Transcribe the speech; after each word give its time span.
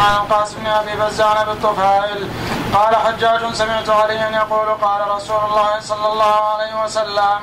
عن 0.00 0.16
القاسم 0.16 0.56
بن 0.58 0.66
ابي 0.66 0.96
بزان 0.96 1.44
بالطفائل 1.46 2.28
قال 2.74 2.96
حجاج 2.96 3.54
سمعت 3.54 3.88
عليا 3.88 4.28
يقول 4.30 4.68
قال 4.68 5.08
رسول 5.08 5.40
الله 5.48 5.80
صلى 5.80 6.06
الله 6.12 6.36
عليه 6.52 6.84
وسلم 6.84 7.40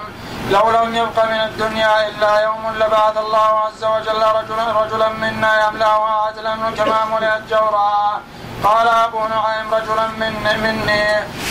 لو 0.52 0.72
لم 0.72 0.96
يبق 0.96 1.26
من 1.26 1.40
الدنيا 1.50 2.08
إلا 2.10 2.40
يوم 2.40 2.64
لبعث 2.76 3.18
الله 3.18 3.52
عز 3.66 3.84
وجل 3.84 4.22
رجلا 4.38 4.66
رجلا 4.82 5.10
منا 5.10 5.68
يملأها 5.68 6.28
عدلا 6.28 6.56
كما 6.78 7.06
ملئت 7.06 7.42
جورا 7.50 8.22
قال 8.64 8.88
أبو 8.88 9.20
نعيم 9.20 9.74
رجلا 9.74 10.08
من 10.08 10.34
مني 10.64 11.06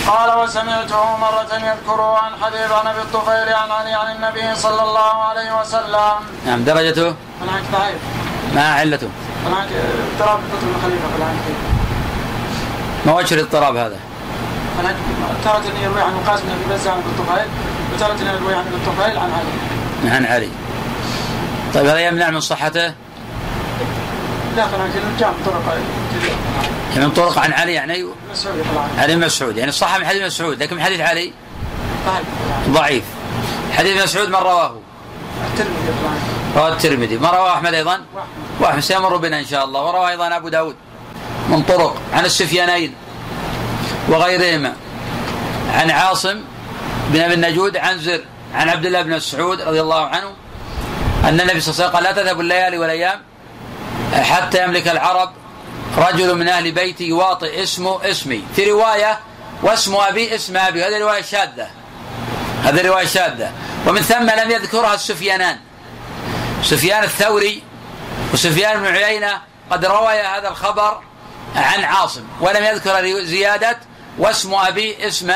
قال 0.07 0.39
وسمعته 0.39 1.17
مرة 1.17 1.53
يذكر 1.53 2.01
عن 2.01 2.33
حبيب 2.43 2.73
عن 2.73 2.87
أبي 2.87 3.01
الطفيل 3.01 3.55
عن 3.55 3.71
علي 3.71 3.95
عن 3.95 4.17
النبي 4.17 4.55
صلى 4.55 4.83
الله 4.83 5.25
عليه 5.25 5.61
وسلم. 5.61 6.15
نعم 6.47 6.65
درجته؟ 6.65 7.15
هناك 7.43 7.65
ضعيف. 7.73 8.01
ما 8.55 8.75
علته؟ 8.75 9.11
هناك 9.47 9.69
اضطراب 10.13 10.39
قتل 10.39 10.67
الخليفة 10.77 11.09
فلان 11.17 11.37
ما 13.07 13.13
وجه 13.13 13.35
الاضطراب 13.35 13.77
هذا؟ 13.77 13.99
تارة 15.45 15.63
يروي 15.83 16.01
عن 16.01 16.13
القاسم 16.13 16.43
بن 16.45 16.75
بزة 16.75 16.91
عن 16.91 16.99
ابي 16.99 17.07
الطفيل 17.09 17.49
وتارة 17.95 18.37
يروي 18.37 18.55
عن 18.55 18.65
ابي 18.67 18.77
الطفيل 18.77 19.19
عن 19.19 19.31
علي. 19.33 20.17
عن 20.17 20.27
علي. 20.27 20.49
طيب 21.75 21.87
هذا 21.87 22.01
يمنع 22.01 22.31
من 22.31 22.41
صحته؟ 22.41 22.95
لا 24.57 24.67
هناك 24.67 24.91
جاء 25.19 25.35
طرق 25.47 25.79
من 26.97 27.11
طرق 27.11 27.39
عن 27.39 27.53
علي 27.53 27.73
يعني 27.73 28.07
مسعود 28.33 28.65
طبعا 28.75 28.89
علي 28.99 29.17
مسعود 29.17 29.57
يعني 29.57 29.73
صح 29.73 29.99
من 29.99 30.07
حديث 30.07 30.23
مسعود 30.23 30.63
لكن 30.63 30.77
من 30.77 30.83
حديث 30.83 31.01
علي 31.01 31.33
ضعيف 32.69 33.05
حديث 33.73 34.03
مسعود 34.03 34.29
من 34.29 34.35
رواه؟ 34.35 34.77
الترمذي 35.51 35.93
طبعا 36.03 36.15
رواه 36.57 36.69
الترمذي. 36.69 37.19
ما 37.19 37.31
رواه 37.31 37.55
أحمد 37.55 37.75
أيضا؟ 37.75 38.01
واحمد 38.61 38.81
سيمر 38.81 39.17
بنا 39.17 39.41
إن 39.41 39.47
شاء 39.47 39.65
الله. 39.65 39.81
ورواه 39.81 40.09
أيضا 40.09 40.37
أبو 40.37 40.49
داود. 40.49 40.77
من 41.49 41.63
طرق. 41.63 42.03
عن 42.13 42.25
السفيانين 42.25 42.95
وغيرهما. 44.09 44.77
عن 45.75 45.91
عاصم 45.91 46.41
بن 47.09 47.21
أبي 47.21 47.35
النجود. 47.35 47.77
عن 47.77 47.99
زر. 47.99 48.21
عن 48.55 48.69
عبد 48.69 48.87
الله 48.87 49.03
بن 49.03 49.17
مسعود 49.17 49.61
رضي 49.61 49.81
الله 49.81 50.07
عنه. 50.07 50.33
أن 51.25 51.41
النبي 51.41 51.61
صلى 51.61 51.75
الله 51.75 51.85
عليه 51.85 51.85
وسلم 51.85 51.91
قال 51.91 52.03
لا 52.05 52.13
تذهب 52.13 52.41
الليالي 52.41 52.79
والأيام 52.79 53.21
حتى 54.13 54.65
يملك 54.65 54.89
العرب 54.89 55.31
رجل 55.99 56.35
من 56.39 56.49
أهل 56.49 56.73
بيتي 56.73 57.05
يواطئ 57.05 57.63
اسمه 57.63 58.11
اسمي. 58.11 58.43
في 58.57 58.71
رواية 58.71 59.19
واسم 59.63 59.95
أبي 59.95 60.35
اسم 60.35 60.57
أبي. 60.57 60.85
هذه 60.85 60.99
رواية 60.99 61.23
شاذة. 61.23 61.69
هذه 62.65 62.87
رواية 62.87 63.07
شاذة. 63.07 63.53
ومن 63.87 64.01
ثم 64.01 64.31
لم 64.31 64.51
يذكرها 64.51 64.95
السفيانان. 64.95 65.59
سفيان 66.63 67.05
الثوري 67.05 67.63
وسفيان 68.33 68.81
بن 68.81 68.87
عيينة 68.87 69.41
قد 69.71 69.85
روي 69.85 70.21
هذا 70.21 70.49
الخبر 70.49 71.01
عن 71.57 71.85
عاصم 71.85 72.25
ولم 72.41 72.65
يذكر 72.65 73.25
زيادة 73.25 73.79
واسم 74.19 74.55
أبي 74.55 75.09
اسم 75.09 75.33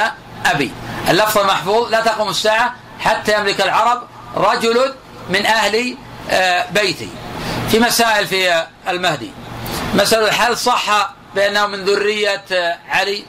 أبي. 0.47 0.73
اللفظ 1.09 1.39
المحفوظ 1.39 1.91
لا 1.91 2.01
تقوم 2.01 2.29
الساعة 2.29 2.75
حتى 3.01 3.41
يملك 3.41 3.61
العرب 3.61 4.03
رجل 4.37 4.95
من 5.29 5.47
أهل 5.47 5.97
بيتي. 6.71 7.09
في 7.71 7.79
مسائل 7.79 8.27
في 8.27 8.67
المهدي. 8.89 9.31
مسألة 9.95 10.33
هل 10.33 10.57
صح 10.57 11.15
بأنه 11.35 11.67
من 11.67 11.85
ذرية 11.85 12.45
علي؟ 12.89 13.25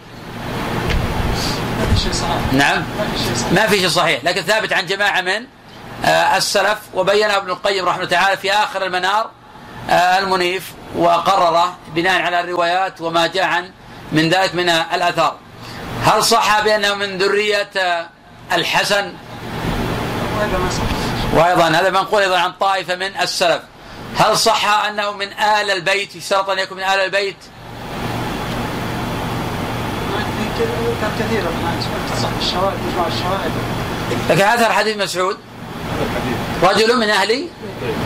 نعم. 2.52 2.84
ما 3.52 3.68
في 3.68 3.80
شيء 3.80 3.90
صحيح. 3.90 4.24
لكن 4.24 4.42
ثابت 4.42 4.74
عن 4.74 4.86
جماعة 4.86 5.22
من؟ 5.22 5.46
السلف 6.06 6.78
وبينه 6.94 7.38
ابن 7.38 7.50
القيم 7.50 7.86
رحمه 7.86 8.04
الله 8.04 8.10
تعالى 8.10 8.38
في 8.38 8.52
آخر 8.54 8.86
المنار 8.86 9.30
المنيف 9.90 10.74
وقرره 10.96 11.78
بناء 11.96 12.22
على 12.22 12.40
الروايات 12.40 13.02
وما 13.02 13.28
جاء 13.28 13.44
عن 13.44 13.72
من 14.12 14.30
ذلك 14.30 14.56
من 14.56 14.70
الآثار. 14.70 15.36
هل 16.04 16.24
صح 16.24 16.62
بأنه 16.62 16.94
من 16.94 17.18
ذرية 17.18 17.70
الحسن؟ 18.54 19.14
وأيضا 21.34 21.68
هذا 21.68 21.90
منقول 21.90 22.22
أيضا 22.22 22.40
عن 22.40 22.52
طائفة 22.52 22.96
من 22.96 23.12
السلف. 23.22 23.62
هل 24.18 24.38
صح 24.38 24.86
أنه 24.86 25.12
من 25.12 25.28
آل 25.28 25.72
البيت 25.72 26.16
يشترط 26.16 26.50
أن 26.50 26.60
يكون 26.60 26.78
من 26.78 26.84
آل 26.84 27.00
البيت؟ 27.00 27.38
كثير 31.20 31.44
الشواهد 32.42 32.78
مجموع 32.88 33.08
الشواهد. 33.08 33.52
لكن 34.30 34.42
اثر 34.42 34.74
حديث 34.74 34.98
مسعود. 34.98 35.38
رجل 36.64 36.98
من 36.98 37.10
أهل 37.10 37.48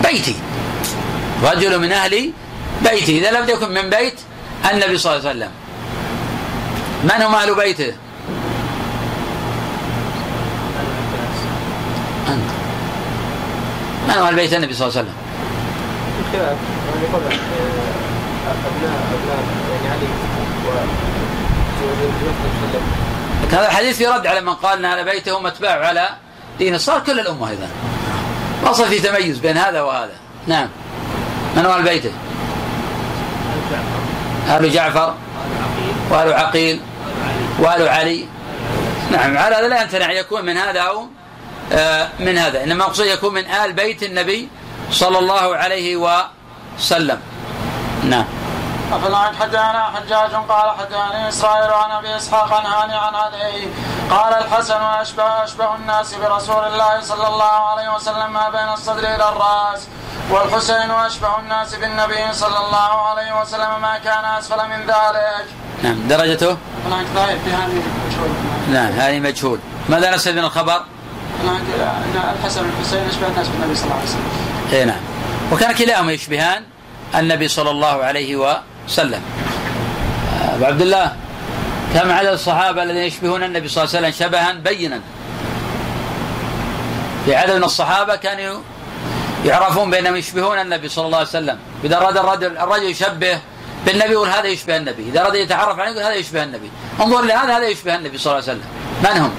بيتي 0.04 0.36
رجل 1.44 1.80
من 1.80 1.92
أهل 1.92 2.32
بيتي 2.82 3.18
إذا 3.18 3.32
لم 3.32 3.50
يكن 3.50 3.72
من 3.72 3.90
بيت 3.90 4.20
النبي 4.72 4.98
صلى 4.98 5.16
الله 5.16 5.30
عليه 5.30 5.40
وسلم 5.40 5.52
من 7.04 7.22
هم 7.26 7.36
أهل 7.36 7.56
بيته؟ 7.56 7.94
أنت 12.28 12.52
من 14.08 14.14
هم 14.14 14.24
أهل 14.24 14.36
بيت 14.36 14.54
النبي 14.54 14.74
صلى 14.74 14.88
الله 14.88 14.98
عليه 14.98 15.10
وسلم؟ 15.10 15.22
ابناء 18.52 19.44
يعني 19.74 19.88
علي 19.90 20.08
هذا 23.52 23.68
الحديث 23.68 23.98
في 23.98 24.08
رد 24.08 24.28
على 24.28 24.42
من 24.42 24.54
قال 24.54 24.78
إن 24.78 24.86
أهل 24.86 25.06
بيته 25.06 25.38
هم 25.38 25.48
اتباع 25.48 25.88
على 25.88 26.10
دينه 26.62 26.78
صار 26.78 27.00
كل 27.00 27.20
الأمة 27.20 27.50
أيضا 27.50 27.68
ما 28.64 28.74
صار 28.74 28.88
في 28.88 29.00
تميز 29.00 29.38
بين 29.38 29.58
هذا 29.58 29.82
وهذا. 29.82 30.14
نعم. 30.48 30.68
من 31.56 31.66
هو 31.66 31.74
أهل 31.74 31.84
بيته؟ 31.84 32.12
أهل 34.48 34.72
جعفر. 34.72 35.16
وأهل 36.10 36.34
عقيل. 36.34 36.80
وأهل 37.60 37.88
علي. 37.88 38.26
نعم 39.12 39.38
على 39.38 39.56
هذا 39.56 39.68
لا 39.68 39.82
يمتنع 39.82 40.12
يكون 40.12 40.46
من 40.46 40.58
هذا 40.58 40.80
أو 40.80 41.08
من 42.20 42.38
هذا. 42.38 42.64
إنما 42.64 42.84
المقصود 42.84 43.06
يكون 43.06 43.34
من 43.34 43.46
آل 43.46 43.74
بيت 43.74 44.04
النبي 44.04 44.50
صلى 44.92 45.20
الله 45.20 45.56
عليه 45.56 45.96
وسلم. 46.78 47.20
نعم. 48.04 48.26
أفلا 48.94 49.18
حدانا 49.40 49.84
حجاج 49.96 50.34
قال 50.50 50.72
حداني 50.80 51.30
إسرائيل 51.30 51.72
عن 51.72 51.92
أبي 51.92 52.16
إسحاق 52.16 52.54
عن 52.54 52.66
هاني 52.66 52.94
عن 52.94 53.16
علي. 53.16 53.68
قال 54.10 54.34
الحسن 54.34 54.82
أشبه 54.82 55.44
أشبه 55.44 55.76
الناس 55.76 56.14
برسول 56.14 56.64
الله 56.64 57.02
صلى 57.02 57.28
الله 57.28 57.70
عليه 57.72 57.96
وسلم 57.96 58.34
ما 58.34 58.50
بين 58.50 58.70
الصدر 58.74 59.00
إلى 59.00 59.30
الرأس. 59.30 59.88
والحسين 60.30 60.92
أشبه 60.92 61.40
الناس 61.40 61.76
بالنبي 61.76 62.34
صلى 62.34 62.58
الله 62.66 63.02
عليه 63.10 63.42
وسلم 63.42 63.82
ما 63.82 63.98
كان 63.98 64.26
أسفل 64.26 64.68
من 64.70 64.82
ذلك. 64.88 65.46
نعم. 65.84 66.08
درجته؟ 66.08 66.58
نعم 68.70 68.92
هذه 68.92 69.20
مجهول. 69.20 69.60
ماذا 69.90 70.16
نسأل 70.16 70.36
من 70.36 70.44
الخبر؟ 70.44 70.82
الحسن 72.40 72.66
والحسين 72.66 73.08
أشبه 73.10 73.28
الناس 73.28 73.48
بالنبي 73.48 73.76
صلى 73.76 73.86
الله 73.86 73.96
عليه 73.96 74.10
وسلم. 74.10 74.30
اي 74.74 74.86
نعم. 74.86 75.02
وكان 75.52 75.72
كلاهما 75.72 76.12
يشبهان 76.12 76.64
النبي 77.16 77.48
صلى 77.48 77.70
الله 77.70 78.04
عليه 78.04 78.36
وسلم 78.88 79.22
أبو 80.56 80.66
عبد 80.66 80.82
الله 80.82 81.16
كم 81.94 82.12
عدد 82.12 82.28
الصحابة 82.28 82.84
الذين 82.84 83.04
يشبهون 83.04 83.44
النبي 83.44 83.68
صلى 83.68 83.84
الله 83.84 83.96
عليه 83.96 84.08
وسلم 84.08 84.28
شبها 84.28 84.52
بينا؟ 84.54 85.00
في 87.26 87.36
عدد 87.36 87.56
من 87.56 87.64
الصحابة 87.64 88.16
كانوا 88.16 88.60
يعرفون 89.46 89.92
بانهم 89.92 90.16
يشبهون 90.16 90.60
النبي 90.60 90.90
صلى 90.90 91.06
الله 91.06 91.18
عليه 91.18 91.28
وسلم. 91.28 91.58
إذا 91.84 91.98
أراد 91.98 92.18
الرجل 92.18 92.58
الرجل 92.58 92.84
يشبه 92.84 93.40
بالنبي 93.86 94.12
يقول 94.12 94.30
هذا 94.30 94.48
يشبه 94.48 94.78
النبي. 94.78 95.10
إذا 95.10 95.22
أراد 95.22 95.36
يتعرف 95.36 95.80
عليه 95.80 95.92
يقول 95.92 96.04
هذا 96.04 96.14
يشبه 96.14 96.44
النبي. 96.44 96.72
انظر 97.02 97.22
لهذا 97.22 97.58
هذا 97.58 97.68
يشبه 97.68 97.96
النبي 97.96 98.18
صلى 98.18 98.34
الله 98.34 98.50
عليه 98.50 98.60
وسلم. 98.60 98.70
من 99.04 99.22
هم؟ 99.22 99.32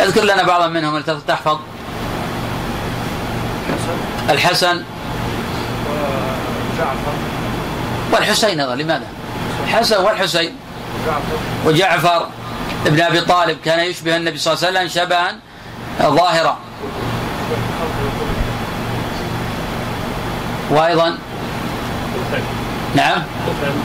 اذكر 0.00 0.24
لنا 0.24 0.42
بعضا 0.42 0.66
منهم. 0.66 1.00
تحفظ 1.00 1.58
الحسن 4.30 4.82
والحسين 8.24 8.60
أيضا 8.60 8.74
لماذا؟ 8.74 9.06
الحسن 9.64 9.96
والحسين 9.96 10.56
وجعفر 11.64 12.26
ابن 12.86 13.00
أبي 13.00 13.20
طالب 13.20 13.58
كان 13.64 13.80
يشبه 13.80 14.16
النبي 14.16 14.38
صلى 14.38 14.54
الله 14.54 14.66
عليه 14.66 14.78
وسلم 14.78 15.02
شبها 15.02 15.36
ظاهرا. 16.02 16.58
وأيضا؟ 20.70 21.18
نعم؟ 22.94 23.22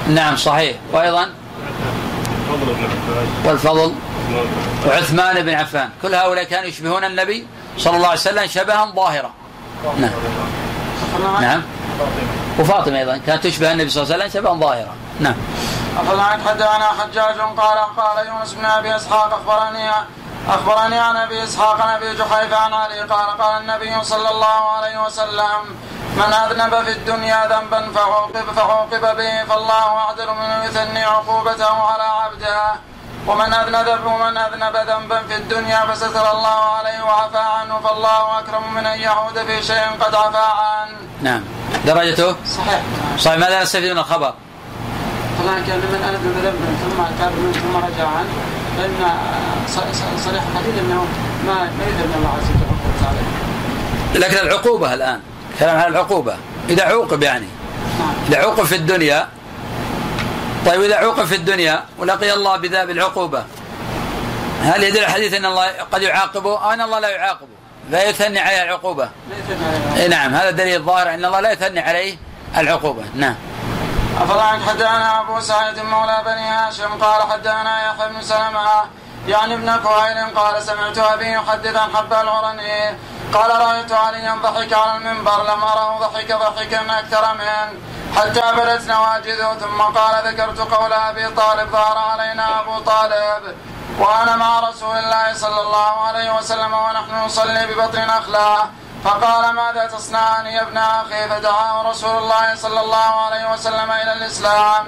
نعم 0.07 0.35
صحيح. 0.35 0.75
وأيضا؟ 0.93 1.29
والفضل 3.45 3.93
وعثمان 4.87 5.43
بن 5.43 5.53
عفان. 5.53 5.89
كل 6.01 6.15
هؤلاء 6.15 6.43
كانوا 6.43 6.65
يشبهون 6.65 7.03
النبي 7.03 7.45
صلى 7.77 7.95
الله 7.95 8.07
عليه 8.07 8.19
وسلم 8.19 8.47
شبها 8.47 8.93
ظاهرا. 8.95 9.31
نعم. 9.99 10.11
نعم. 11.41 11.61
وفاطمة 12.59 12.99
أيضا 12.99 13.17
كانت 13.17 13.43
تشبه 13.43 13.71
النبي 13.71 13.89
صلى 13.89 14.03
الله 14.03 14.13
عليه 14.13 14.25
وسلم 14.25 14.41
شبها 14.41 14.53
ظاهرا. 14.53 14.95
نعم. 15.19 15.35
أفلا 15.99 16.23
حدثنا 16.23 16.87
حجاج 16.99 17.39
قال 17.39 17.77
قال 17.97 18.27
يونس 18.27 18.53
بن 18.53 18.65
أبي 18.65 18.95
إسحاق 18.95 19.33
أخبرني 19.33 19.89
أخبرني 20.47 20.99
عن 20.99 21.15
أبي 21.15 21.43
إسحاق 21.43 21.81
عن 21.81 21.95
أبي 21.95 22.13
جحيفة 22.15 22.57
عن 22.57 22.73
علي 22.73 22.99
قال 22.99 23.37
قال 23.41 23.61
النبي 23.61 24.03
صلى 24.03 24.29
الله 24.29 24.71
عليه 24.71 25.05
وسلم 25.05 25.59
من 26.15 26.33
أذنب 26.33 26.83
في 26.83 26.91
الدنيا 26.91 27.47
ذنبا 27.47 27.91
فعوقب 27.91 28.51
فعوقب 28.55 29.17
به 29.17 29.43
فالله 29.43 29.97
أعدل 29.97 30.27
منه 30.27 30.65
يثني 30.65 31.03
عقوبته 31.03 31.73
على 31.73 32.03
عبده 32.03 32.73
ومن 33.27 33.53
أذنب 33.53 34.05
ومن 34.05 34.37
أذنب 34.37 34.75
ذنبا 34.75 35.21
في 35.27 35.35
الدنيا 35.35 35.79
فستر 35.85 36.31
الله 36.31 36.59
عليه 36.77 37.03
وعفى 37.03 37.37
عنه 37.37 37.79
فالله 37.79 38.39
أكرم 38.39 38.73
من 38.73 38.85
أن 38.85 38.99
يعود 38.99 39.33
في 39.33 39.63
شيء 39.63 39.85
قد 39.99 40.15
عفى 40.15 40.37
عنه. 40.37 40.97
نعم 41.21 41.43
درجته 41.85 42.35
صحيح. 42.57 42.81
صحيح 43.19 43.37
ماذا 43.39 43.63
نستفيد 43.63 43.91
من 43.91 43.97
الخبر؟ 43.97 44.33
طبعا 45.43 45.59
كان 45.67 45.77
من 45.77 46.01
أذنب 46.09 46.35
ذنبا 46.45 46.69
ثم 46.83 47.03
تاب 47.19 47.31
منه 47.31 47.53
ثم 47.53 47.77
رجع 47.77 48.07
عنه 48.07 48.33
فإن 48.77 49.17
صريح 50.25 50.43
الحديث 50.51 50.79
أنه 50.79 51.05
ما 51.47 51.53
ما 51.53 51.83
يذنب 51.87 52.15
الله 52.17 52.29
عز 52.29 52.49
وجل 52.49 53.07
عليه. 53.07 54.27
لكن 54.27 54.47
العقوبة 54.47 54.93
الآن 54.93 55.21
كلام 55.59 55.79
عن 55.79 55.87
العقوبة 55.91 56.37
إذا 56.69 56.83
عوقب 56.83 57.23
يعني 57.23 57.47
نعم. 57.99 58.13
إذا 58.27 58.37
عوقب 58.37 58.63
في 58.63 58.75
الدنيا 58.75 59.27
طيب 60.65 60.81
إذا 60.81 60.95
عوقب 60.95 61.25
في 61.25 61.35
الدنيا 61.35 61.85
ولقي 61.97 62.33
الله 62.33 62.57
بذا 62.57 62.85
بالعقوبة 62.85 63.43
هل 64.63 64.83
يدل 64.83 64.99
الحديث 64.99 65.33
أن 65.33 65.45
الله 65.45 65.67
قد 65.91 66.01
يعاقبه؟ 66.01 66.63
أو 66.63 66.71
أن 66.71 66.81
الله 66.81 66.99
لا 66.99 67.09
يعاقبه 67.09 67.47
لا 67.89 68.09
يثني 68.09 68.39
عليه 68.39 68.63
العقوبة. 68.63 69.09
إيه 69.97 70.07
نعم 70.07 70.35
هذا 70.35 70.51
دليل 70.51 70.81
ظاهر 70.81 71.13
أن 71.13 71.25
الله 71.25 71.39
لا 71.39 71.51
يثني 71.51 71.79
عليه 71.79 72.17
العقوبة. 72.57 73.03
نعم. 73.15 73.35
أفضل 74.21 74.69
حدثنا 74.69 75.21
أبو 75.21 75.39
سعيد 75.39 75.79
مولى 75.79 76.23
بني 76.25 76.41
هاشم 76.41 77.03
قال 77.03 77.31
حدثنا 77.31 77.87
يحيى 77.87 78.09
بن 78.09 78.21
سلمة 78.21 78.83
يعني 79.29 79.53
ابن 79.53 79.75
كهيل 79.83 80.35
قال 80.35 80.63
سمعت 80.63 80.97
أبي 80.97 81.31
يحدث 81.31 81.75
عن 81.75 81.95
حب 81.95 82.13
العرني 82.13 82.97
قال 83.33 83.61
رأيت 83.61 83.91
عليا 83.91 84.33
ضحك 84.43 84.73
على 84.73 84.97
المنبر 84.97 85.43
لم 85.43 85.63
أره 85.63 85.97
ضحك 85.99 86.31
ضحكا 86.31 86.99
أكثر 86.99 87.33
منه 87.33 87.79
حتى 88.17 88.41
بدت 88.57 88.87
نواجذه 88.87 89.57
ثم 89.59 89.81
قال 89.81 90.27
ذكرت 90.27 90.59
قول 90.59 90.93
أبي 90.93 91.27
طالب 91.27 91.69
ظهر 91.71 91.97
علينا 91.97 92.59
أبو 92.59 92.79
طالب 92.79 93.55
وأنا 93.99 94.35
مع 94.35 94.69
رسول 94.69 94.97
الله 94.97 95.33
صلى 95.33 95.61
الله 95.61 96.07
عليه 96.07 96.35
وسلم 96.37 96.73
ونحن 96.73 97.25
نصلي 97.25 97.67
ببطن 97.67 98.01
نخلة 98.07 98.69
فقال 99.03 99.55
ماذا 99.55 99.85
تصنعان 99.85 100.45
يا 100.45 100.61
ابن 100.61 100.77
أخي؟ 100.77 101.29
فدعاه 101.29 101.89
رسول 101.89 102.17
الله 102.17 102.55
صلى 102.55 102.79
الله 102.81 102.97
عليه 103.25 103.51
وسلم 103.53 103.91
إلى 103.91 104.13
الإسلام. 104.13 104.85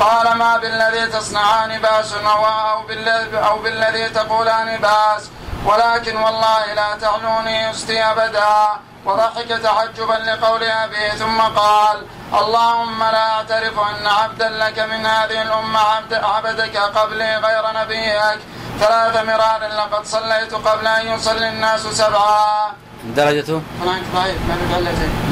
قال 0.00 0.32
ما 0.38 0.56
بالذي 0.56 1.06
تصنعان 1.06 1.80
بأس 1.80 2.14
أو 2.14 2.82
بالذي, 2.88 3.38
أو 3.38 3.58
بالذي 3.58 4.08
تقولان 4.08 4.80
بأس. 4.80 5.30
ولكن 5.64 6.16
والله 6.16 6.74
لا 6.74 6.96
تعلوني 7.00 7.68
استي 7.68 8.02
أبدا. 8.02 8.68
وضحك 9.04 9.48
تعجبا 9.48 10.12
لقول 10.12 10.62
أبيه 10.62 11.10
ثم 11.10 11.40
قال 11.40 12.06
اللهم 12.34 12.98
لا 12.98 13.30
أعترف 13.30 13.78
أن 13.78 14.06
عبدا 14.06 14.48
لك 14.48 14.78
من 14.78 15.06
هذه 15.06 15.42
الأمة 15.42 15.78
عبد 15.78 16.14
عبدك 16.14 16.76
قبلي 16.76 17.36
غير 17.36 17.64
نبيك. 17.74 18.40
ثلاث 18.80 19.16
مرار 19.26 19.60
لقد 19.78 20.04
صليت 20.04 20.54
قبل 20.54 20.86
أن 20.86 21.06
يصلي 21.06 21.48
الناس 21.48 21.80
سبعا. 21.80 22.72
درجته؟ 23.04 23.62
هناك 23.82 24.02
ضعيف 24.14 24.36
ما 24.48 24.56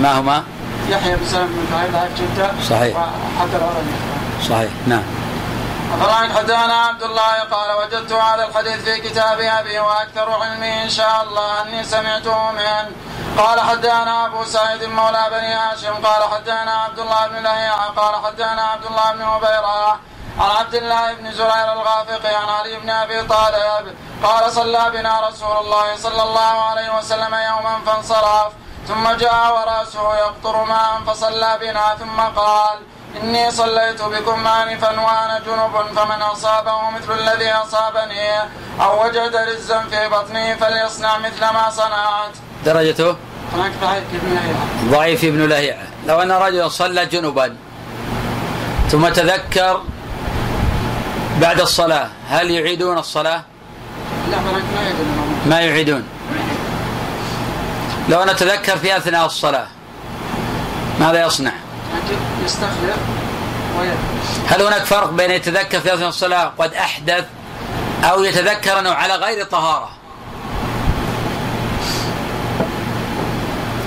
ما 0.02 0.18
هما؟ 0.18 0.44
يحيى 0.88 1.16
بن 1.16 1.26
سلمة 1.26 1.46
بن 1.46 1.92
ضعيف 1.92 2.20
جدا. 2.20 2.54
صحيح. 2.68 2.96
وحتى 2.96 3.56
الأولاني 3.56 4.17
صحيح 4.42 4.70
نعم. 4.86 5.02
أخبرنا 5.92 6.34
حدثنا 6.38 6.74
عبد 6.74 7.02
الله 7.02 7.34
قال 7.50 7.76
وجدت 7.76 8.12
هذا 8.12 8.44
الحديث 8.44 8.84
في 8.84 9.00
كتاب 9.00 9.40
أبي 9.40 9.78
وأكثر 9.78 10.30
علمي 10.30 10.82
إن 10.82 10.88
شاء 10.88 11.22
الله 11.22 11.62
أني 11.62 11.84
سمعته 11.84 12.50
من. 12.52 12.92
قال 13.38 13.60
حدثنا 13.60 14.26
أبو 14.26 14.44
سعيد 14.44 14.84
مولى 14.84 15.26
بني 15.30 15.54
هاشم 15.54 15.94
قال 16.06 16.22
حدثنا 16.32 16.72
عبد 16.72 16.98
الله 16.98 17.26
بن 17.28 17.42
لهيعة 17.42 17.86
قال 17.86 18.24
حدثنا 18.24 18.62
عبد 18.62 18.84
الله 18.84 19.12
بن 19.12 19.22
عبيرة 19.22 20.00
عن 20.38 20.50
عبد 20.50 20.74
الله 20.74 21.14
بن 21.14 21.32
زرير 21.32 21.72
الغافقي 21.72 22.34
عن 22.34 22.48
علي 22.48 22.78
بن 22.78 22.90
أبي 22.90 23.22
طالب 23.22 23.94
قال 24.22 24.52
صلى 24.52 24.90
بنا 24.92 25.28
رسول 25.28 25.56
الله 25.56 25.96
صلى 25.96 26.22
الله 26.22 26.40
عليه 26.40 26.98
وسلم 26.98 27.34
يوما 27.34 27.78
فانصرف 27.86 28.52
ثم 28.88 29.10
جاء 29.10 29.54
ورأسه 29.54 30.16
يقطر 30.16 30.64
ماء 30.64 31.00
فصلى 31.06 31.58
بنا 31.60 31.96
ثم 31.98 32.20
قال 32.20 32.78
إني 33.16 33.50
صليت 33.50 34.02
بكم 34.02 34.46
آنفا 34.46 34.90
وأنا 35.00 35.40
جنب 35.46 35.96
فمن 35.96 36.22
أصابه 36.22 36.90
مثل 36.90 37.18
الذي 37.18 37.50
أصابني 37.50 38.40
أو 38.80 39.04
وجد 39.04 39.36
رزا 39.36 39.84
في 39.90 40.08
بطنه 40.08 40.54
فليصنع 40.54 41.18
مثل 41.18 41.40
ما 41.40 41.70
صنعت. 41.70 42.30
درجته؟ 42.64 43.16
هناك 43.54 43.72
ضعيف 43.80 44.04
ابن 44.14 44.34
لهيعة. 44.34 44.66
ضعيف 44.90 45.24
ابن 45.24 45.48
لهيعة. 45.48 45.86
لو 46.06 46.22
أن 46.22 46.32
رجلا 46.32 46.68
صلى 46.68 47.06
جنبا 47.06 47.56
ثم 48.90 49.08
تذكر 49.08 49.82
بعد 51.40 51.60
الصلاة 51.60 52.08
هل 52.28 52.50
يعيدون 52.50 52.98
الصلاة؟ 52.98 53.42
لا 54.30 54.36
ما 54.40 54.50
يعيدون. 54.82 55.42
ما 55.46 55.60
يعيدون. 55.60 56.08
لو 58.08 58.22
أنا 58.22 58.32
تذكر 58.32 58.76
في 58.76 58.96
أثناء 58.96 59.26
الصلاة 59.26 59.66
ماذا 61.00 61.26
يصنع؟ 61.26 61.52
يستخلف 62.44 62.98
هل 64.48 64.62
هناك 64.62 64.84
فرق 64.84 65.10
بين 65.10 65.30
يتذكر 65.30 65.80
في 65.80 65.94
اثناء 65.94 66.08
الصلاة 66.08 66.52
قد 66.58 66.74
أحدث 66.74 67.24
أو 68.04 68.24
يتذكر 68.24 68.78
أنه 68.78 68.90
على 68.90 69.14
غير 69.14 69.44
طهارة؟ 69.44 69.88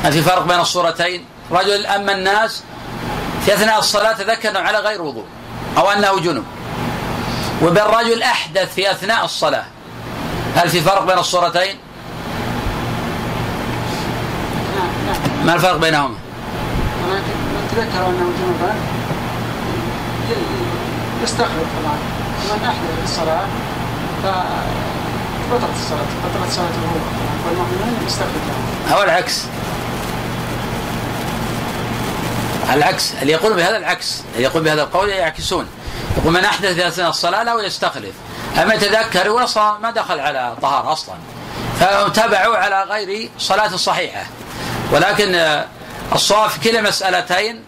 هل 0.03 0.11
في 0.11 0.21
فرق 0.21 0.43
بين 0.47 0.59
الصورتين؟ 0.59 1.25
رجل 1.51 1.85
أما 1.85 2.11
الناس 2.11 2.63
في 3.45 3.53
أثناء 3.53 3.79
الصلاة 3.79 4.13
تذكر 4.13 4.49
أنه 4.49 4.59
على 4.59 4.79
غير 4.79 5.01
وضوء 5.01 5.25
أو 5.77 5.91
أنه 5.91 6.19
جنب 6.19 6.43
وبين 7.61 7.83
رجل 7.83 8.23
أحدث 8.23 8.73
في 8.73 8.91
أثناء 8.91 9.25
الصلاة 9.25 9.65
هل 10.55 10.69
في 10.69 10.81
فرق 10.81 11.03
بين 11.03 11.17
الصورتين؟ 11.17 11.77
ما 15.45 15.53
الفرق 15.53 15.77
بينهما؟ 15.77 16.15
تذكر 17.71 18.05
أنه 18.05 18.31
جنوبا؟ 18.39 18.73
يستخرج 21.23 21.49
طبعا. 21.49 21.97
من 22.51 22.65
احدث 22.65 23.03
الصلاة 23.03 23.45
فبطلت 24.23 25.75
الصلاة 25.79 26.05
بطلت 26.25 26.51
صلاته 26.51 26.79
هو 26.79 27.47
والمؤمنون 27.47 28.03
يستخرج 28.07 28.93
أو 28.93 29.03
العكس. 29.03 29.41
العكس. 32.73 33.13
اللي 33.21 33.33
يقول 33.33 33.53
بهذا 33.53 33.77
العكس. 33.77 34.21
اللي 34.33 34.43
يقول 34.43 34.63
بهذا 34.63 34.83
القول 34.83 35.09
يعكسون. 35.09 35.67
يقول 36.17 36.33
من 36.33 36.45
أحدث 36.45 36.73
في 36.73 36.87
اثناء 36.87 37.09
الصلاة 37.09 37.43
لا 37.43 37.63
يستخلف. 37.63 38.15
أما 38.61 38.73
يتذكر 38.73 39.29
واصلا 39.29 39.77
ما 39.77 39.91
دخل 39.91 40.19
على 40.19 40.55
طهارة 40.61 40.91
أصلا. 40.91 41.15
فتابعوا 41.79 42.57
على 42.57 42.83
غير 42.83 43.29
صلاة 43.39 43.75
صحيحة. 43.75 44.23
ولكن 44.91 45.61
الصواب 46.13 46.49
في 46.49 46.59
كلا 46.59 46.81
مسألتين 46.81 47.63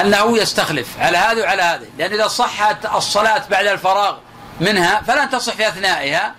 أنه 0.00 0.38
يستخلف 0.38 0.88
على 0.98 1.18
هذه 1.18 1.40
وعلى 1.40 1.62
هذه. 1.62 1.86
لأن 1.98 2.12
إذا 2.12 2.28
صحت 2.28 2.86
الصلاة 2.94 3.42
بعد 3.50 3.66
الفراغ 3.66 4.16
منها 4.60 5.02
فلن 5.06 5.30
تصح 5.30 5.52
في 5.52 5.68
أثنائها 5.68 6.34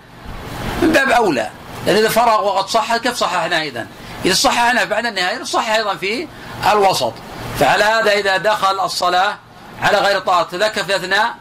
من 0.82 0.92
باب 0.92 1.10
أولى. 1.10 1.50
لأن 1.86 1.96
إذا 1.96 2.10
فرغ 2.10 2.46
وقد 2.46 2.70
صحت 2.70 3.02
كيف 3.02 3.16
صححنا 3.16 3.64
إذا 3.64 3.88
إذا 4.26 4.34
صححنا 4.34 4.84
بعد 4.84 5.06
النهاية 5.06 5.44
صح 5.44 5.70
أيضا 5.70 5.96
في 5.96 6.28
الوسط. 6.72 7.14
فعلى 7.60 7.84
هذا 7.84 8.12
إذا 8.12 8.38
دخل 8.38 8.80
الصلاة 8.80 9.38
على 9.82 9.98
غير 9.98 10.20
طاعة 10.20 10.44
تذكر 10.44 10.84
في 10.84 10.96
أثناء 10.96 11.36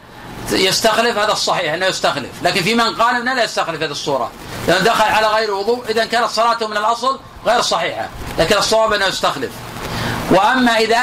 يستخلف 0.51 1.17
هذا 1.17 1.31
الصحيح 1.31 1.73
أنه 1.73 1.85
يستخلف. 1.85 2.29
لكن 2.43 2.63
في 2.63 2.75
من 2.75 2.95
قال 2.95 3.15
أنه 3.15 3.33
لا 3.33 3.43
يستخلف 3.43 3.81
هذه 3.81 3.91
الصورة. 3.91 4.31
لأنه 4.67 4.79
دخل 4.79 5.03
على 5.03 5.27
غير 5.27 5.53
وضوء 5.53 5.85
إذا 5.89 6.05
كانت 6.05 6.29
صلاته 6.29 6.67
من 6.67 6.77
الأصل 6.77 7.19
غير 7.45 7.61
صحيحة 7.61 8.09
لكن 8.39 8.57
الصواب 8.57 8.93
أنه 8.93 9.05
يستخلف. 9.05 9.51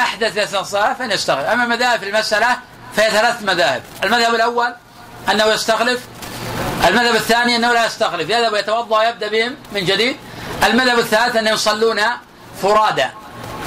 أحدث 0.01 0.33
في 0.33 0.43
أثناء 0.43 0.61
الصلاة 0.61 0.93
فإن 0.93 1.11
يستخلف. 1.11 1.45
أما 1.45 1.65
مذاهب 1.65 1.99
في 1.99 2.09
المسألة 2.09 2.57
فهي 2.95 3.11
ثلاث 3.11 3.43
مذاهب. 3.43 3.83
المذهب 4.03 4.35
الأول 4.35 4.73
أنه 5.31 5.45
يستخلف 5.45 5.99
المذهب 6.87 7.15
الثاني 7.15 7.55
أنه 7.55 7.73
لا 7.73 7.85
يستخلف. 7.85 8.29
يذهب 8.29 8.53
ويتوضأ 8.53 8.99
ويبدأ 8.99 9.27
بهم 9.27 9.55
من 9.71 9.85
جديد. 9.85 10.17
المذهب 10.63 10.99
الثالث 10.99 11.35
أنه 11.35 11.51
يصلون 11.51 12.01
فرادى. 12.61 13.05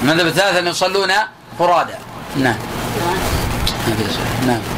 المذهب 0.01 0.27
الثالث 0.27 0.57
أنه 0.57 0.69
يصلون 0.69 1.13
فرادى. 1.59 1.95
نعم. 2.35 2.57
نعم. 4.47 4.76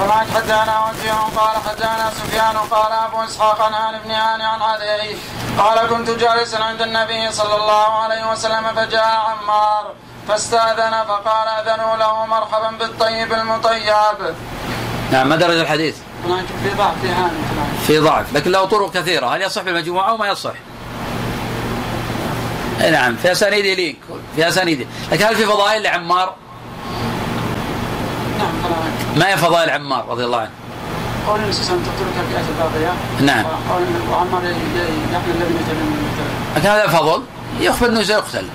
فمعك 0.00 0.26
حدانا 0.34 0.84
وكيع 0.84 1.14
قال 1.14 1.56
حدانا 1.68 2.10
سفيان 2.10 2.56
قال 2.56 2.92
أبو 2.92 3.24
إسحاق 3.24 3.62
عن 3.62 3.94
ابن 3.94 4.10
هاني 4.10 4.44
عن 4.44 4.62
علي 4.62 5.16
قال 5.58 5.88
كنت 5.88 6.10
جالسا 6.10 6.56
عند 6.56 6.82
النبي 6.82 7.32
صلى 7.32 7.54
الله 7.54 8.02
عليه 8.02 8.30
وسلم 8.32 8.74
فجاء 8.76 9.04
عمار 9.04 9.92
فاستأذن 10.28 11.04
فقال 11.08 11.48
أذنوا 11.48 11.96
له 11.96 12.26
مرحبا 12.26 12.70
بالطيب 12.70 13.32
المطيب. 13.32 14.34
نعم 15.12 15.28
ما 15.28 15.36
درجة 15.36 15.60
الحديث؟ 15.60 15.96
في 16.62 16.70
ضعف 16.76 17.00
في 17.00 17.08
هاني 17.08 17.38
في 17.86 17.98
ضعف 17.98 18.32
لكن 18.32 18.50
له 18.50 18.64
طرق 18.64 18.92
كثيرة 18.92 19.26
هل 19.26 19.42
يصح 19.42 19.62
بالمجموعه 19.62 20.08
أو 20.10 20.16
ما 20.16 20.28
يصح؟ 20.28 20.54
اي 22.80 22.90
نعم 22.90 23.16
في 23.16 23.32
اسانيد 23.32 23.64
لينك 23.64 23.96
في 24.36 24.48
اسانيد 24.48 24.88
لكن 25.12 25.24
هل 25.24 25.36
في 25.36 25.46
فضائل 25.46 25.82
لعمار؟ 25.82 26.34
ما 29.16 29.28
هي 29.28 29.36
فضائل 29.36 29.70
عمار 29.70 30.08
رضي 30.08 30.24
الله 30.24 30.38
عنه؟ 30.38 30.50
قول 31.26 31.38
النبي 31.38 31.52
صلى 31.52 31.62
الله 31.62 31.72
عليه 31.72 31.82
وسلم 31.82 31.92
تقتلك 31.92 32.24
الفئة 32.26 32.52
الباغية 32.52 32.92
نعم. 33.20 33.44
وقول 33.44 33.82
وعمر 34.10 34.44
يحمل 35.12 35.34
الذي 35.36 35.54
مثل 35.54 36.56
لكن 36.56 36.68
هذا 36.68 36.86
فضل 36.86 37.22
يخبر 37.60 37.88
إنه 37.88 38.02
سيقتل 38.02 38.46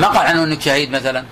ما 0.00 0.06
قال 0.06 0.26
عنه 0.26 0.44
إنك 0.44 0.60
شهيد 0.60 0.90
مثلا؟ 0.90 1.24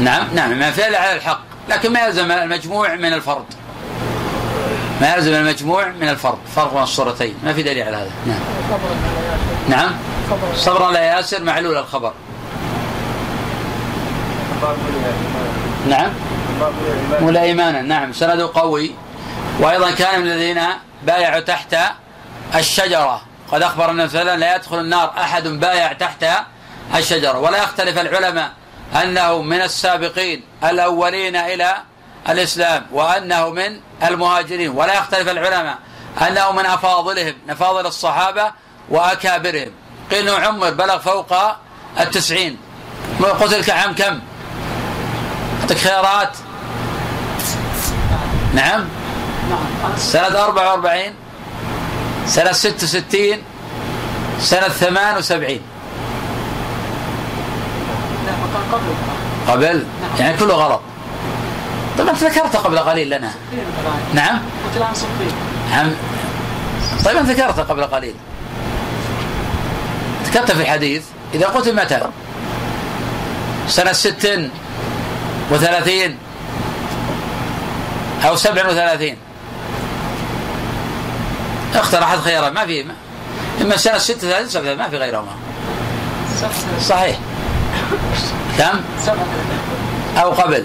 نعم 0.00 0.26
نعم 0.34 0.58
ما 0.58 0.70
فعل 0.70 0.94
على 0.94 1.16
الحق 1.16 1.40
لكن 1.68 1.92
ما 1.92 2.06
يلزم 2.06 2.30
المجموع 2.30 2.94
من 2.94 3.12
الفرد. 3.12 3.44
ما 5.00 5.14
يلزم 5.14 5.34
المجموع 5.34 5.88
من 5.88 6.08
الفرد 6.08 6.38
فرق 6.56 6.74
بين 6.74 6.82
الصورتين 6.82 7.34
ما 7.44 7.52
في 7.52 7.62
دليل 7.62 7.82
على 7.82 7.96
هذا. 7.96 8.10
نعم. 8.26 8.40
نعم. 9.68 9.92
صبرا 10.56 10.90
لا 10.90 11.02
ياسر 11.02 11.42
معلول 11.42 11.76
الخبر. 11.76 12.12
نعم؟ 15.88 16.10
ولا 17.20 17.42
إيمانا 17.42 17.82
نعم 17.82 18.12
سنده 18.12 18.50
قوي. 18.54 18.94
وأيضا 19.60 19.90
كان 19.90 20.20
من 20.20 20.26
الذين 20.26 20.60
بايعوا 21.02 21.40
تحت 21.40 21.76
الشجرة. 22.54 23.22
قد 23.52 23.62
أخبر 23.62 23.90
النبي 23.90 24.08
صلى 24.08 24.36
لا 24.36 24.56
يدخل 24.56 24.80
النار 24.80 25.12
أحد 25.18 25.48
بايع 25.48 25.92
تحت 25.92 26.26
الشجرة. 26.94 27.38
ولا 27.38 27.58
يختلف 27.58 27.98
العلماء 27.98 28.50
أنه 29.02 29.42
من 29.42 29.62
السابقين 29.62 30.42
الأولين 30.64 31.36
إلى 31.36 31.74
الإسلام 32.28 32.86
وأنه 32.92 33.50
من 33.50 33.80
المهاجرين. 34.02 34.70
ولا 34.70 34.94
يختلف 34.94 35.28
العلماء 35.28 35.78
أنه 36.28 36.52
من 36.52 36.66
أفاضلهم 36.66 37.34
أفاضل 37.50 37.86
الصحابة 37.86 38.52
وأكابرهم. 38.88 39.70
قيل 40.10 40.28
انه 40.28 40.46
عمر 40.46 40.70
بلغ 40.70 40.98
فوق 40.98 41.32
التسعين. 42.00 42.56
قتل 43.20 43.64
كعام 43.64 43.94
كم؟ 43.94 44.18
أعطيك 45.60 45.78
خيارات. 45.78 46.36
نعم. 48.54 48.84
سنة 49.96 50.44
44 50.44 51.14
سنة 52.26 52.52
66 52.52 53.38
سنة 54.40 54.68
78 54.68 55.60
لا 58.26 58.32
وكان 58.32 58.62
قبل؟ 58.72 58.94
قبل 59.48 59.84
يعني 60.18 60.36
كله 60.36 60.54
غلط. 60.54 60.80
طيب 61.98 62.08
أنت 62.08 62.24
ذكرت 62.24 62.56
قبل 62.56 62.78
قليل 62.78 63.10
لنا. 63.10 63.32
نعم. 64.14 64.40
نعم 65.70 65.90
طيب 67.04 67.16
أنت 67.16 67.30
ذكرت 67.30 67.60
قبل 67.60 67.84
قليل. 67.84 68.14
ذكرت 70.32 70.52
في 70.52 70.62
الحديث 70.62 71.02
إذا 71.34 71.46
قتل 71.46 71.74
متى 71.74 72.00
سنة 73.68 73.92
ست 73.92 74.50
وثلاثين 75.50 76.18
أو 78.24 78.36
سبع 78.36 78.66
وثلاثين. 78.66 79.16
اختر 81.74 82.02
أحد 82.02 82.18
خيارات 82.18 82.52
ما 82.52 82.66
في 82.66 82.82
ما. 82.82 82.94
إما 83.60 83.76
سنة 83.76 83.98
ست 83.98 84.16
وثلاثين 84.16 84.48
سبع 84.48 84.74
ما 84.74 84.88
في 84.88 84.96
غيرهما. 84.96 85.32
صحيح. 86.80 87.18
كم 88.58 88.80
سبعة 89.02 89.26
أو 90.16 90.30
قبل. 90.30 90.64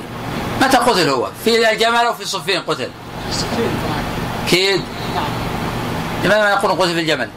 متى 0.62 0.78
قتل 0.78 1.10
هو؟ 1.10 1.30
في 1.46 1.72
الجمل 1.72 1.96
أو 1.96 2.14
في 2.14 2.26
صفين 2.26 2.62
قتل؟ 2.62 2.90
كيد 4.50 4.82
نعم. 5.16 5.26
لماذا 6.24 6.44
ما 6.44 6.50
يقولون 6.50 6.78
قتل 6.78 6.94
في 6.94 7.00
الجمل؟ 7.00 7.30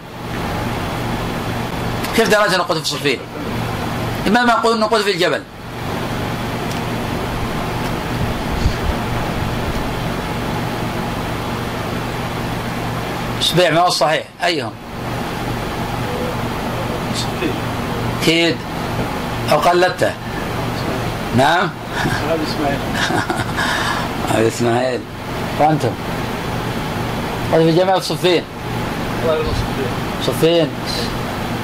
كيف 2.17 2.29
درجة 2.29 2.57
قتل 2.63 2.81
في 2.81 2.89
صفين 2.89 3.19
لماذا 4.27 4.45
ما 4.45 4.53
أنه 4.75 4.87
قتل 4.87 5.03
في 5.03 5.11
الجبل. 5.11 5.43
سبيع 13.41 13.71
ما 13.71 13.81
هو 13.81 13.87
الصحيح 13.87 14.25
أيهم؟ 14.45 14.73
كيد. 18.25 18.57
أو 19.53 19.59
قلدته. 19.59 20.13
نعم؟ 21.37 21.71
هذا 22.29 22.39
إسماعيل. 22.49 22.79
أبي 24.35 24.49
إسماعيل. 24.49 25.01
وأنتم؟ 25.61 25.91
قتل 27.53 27.65
في 27.65 27.71
الجمل 27.71 28.01
في 28.01 28.07
صفين. 30.27 30.69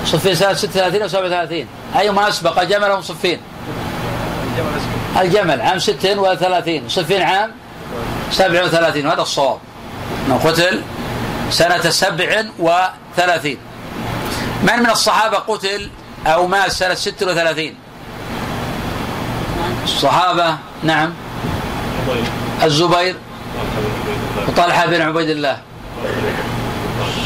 صفين 0.06 0.34
سنة 0.34 0.54
36 0.54 1.02
أو 1.02 1.08
37 1.08 1.66
أيهما 1.98 2.28
أسبق 2.28 2.60
الجمل 2.60 2.90
أم 2.90 3.02
صفين. 3.02 3.40
الجمل 5.20 5.60
عام 5.60 5.78
36 5.78 6.88
صفين 6.88 7.22
عام 7.22 7.52
37 8.30 9.06
وهذا 9.06 9.22
الصواب. 9.22 9.58
أنه 10.26 10.40
قتل 10.44 10.82
سنة 11.50 11.90
37 11.90 13.56
من 14.62 14.78
من 14.78 14.90
الصحابة 14.90 15.36
قتل 15.36 15.90
أو 16.26 16.46
مات 16.46 16.70
سنة 16.70 16.94
36 16.94 17.74
الصحابة 19.84 20.56
نعم. 20.82 21.12
الزبير. 22.62 23.16
وطلحة 24.48 24.86
بن 24.86 25.00
عبيد 25.00 25.30
الله. 25.30 25.58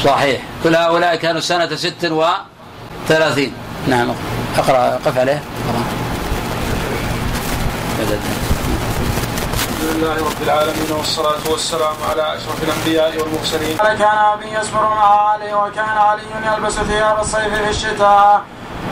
صحيح. 0.05 0.41
كل 0.65 0.77
هؤلاء 0.77 1.17
كانوا 1.17 1.41
سنة 1.41 1.77
ست 1.77 2.05
وثلاثين 3.05 3.53
نعم 3.89 4.09
اقرأ 4.59 4.99
قف 5.07 5.19
عليه. 5.19 5.43
بدأت. 7.99 8.19
الحمد 9.81 9.97
لله 9.97 10.15
رب 10.15 10.43
العالمين 10.43 10.91
والصلاة 10.99 11.45
والسلام 11.51 11.97
على 12.11 12.37
أشرف 12.37 12.63
الأنبياء 12.63 13.13
والمرسلين. 13.21 13.77
كان 13.77 14.03
أبي 14.03 14.49
يصبر 14.61 14.83
مع 14.89 15.31
علي 15.31 15.55
وكان 15.55 15.89
علي 15.89 16.23
يلبس 16.47 16.73
ثياب 16.73 17.21
الصيف 17.21 17.55
في 17.55 17.71
الشتاء 17.71 18.43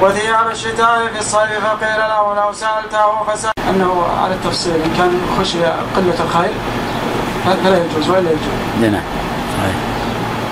وثياب 0.00 0.50
الشتاء 0.50 1.06
في 1.14 1.18
الصيف 1.18 1.64
فقيل 1.64 1.98
له 1.98 2.34
لو 2.34 2.52
سألته 2.52 3.24
فسأل 3.28 3.52
أنه 3.68 4.06
على 4.22 4.34
التفصيل 4.34 4.74
إن 4.74 4.94
كان 4.98 5.20
خشي 5.40 5.64
قلة 5.96 6.18
الخيل 6.24 6.52
فلا 7.44 7.84
يجوز 7.84 8.08
ولا 8.08 8.30
يجوز. 8.30 8.90
نعم 8.92 9.02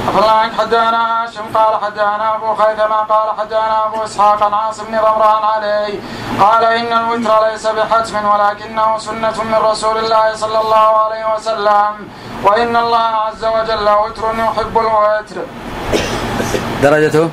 الله 0.09 0.31
عنك 0.31 0.53
حدانا 0.59 1.25
هاشم 1.25 1.43
قال 1.55 1.85
حدانا 1.85 2.35
أبو 2.37 2.55
خيثمة 2.55 2.97
قال 2.97 3.29
حدانا 3.39 3.87
أبو 3.87 4.05
إسحاق 4.05 4.43
عن 4.43 4.55
عاصم 4.55 4.85
بن 4.85 4.99
ضمران 4.99 5.45
عليه. 5.45 6.01
قال 6.41 6.65
إن 6.65 6.93
الوتر 6.93 7.49
ليس 7.51 7.67
بحتم 7.67 8.25
ولكنه 8.25 8.99
سنة 8.99 9.43
من 9.43 9.55
رسول 9.55 9.99
الله 9.99 10.35
صلى 10.35 10.61
الله 10.61 11.05
عليه 11.05 11.35
وسلم. 11.35 12.09
وإن 12.45 12.77
الله 12.77 12.99
عز 12.99 13.45
وجل 13.45 13.89
وتر 13.89 14.25
يحب 14.39 14.79
الوتر. 14.79 15.37
درجته؟ 16.83 17.31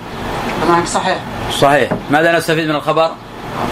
معك 0.70 0.88
صحيح. 0.88 1.18
صحيح. 1.52 1.92
ماذا 2.10 2.38
نستفيد 2.38 2.70
من 2.70 2.76
الخبر؟ 2.76 3.12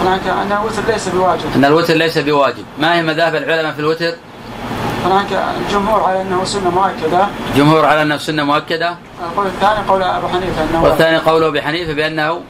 أن 0.02 0.52
الوتر 0.52 0.82
ليس 0.82 1.08
بواجب. 1.08 1.56
أن 1.56 1.64
الوتر 1.64 1.94
ليس 1.94 2.18
بواجب. 2.18 2.64
ما 2.78 2.94
هي 2.94 3.02
مذاهب 3.02 3.34
العلماء 3.34 3.72
في 3.72 3.78
الوتر؟ 3.78 4.12
هناك 5.06 5.32
الجمهور 5.56 6.04
على 6.04 6.22
أنه 6.22 6.44
سنة 6.44 6.70
مؤكدة. 6.70 7.26
جمهور 7.56 7.86
على 7.86 8.02
أنه 8.02 8.18
سنة 8.18 8.44
مؤكدة. 8.44 8.96
القول 9.30 9.46
الثاني 9.46 9.88
قول 9.88 10.02
أبو 10.02 10.28
حنيفة 10.28 10.64
أنه 10.64 10.82
والثاني 10.82 11.18
قوله 11.18 11.50
بحنيفة 11.50 11.92
بأنه 11.92 12.40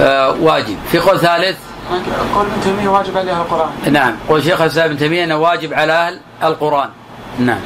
آه، 0.00 0.34
واجب. 0.40 0.78
في 0.90 0.98
قول 0.98 1.20
ثالث؟ 1.20 1.58
قول 2.34 2.46
ابن 2.46 2.60
تيمية 2.64 2.88
واجب 2.88 3.18
عليها 3.18 3.42
القرآن. 3.42 3.70
نعم. 3.92 4.16
قول 4.28 4.42
شيخ 4.42 4.60
الإسلام 4.60 4.86
ابن 4.86 4.98
تيمية 4.98 5.24
أنه 5.24 5.36
واجب 5.36 5.74
على 5.74 5.92
أهل 5.92 6.20
القرآن. 6.42 6.90
نعم. 7.38 7.60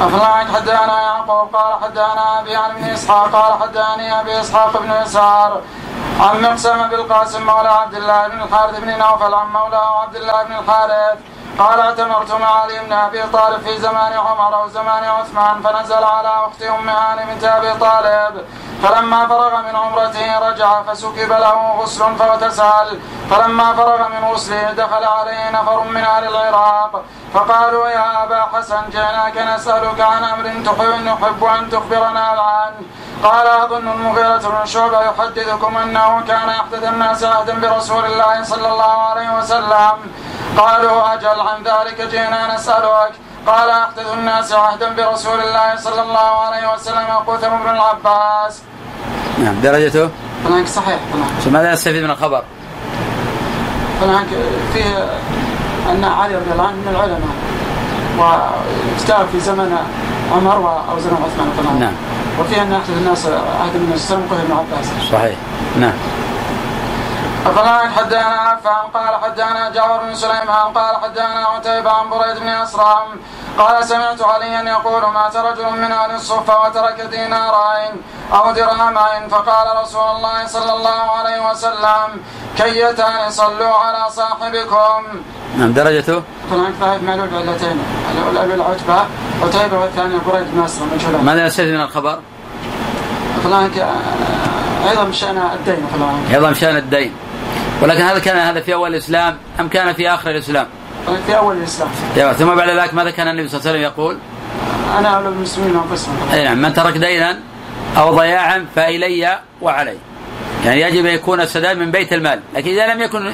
أفلاك 0.00 0.46
حدانا 0.56 1.02
يعقوب 1.02 1.56
قال 1.56 1.74
حدانا 1.82 2.40
أبي 2.40 2.56
عن 2.56 2.70
ابن 2.70 2.84
إسحاق 2.84 3.32
قال 3.32 3.62
حداني 3.62 4.20
أبي 4.20 4.40
إسحاق 4.40 4.82
بن 4.82 4.92
يسار. 5.02 5.60
عن 6.20 6.42
مقسم 6.42 6.88
بالقاسم 6.88 7.46
مولى 7.46 7.68
عبد 7.68 7.94
الله 7.94 8.28
بن 8.28 8.42
الحارث 8.42 8.80
بن 8.80 8.88
نوفل 8.98 9.34
عن 9.34 9.46
مولاه 9.52 10.02
عبد 10.02 10.16
الله 10.16 10.42
بن 10.44 10.52
الحارث. 10.52 11.18
قال 11.58 11.80
اعتمرت 11.80 12.32
مع 12.32 12.62
علي 12.62 12.78
بن 12.78 12.92
أبي 12.92 13.22
طالب 13.22 13.60
في 13.62 13.78
زمان 13.78 14.12
عمر 14.12 14.54
أو 14.54 14.68
زمان 14.68 15.04
عثمان 15.04 15.62
فنزل 15.62 16.04
على 16.04 16.28
أخت 16.28 16.62
أم 16.62 16.88
هاني 16.88 17.34
بنت 17.34 17.44
أبي 17.44 17.72
طالب. 17.78 18.44
فلما 18.82 19.26
فرغ 19.26 19.62
من 19.62 19.76
عمرته 19.76 20.48
رجع 20.48 20.82
فسكب 20.82 21.32
له 21.32 21.72
غسل 21.78 22.16
فاغتسل 22.16 23.00
فلما 23.30 23.72
فرغ 23.72 24.08
من 24.08 24.24
غسله 24.32 24.72
دخل 24.72 25.04
عليه 25.04 25.50
نفر 25.50 25.80
من 25.80 26.04
أهل 26.04 26.28
العراق. 26.28 27.02
فقالوا 27.34 27.88
يا 27.88 28.22
أبا 28.24 28.42
حسن 28.52 28.90
جئناك 28.90 29.38
نسألك 29.38 30.00
عن 30.00 30.24
أمر 30.24 30.46
نحب 31.04 31.44
أن 31.44 31.70
تخبرنا 31.70 32.20
عنه. 32.20 32.82
قال 33.22 33.46
أظن 33.46 33.88
المغيرة 33.88 34.38
بن 34.38 34.66
شعبة 34.66 35.00
يحدثكم 35.02 35.76
أنه 35.76 36.20
كان 36.28 36.48
يحدث 36.48 36.84
الناس 36.88 37.24
عهدا 37.24 37.54
برسول 37.58 38.04
الله 38.04 38.44
صلى 38.44 38.68
الله 38.72 38.96
عليه 39.10 39.38
وسلم. 39.38 39.96
قالوا 40.56 41.14
أجل 41.14 41.40
عن 41.40 41.62
ذلك 41.64 42.00
جئنا 42.00 42.54
نسألك. 42.54 43.12
قال 43.46 43.70
أحدث 43.70 44.12
الناس 44.12 44.52
عهدا 44.52 44.88
برسول 44.96 45.40
الله 45.40 45.76
صلى 45.76 46.02
الله 46.02 46.30
عليه 46.46 46.72
وسلم 46.72 47.08
قثم 47.26 47.48
بن 47.64 47.70
العباس. 47.70 48.62
نعم 49.38 49.60
درجته؟ 49.60 50.10
هناك 50.46 50.66
صحيح 50.66 50.98
هناك. 51.14 51.52
ماذا 51.52 51.72
نستفيد 51.72 52.04
من 52.04 52.10
الخبر؟ 52.10 52.42
هناك 54.02 54.26
فيه 54.72 55.08
أن 55.90 56.04
علي 56.04 56.34
رضي 56.34 56.52
الله 56.52 56.66
عنه 56.66 56.76
من 56.76 56.88
العلماء 56.90 57.34
واجتهد 58.18 59.26
في 59.32 59.40
زمن 59.40 59.78
عمر 60.32 60.82
أو 60.90 60.98
زمن 60.98 61.18
عثمان 61.24 61.80
نعم. 61.80 61.92
وفيه 62.40 62.62
أن 62.62 62.72
أحدث 62.72 62.90
الناس 62.90 63.26
عهد 63.60 63.74
النبي 63.74 63.98
صلى 63.98 64.16
الله 64.18 64.26
عليه 64.26 64.26
وسلم 64.26 64.26
قثم 64.30 64.46
بن 64.46 64.52
عباس. 64.58 64.86
صحيح. 65.12 65.36
نعم. 65.76 65.92
أخبرنا 67.46 67.90
حدانا 67.96 68.36
عفان 68.48 68.84
قال 68.94 69.14
حدانا 69.22 69.70
جابر 69.70 69.98
بن 69.98 70.14
سليمان 70.14 70.66
قال 70.74 70.96
حدانا 71.02 71.46
عتيبة 71.46 71.90
عن 71.90 72.10
بريد 72.10 72.36
بن 72.38 72.48
أسرام 72.48 73.08
قال 73.58 73.84
سمعت 73.84 74.22
عليا 74.22 74.62
يقول 74.62 75.02
مات 75.12 75.36
رجل 75.36 75.70
من 75.76 75.92
أهل 75.92 76.10
الصفة 76.14 76.60
وترك 76.62 77.00
دينارين 77.00 78.02
أو 78.32 78.52
درهمين 78.52 79.28
فقال 79.28 79.66
رسول 79.82 80.08
الله 80.16 80.46
صلى 80.46 80.72
الله 80.72 81.02
عليه 81.18 81.50
وسلم 81.50 82.08
كيتان 82.56 83.30
صلوا 83.30 83.74
على 83.74 84.10
صاحبكم. 84.10 85.00
نعم 85.58 85.72
درجته؟ 85.72 86.22
هناك 86.52 86.72
ذهب 86.80 87.02
معلول 87.02 87.28
بعلتين 87.28 87.78
الأول 88.32 88.52
العتبة 88.52 89.04
عتيبة 89.42 89.78
والثاني 89.78 90.14
بريد 90.26 90.46
بن 90.52 90.66
مجهولان 90.94 91.24
ماذا 91.24 91.46
نستفيد 91.46 91.74
من 91.74 91.80
الخبر؟ 91.80 92.18
هناك 93.44 93.86
أيضا 94.90 95.10
شأن 95.10 95.36
الدين 95.36 95.86
هناك 95.94 96.34
عظم 96.34 96.54
شأن 96.54 96.76
الدين. 96.76 97.12
ولكن 97.82 98.00
هذا 98.00 98.18
كان 98.18 98.36
هذا 98.36 98.60
في 98.60 98.74
أول 98.74 98.90
الإسلام 98.90 99.36
أم 99.60 99.68
كان 99.68 99.92
في 99.92 100.10
آخر 100.10 100.30
الإسلام؟ 100.30 100.66
في 101.26 101.36
أول 101.36 101.56
الإسلام. 101.56 101.88
يا 102.16 102.32
ثم 102.32 102.54
بعد 102.54 102.68
ذلك 102.68 102.94
ماذا 102.94 103.10
كان 103.10 103.28
النبي 103.28 103.48
صلى 103.48 103.60
الله 103.60 103.70
عليه 103.70 103.80
وسلم 103.80 103.92
يقول؟ 103.92 104.16
أنا 104.98 105.08
أولى 105.08 105.30
بالمسلمين 105.30 105.76
أنفسهم. 105.90 106.14
أي 106.32 106.44
نعم 106.44 106.58
من 106.58 106.74
ترك 106.74 106.96
دينا 106.96 107.38
أو 107.96 108.16
ضياعا 108.16 108.66
فإلي 108.76 109.38
وعلي. 109.62 109.96
يعني 110.64 110.80
يجب 110.80 111.06
أن 111.06 111.14
يكون 111.14 111.40
السداد 111.40 111.78
من 111.78 111.90
بيت 111.90 112.12
المال. 112.12 112.40
لكن 112.54 112.70
إذا 112.70 112.94
لم 112.94 113.00
يكن 113.00 113.32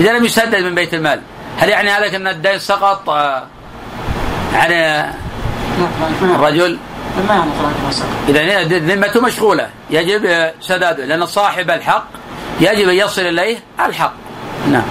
إذا 0.00 0.12
لم 0.12 0.24
يسدد 0.24 0.62
من 0.64 0.74
بيت 0.74 0.94
المال 0.94 1.20
هل 1.58 1.68
يعني 1.68 1.90
هذا 1.90 2.16
أن 2.16 2.28
الدين 2.28 2.58
سقط؟ 2.58 3.10
آه، 3.10 3.42
عن 4.54 4.72
الرجل؟ 6.22 6.78
ما 7.28 7.34
يعني 7.34 7.50
فلاك 7.58 7.74
مسألة 7.88 8.62
إذا 8.62 8.78
ذمته 8.78 9.20
مشغولة. 9.20 9.70
يجب 9.90 10.50
سداده. 10.60 11.04
لأن 11.04 11.26
صاحب 11.26 11.70
الحق 11.70 12.04
يجب 12.60 12.88
أن 12.88 12.94
يصل 12.94 13.22
إليه 13.22 13.58
الحق. 13.86 14.12
نعم. 14.68 14.84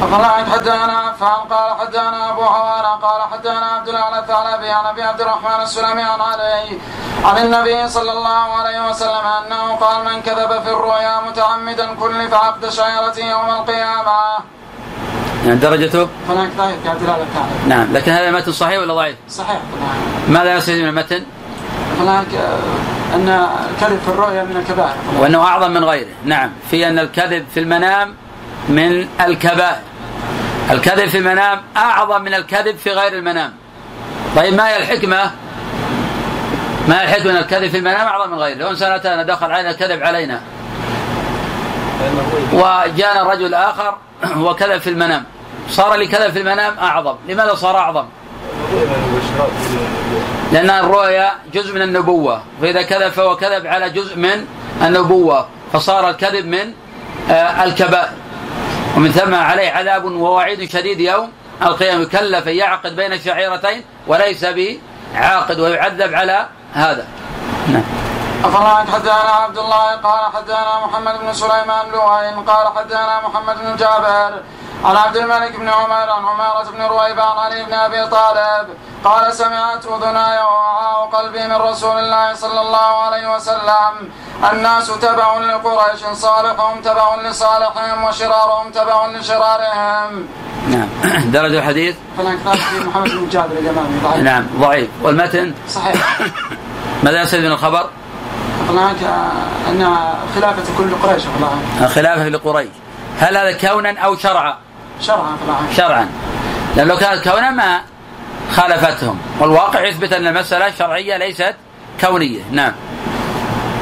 فقال 0.00 0.24
حدثنا 0.24 0.98
عفان 0.98 1.40
قال 1.50 1.80
حدثنا 1.80 2.30
أبو 2.30 2.44
حوانا 2.44 2.88
قال 2.94 3.22
حدثنا 3.32 3.66
عبد 3.66 3.88
الله 3.88 4.18
الثعلبي 4.18 4.68
عن 4.68 4.86
أبي 4.86 5.02
عبد 5.02 5.20
الرحمن 5.20 5.62
السلمي 5.62 6.02
عن 6.02 6.20
علي 6.20 6.78
عن 7.24 7.38
النبي 7.38 7.88
صلى 7.88 8.12
الله 8.12 8.52
عليه 8.52 8.90
وسلم 8.90 9.26
أنه 9.26 9.76
قال 9.76 10.04
من 10.04 10.22
كذب 10.22 10.62
في 10.62 10.70
الرؤيا 10.70 11.20
متعمدا 11.28 11.94
كلف 11.94 12.34
عقد 12.34 12.68
شعيرته 12.68 13.24
يوم 13.24 13.50
القيامة. 13.50 14.38
يعني 15.46 15.58
درجته 15.58 16.08
هناك 16.28 16.50
ذلك 16.58 16.78
في 16.82 16.88
عبد 16.88 17.02
الله 17.02 17.14
الثعلبي. 17.14 17.68
نعم 17.68 17.92
لكن 17.92 18.12
هذا 18.12 18.28
المتن 18.28 18.52
صحيح 18.52 18.78
ولا 18.78 18.94
ضعيف؟ 18.94 19.16
صحيح 19.28 19.48
طبعا. 19.48 19.94
ماذا 20.28 20.56
يستفيد 20.56 20.82
من 20.82 20.88
المتن؟ 20.88 21.22
هناك 22.00 22.26
آه، 22.34 23.16
أن 23.16 23.28
الكذب 23.28 23.98
في 24.04 24.08
الرؤيا 24.08 24.42
من 24.42 24.56
الكبائر. 24.56 24.94
وأنه 25.18 25.42
أعظم 25.42 25.70
من 25.70 25.84
غيره، 25.84 26.08
نعم 26.24 26.50
في 26.70 26.88
أن 26.88 26.98
الكذب 26.98 27.44
في 27.54 27.60
المنام 27.60 28.14
من 28.68 29.08
الكبائر. 29.26 29.82
الكذب 30.70 31.08
في 31.08 31.18
المنام 31.18 31.60
أعظم 31.76 32.22
من 32.22 32.34
الكذب 32.34 32.76
في 32.76 32.90
غير 32.90 33.12
المنام. 33.12 33.52
طيب 34.36 34.54
ما 34.54 34.68
هي 34.68 34.76
الحكمة؟ 34.76 35.30
ما 36.88 37.00
هي 37.00 37.04
الحكمة 37.04 37.32
أن 37.32 37.36
الكذب 37.36 37.70
في 37.70 37.78
المنام 37.78 38.06
أعظم 38.06 38.30
من 38.30 38.38
غيره؟ 38.38 38.58
لو 38.58 38.70
إنسان 38.70 38.92
أتانا 38.92 39.22
دخل 39.22 39.50
علينا 39.50 39.72
كذب 39.72 40.02
علينا 40.02 40.40
وجاءنا 42.52 43.22
رجل 43.22 43.54
آخر 43.54 43.94
وكذب 44.36 44.80
في 44.80 44.90
المنام. 44.90 45.24
صار 45.70 45.94
لي 45.94 46.06
كذب 46.06 46.32
في 46.32 46.38
المنام 46.38 46.78
أعظم، 46.78 47.16
لماذا 47.28 47.54
صار 47.54 47.76
أعظم؟ 47.76 48.04
لأن 50.52 50.70
الرؤيا 50.70 51.30
جزء 51.52 51.74
من 51.74 51.82
النبوة. 51.82 52.42
فإذا 52.60 52.82
كذب 52.82 53.08
فهو 53.08 53.36
كذب 53.36 53.66
على 53.66 53.90
جزء 53.90 54.16
من 54.16 54.46
النبوة. 54.82 55.46
فصار 55.72 56.10
الكذب 56.10 56.46
من 56.46 56.72
آه، 57.30 57.64
الكبائر. 57.64 58.12
ومن 58.96 59.12
ثم 59.12 59.34
عليه 59.34 59.70
عذاب 59.70 60.04
ووعيد 60.04 60.70
شديد 60.70 61.00
يوم 61.00 61.30
القيامة. 61.62 62.02
يكلف 62.02 62.46
يعقد 62.46 62.96
بين 62.96 63.12
الشعيرتين 63.12 63.82
وليس 64.06 64.44
بعاقد 64.44 65.60
ويعذب 65.60 66.14
على 66.14 66.46
هذا. 66.74 67.06
نعم. 67.68 68.05
أخبرنا 68.44 68.92
حدثنا 68.92 69.30
عبد 69.44 69.58
الله؟ 69.58 69.96
قال 69.96 70.32
حدثنا 70.34 70.86
محمد 70.86 71.20
بن 71.20 71.32
سليمان 71.32 71.86
لوين 71.92 72.44
قال 72.44 72.66
حدثنا 72.76 73.20
محمد 73.28 73.56
بن 73.58 73.76
جابر 73.76 74.42
عن 74.84 74.96
عبد 74.96 75.16
الملك 75.16 75.56
بن 75.56 75.68
عمر 75.68 76.10
عن 76.10 76.24
عمارة 76.24 76.70
بن 76.70 76.82
رويبة 76.82 77.22
عن 77.22 77.38
علي 77.38 77.64
بن 77.64 77.72
أبي 77.72 78.06
طالب. 78.06 78.68
قال 79.04 79.32
سمعت 79.34 79.86
أذناي 79.86 80.38
ووعاء 80.38 81.08
قلبي 81.12 81.46
من 81.46 81.52
رسول 81.52 81.98
الله 81.98 82.34
صلى 82.34 82.60
الله 82.60 83.02
عليه 83.02 83.34
وسلم. 83.36 84.10
الناس 84.52 84.86
تبع 84.86 85.38
لقريش 85.38 86.00
صالحهم 86.12 86.80
تبع 86.80 87.14
لصالحهم 87.14 88.04
وشرارهم 88.04 88.70
تبع 88.70 89.06
لشرارهم. 89.06 90.28
نعم. 90.68 90.88
درجة 91.36 91.58
الحديث؟ 91.58 91.96
محمد 92.18 93.10
بن 93.10 93.28
جابر 93.28 93.54
نعم. 94.22 94.46
ضعيف. 94.60 94.88
والمتن؟ 95.02 95.54
صحيح. 95.68 96.18
ماذا 97.04 97.22
يستفيد 97.22 97.44
من 97.44 97.52
الخبر؟ 97.52 97.90
أن 98.70 99.96
خلافة 100.34 100.62
كل 100.78 100.94
قريش 101.02 101.22
والله. 101.26 101.88
خلافة 101.88 102.28
لقريش. 102.28 102.68
هل 103.20 103.36
هذا 103.36 103.52
كونا 103.52 103.98
أو 103.98 104.16
شرعا؟ 104.16 104.56
شرعا 105.00 105.36
طبعا 105.46 105.58
شرعا. 105.76 106.08
لأن 106.76 106.88
لو 106.88 106.96
كانت 106.96 107.28
كونا 107.28 107.50
ما 107.50 107.80
خالفتهم. 108.56 109.18
والواقع 109.40 109.86
يثبت 109.86 110.12
أن 110.12 110.26
المسألة 110.26 110.70
شرعية 110.78 111.16
ليست 111.16 111.54
كونية. 112.00 112.40
نعم. 112.50 112.72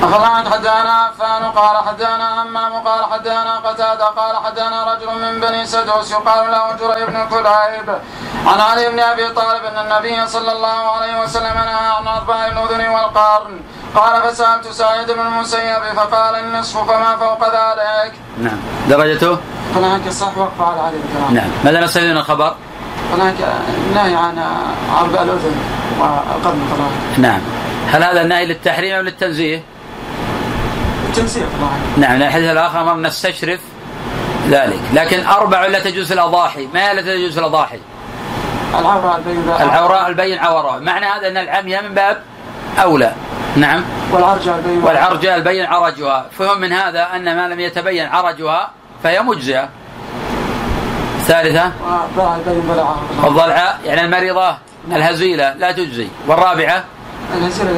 أخبرنا 0.03 0.51
حدانا 0.51 0.93
عفان 0.93 1.45
قال 1.45 1.77
حدانا 1.89 2.43
همام 2.43 2.73
قال 2.73 3.05
حدانا 3.13 3.57
قتادة 3.59 4.05
قال 4.05 4.37
حدانا 4.37 4.95
رجل 4.95 5.09
من 5.23 5.41
بني 5.41 5.67
سدوس 5.67 6.11
يقال 6.11 6.51
له 6.51 6.73
جري 6.81 7.07
بن 7.07 7.27
كليب. 7.31 7.89
عن 8.47 8.61
علي 8.61 8.91
بن 8.91 9.01
أبي 9.01 9.29
طالب 9.29 9.65
أن 9.65 9.79
النبي 9.85 10.27
صلى 10.29 10.53
الله 10.53 10.93
عليه 10.93 11.23
وسلم 11.23 11.55
نهى 11.55 11.87
عن 11.97 12.07
أربع 12.09 12.47
الأذن 12.47 12.89
والقرن. 12.89 13.61
قال 13.95 14.23
فسألت 14.23 14.69
سعيد 14.69 15.11
بن 15.11 15.21
المسيب 15.21 15.83
فقال 15.97 16.35
النصف 16.35 16.79
فما 16.79 17.17
فوق 17.17 17.45
ذلك. 17.45 18.13
نعم. 18.39 18.59
درجته؟ 18.89 19.39
هناك 19.77 20.09
صح 20.09 20.39
وقف 20.39 20.61
على 20.61 20.81
علي 20.81 20.97
الكلام 20.97 21.35
نعم. 21.35 21.51
ماذا 21.65 21.81
نستفيد 21.81 22.11
من 22.11 22.17
الخبر؟ 22.17 22.55
هناك 23.13 23.35
نهي 23.95 24.15
عن 24.15 24.39
عرض 24.95 25.15
الأذن 25.15 25.57
والقرن 25.99 26.91
نعم. 27.19 27.41
هل 27.91 28.03
هذا 28.03 28.23
النهي 28.23 28.47
للتحريم 28.47 28.97
أو 28.97 29.03
للتنزيه؟ 29.03 29.74
نعم 31.97 32.23
الحديث 32.23 32.51
الآخر 32.51 32.81
أمر 32.81 32.97
نستشرف 32.97 33.61
ذلك. 34.51 34.81
لكن 34.93 35.27
أربع 35.27 35.67
لا 35.67 35.79
تجوز 35.79 36.07
في 36.07 36.15
الأضاحي 36.15 36.69
ما 36.75 36.91
هي 36.91 36.95
لا 36.95 37.03
تجوز 37.03 37.33
في 37.33 37.41
الأضاحي؟ 37.41 37.79
العوراء 38.79 39.17
البين 39.19 39.45
العوراء 39.61 40.09
البين 40.09 40.39
عورها 40.39 40.79
معنى 40.79 41.07
هذا 41.07 41.29
أن 41.29 41.37
العمية 41.37 41.81
من 41.81 41.95
باب 41.95 42.23
أولى. 42.83 43.13
نعم. 43.57 43.85
والعرجة 44.13 44.57
البين 44.57 44.83
والعرجة 44.83 45.37
البين 45.37 45.67
عرجها. 45.67 46.27
فهم 46.39 46.61
من 46.61 46.73
هذا 46.73 47.09
أن 47.17 47.37
ما 47.37 47.49
لم 47.49 47.61
يتبين 47.61 48.07
عرجها 48.07 48.71
فهي 49.03 49.23
مجزئة. 49.23 49.69
الثالثة 51.21 51.73
الضلعاء 53.25 53.81
يعني 53.85 54.05
المريضة 54.05 54.57
الهزيلة 54.93 55.55
لا 55.55 55.73
تجزي. 55.73 56.09
والرابعة. 56.27 56.85
الهزيلة 57.37 57.71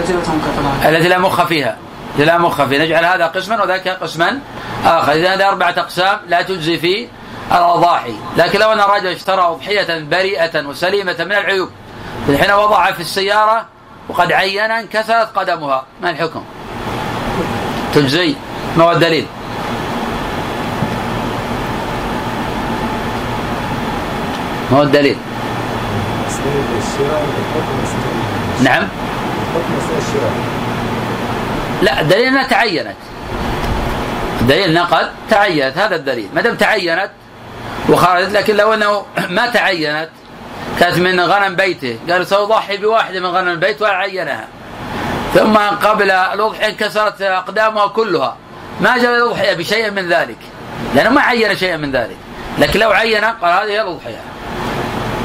التي 0.88 1.08
لا 1.08 1.18
مخ 1.18 1.44
فيها. 1.44 1.76
لا 2.24 2.38
مخ 2.38 2.64
فيها 2.64 2.84
نجعل 2.84 3.04
هذا 3.04 3.26
قسما 3.26 3.62
وذاك 3.62 3.88
قسما 3.88 4.38
آخر. 4.84 5.12
إذا 5.12 5.34
هذا 5.34 5.48
أربعة 5.48 5.74
أقسام 5.78 6.18
لا 6.28 6.42
تجزي 6.42 6.78
في 6.78 7.08
الأضاحي. 7.52 8.14
لكن 8.36 8.58
لو 8.58 8.72
أن 8.72 8.80
الرجل 8.80 9.06
اشترى 9.06 9.40
أضحية 9.40 10.04
بريئة 10.10 10.66
وسليمة 10.66 11.16
من 11.20 11.32
العيوب 11.32 11.70
حين 12.40 12.50
وضعها 12.50 12.92
في 12.92 13.00
السيارة 13.00 13.66
وقد 14.08 14.32
عين 14.32 14.70
انكسرت 14.70 15.28
قدمها 15.38 15.84
ما 16.02 16.10
الحكم؟ 16.10 16.42
تجزي. 17.94 18.34
ما 18.76 18.84
هو 18.84 18.92
الدليل؟ 18.92 19.26
ما 24.70 24.78
هو 24.78 24.82
الدليل؟ 24.82 25.16
نعم. 28.62 28.88
لا 31.82 32.02
دليل 32.02 32.26
أنها 32.26 32.48
تعينت. 32.48 32.96
دليل 34.40 34.62
أنها 34.62 34.84
قد 34.84 35.10
تعينت 35.30 35.78
هذا 35.78 35.96
الدليل. 35.96 36.28
ما 36.34 36.40
دام 36.40 36.56
تعينت 36.56 37.10
وخرجت 37.88 38.32
لكن 38.32 38.56
لو 38.56 38.74
أنه 38.74 39.06
ما 39.28 39.46
تعينت 39.46 40.08
كانت 40.80 40.98
من 40.98 41.20
غنم 41.20 41.56
بيته. 41.56 41.98
قال 42.10 42.26
سأضحي 42.26 42.76
بواحدة 42.76 43.20
من 43.20 43.26
غنم 43.26 43.48
البيت 43.48 43.82
وعينها 43.82 44.48
ثم 45.34 45.56
قبل 45.56 46.10
الأضحية 46.10 46.68
انكسرت 46.68 47.22
أقدامها 47.22 47.86
كلها. 47.86 48.36
ما 48.80 48.98
جاء 48.98 49.16
الأضحية 49.16 49.54
بشيء 49.54 49.90
من 49.90 50.08
ذلك. 50.08 50.38
لأنه 50.94 51.10
ما 51.10 51.20
عين 51.20 51.56
شيئا 51.56 51.76
من 51.76 51.92
ذلك. 51.92 52.16
لكن 52.58 52.80
لو 52.80 52.90
عين 52.90 53.24
قال 53.24 53.52
هذه 53.52 53.72
هي 53.72 53.80
الأضحية. 53.80 54.20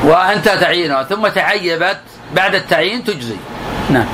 وأنت 0.04 0.46
تعينها. 0.46 1.04
ثم 1.04 1.28
تعيبت 1.28 1.98
بعد 2.34 2.56
التعيين 2.56 3.04
تجزي. 3.04 3.36
نعم. 3.90 4.06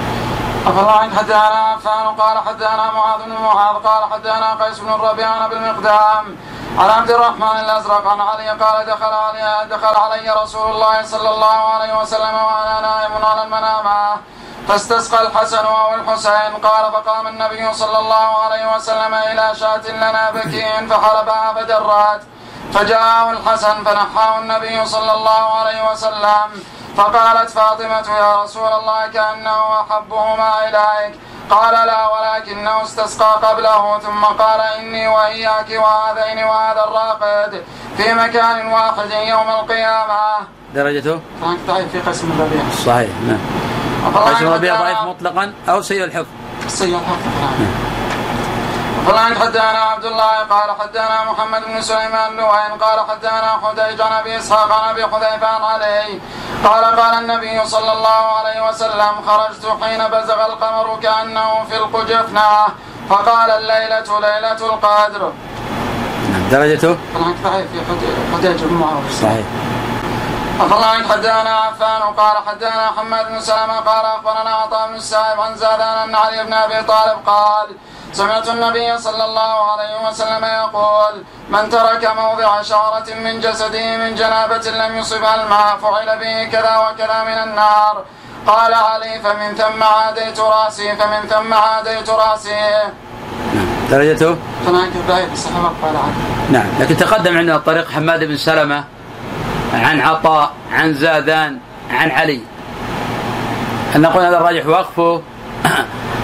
الله 0.69 0.91
عنك 0.91 1.17
حدثنا 1.17 1.59
عفان 1.73 2.15
قال 2.15 2.37
حدثنا 2.37 2.91
معاذ 2.91 3.23
بن 3.23 3.33
معاذ 3.33 3.75
قال 3.75 4.11
حدثنا 4.11 4.53
قيس 4.63 4.79
بن 4.79 4.89
الربيع 4.93 5.29
عن 5.29 5.49
بالمقدام 5.49 6.37
عن 6.77 6.89
عبد 6.89 7.11
الرحمن 7.11 7.59
الأزرق 7.59 8.07
عن 8.07 8.21
علي 8.21 8.49
قال 8.49 8.85
دخل 8.85 9.13
علي 9.13 9.67
دخل 9.69 9.95
علي 9.95 10.29
رسول 10.43 10.71
الله 10.71 11.03
صلى 11.03 11.29
الله 11.29 11.73
عليه 11.73 11.93
وسلم 11.99 12.35
وأنا 12.35 12.81
نائم 12.81 13.25
على 13.25 13.43
المنامة. 13.43 14.17
فاستسقى 14.67 15.21
الحسن 15.21 15.65
أو 15.65 15.93
الحسين 15.95 16.51
قال 16.63 16.91
فقام 16.91 17.27
النبي 17.27 17.73
صلى 17.73 17.99
الله 17.99 18.43
عليه 18.43 18.75
وسلم 18.75 19.13
إلى 19.13 19.55
شاة 19.55 19.91
لنا 19.91 20.31
بكين 20.31 20.87
فحلبها 20.89 21.53
فدرت 21.55 22.21
فجاءه 22.73 23.31
الحسن 23.31 23.83
فنحاه 23.83 24.37
النبي 24.39 24.85
صلى 24.85 25.11
الله 25.11 25.59
عليه 25.59 25.91
وسلم. 25.91 26.63
فقالت 26.97 27.49
فاطمة 27.49 28.07
يا 28.17 28.43
رسول 28.43 28.67
الله 28.67 29.07
كأنه 29.07 29.81
أحبهما 29.81 30.51
إليك. 30.67 31.13
قال 31.49 31.73
لا 31.87 32.07
ولكنه 32.07 32.83
استسقى 32.83 33.31
قبله. 33.43 33.99
ثم 33.99 34.23
قال 34.25 34.61
إني 34.61 35.07
وإياك 35.07 35.69
وهذين 35.69 36.43
وهذا 36.43 36.83
الراقد 36.87 37.63
في 37.97 38.13
مكان 38.13 38.67
واحد 38.67 39.11
يوم 39.11 39.49
القيامة. 39.49 40.21
درجته؟ 40.75 41.19
ضعيف 41.67 41.91
في 41.91 41.99
قسم 41.99 42.31
الربيع. 42.31 42.61
صحيح 42.85 43.09
نعم. 43.27 43.41
قسم 44.15 44.47
الربيع 44.47 44.75
ضعيف 44.75 44.97
مطلقا 45.01 45.53
أو 45.69 45.81
سيء 45.81 46.03
الحفظ؟ 46.03 46.27
سيء 46.67 46.95
الحفظ 46.95 47.27
نعم. 47.41 47.96
فلان 49.07 49.35
حدثنا 49.35 49.81
عبد 49.91 50.05
الله 50.05 50.35
قال 50.49 50.69
حدثنا 50.79 51.23
محمد 51.31 51.65
بن 51.65 51.81
سليمان 51.81 52.37
لوين 52.37 52.71
قال 52.81 52.99
حدثنا 53.09 53.59
حديج 53.63 54.01
عن 54.01 54.11
أبي 54.11 54.37
إسحاق 54.37 54.71
عن 54.71 54.89
أبي 54.89 55.03
حذيفة 55.03 55.47
عن 55.47 55.63
علي 55.63 56.19
قال 56.63 56.83
قال 56.85 57.13
النبي 57.23 57.65
صلى 57.65 57.91
الله 57.91 58.23
عليه 58.37 58.69
وسلم 58.69 59.13
خرجت 59.27 59.77
حين 59.81 60.07
بزغ 60.07 60.45
القمر 60.45 60.99
كأنه 61.03 61.63
في 61.69 61.77
القجفنه 61.77 62.67
فقال 63.09 63.51
الليلة 63.51 64.19
ليلة 64.19 64.51
القدر. 64.51 65.31
درجته؟ 66.51 66.97
طبعا 67.15 67.35
صحيح 67.43 67.65
في 67.71 67.79
حديج 68.33 68.63
بن 68.63 68.73
معاويه. 68.73 69.09
صحيح. 69.21 69.45
الله 70.61 71.07
حدثنا 71.11 71.55
عفان 71.65 72.01
قال 72.01 72.37
حدثنا 72.47 72.91
حماد 72.97 73.27
بن 73.27 73.39
سلمة 73.39 73.79
قال 73.79 74.05
أخبرنا 74.05 74.49
عطاء 74.49 74.87
بن 74.87 74.95
السائب 74.95 75.39
عن 75.39 75.55
زادان 75.55 75.97
ان 75.97 76.15
علي 76.15 76.43
بن 76.43 76.53
أبي 76.53 76.83
طالب 76.83 77.17
قال 77.25 77.67
سمعت 78.13 78.49
النبي 78.49 78.97
صلى 78.97 79.25
الله 79.25 79.71
عليه 79.71 80.09
وسلم 80.09 80.43
يقول 80.45 81.23
من 81.49 81.69
ترك 81.69 82.11
موضع 82.17 82.61
شعرة 82.61 83.05
من 83.23 83.39
جسده 83.39 83.97
من 83.97 84.15
جنابة 84.15 84.71
لم 84.71 84.97
يصبها 84.97 85.43
الماء 85.43 85.77
فعل 85.81 86.19
به 86.19 86.43
كذا 86.51 86.77
وكذا 86.77 87.23
من 87.23 87.37
النار. 87.49 88.03
قال 88.47 88.73
علي 88.73 89.19
فمن 89.23 89.55
ثم 89.55 89.83
عاديت 89.83 90.39
رأسي 90.39 90.95
فمن 90.95 91.27
ثم 91.29 91.53
عاديت 91.53 92.09
رأسي. 92.09 92.91
درجته؟ 93.91 94.35
الصحابة 95.33 95.71
قال 95.83 95.95
نعم. 96.49 96.65
لكن 96.79 96.97
تقدم 96.97 97.37
عندنا 97.37 97.57
طريق 97.57 97.91
حماد 97.91 98.23
بن 98.23 98.37
سلمة 98.37 98.83
عن 99.73 100.01
عطاء 100.01 100.51
عن 100.71 100.93
زادان 100.93 101.59
عن 101.91 102.11
علي. 102.11 102.41
أن 103.95 104.01
نقول 104.01 104.23
هذا 104.23 104.37
الراجح؟ 104.37 104.65
وقفه 104.65 105.21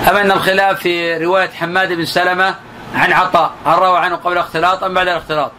أم 0.10 0.18
أن 0.18 0.32
الخلاف 0.32 0.80
في 0.80 1.18
رواية 1.18 1.50
حماد 1.50 1.94
بن 1.94 2.06
سلمة 2.06 2.56
عن 2.96 3.14
عطاء 3.14 3.52
هل 3.66 3.80
روى 3.80 3.98
عنه 3.98 4.16
قبل 4.16 4.34
الاختلاط 4.34 4.84
أم 4.84 4.94
بعد 4.94 5.08
الاختلاط؟ 5.08 5.52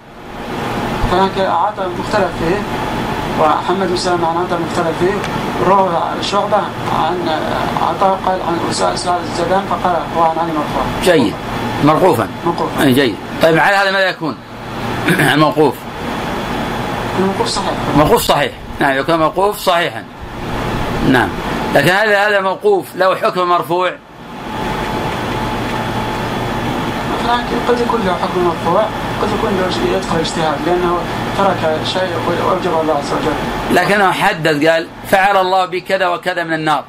هناك 1.13 1.39
عطاء 1.39 1.89
مختلف 1.99 2.31
فيه 2.39 2.63
وحماد 3.41 3.89
بن 3.89 3.97
سلمة 3.97 4.29
عن 4.29 4.37
عطاء 4.37 4.61
مختلف 4.61 4.99
فيه. 4.99 5.15
روى 5.67 6.03
شعبة 6.21 6.57
عن 6.99 7.29
عطاء 7.83 8.21
قال 8.27 8.39
عن 8.49 8.59
أسامة 8.71 9.19
الزبان 9.21 9.63
فقال 9.71 9.97
هو 10.17 10.23
عن 10.23 10.39
علي 10.39 10.53
مرفوع. 10.53 10.83
جيد. 11.03 11.35
موقوفا 11.85 12.29
موقوفا 12.47 12.85
جيد. 12.85 13.17
طيب 13.43 13.59
على 13.59 13.77
هذا 13.77 13.91
ماذا 13.91 14.09
يكون؟ 14.09 14.37
الموقوف. 15.35 15.75
الموقوف 17.19 17.49
صحيح. 17.49 17.75
موقوف 17.97 18.23
صحيح. 18.23 18.53
نعم 18.81 18.99
يكون 18.99 19.19
موقوف 19.19 19.59
صحيحا. 19.59 20.05
نعم. 21.09 21.29
لكن 21.75 21.91
هذا 21.91 22.29
هذا 22.29 22.41
موقوف 22.41 22.87
له 22.97 23.15
حكم 23.17 23.49
مرفوع. 23.49 23.93
لكن 27.25 27.57
قد 27.69 27.81
يكون 27.81 28.01
له 28.07 28.13
حكم 28.13 28.45
مرفوع 28.45 28.83
قد 29.23 29.29
يكون 29.39 29.51
له 29.51 29.97
يدخل 29.97 30.19
اجتهاد 30.19 30.59
لأنه 30.67 30.99
ترك 31.39 31.81
شيء 31.85 32.11
واوجب 32.29 32.81
الله 32.81 32.95
عز 32.95 33.13
وجل. 33.13 33.35
لكنه 33.77 34.13
حدد 34.13 34.67
قال 34.67 34.87
فعل 35.09 35.37
الله 35.37 35.65
بكذا 35.65 36.07
وكذا 36.07 36.45
من 36.45 36.53
النار. 36.53 36.85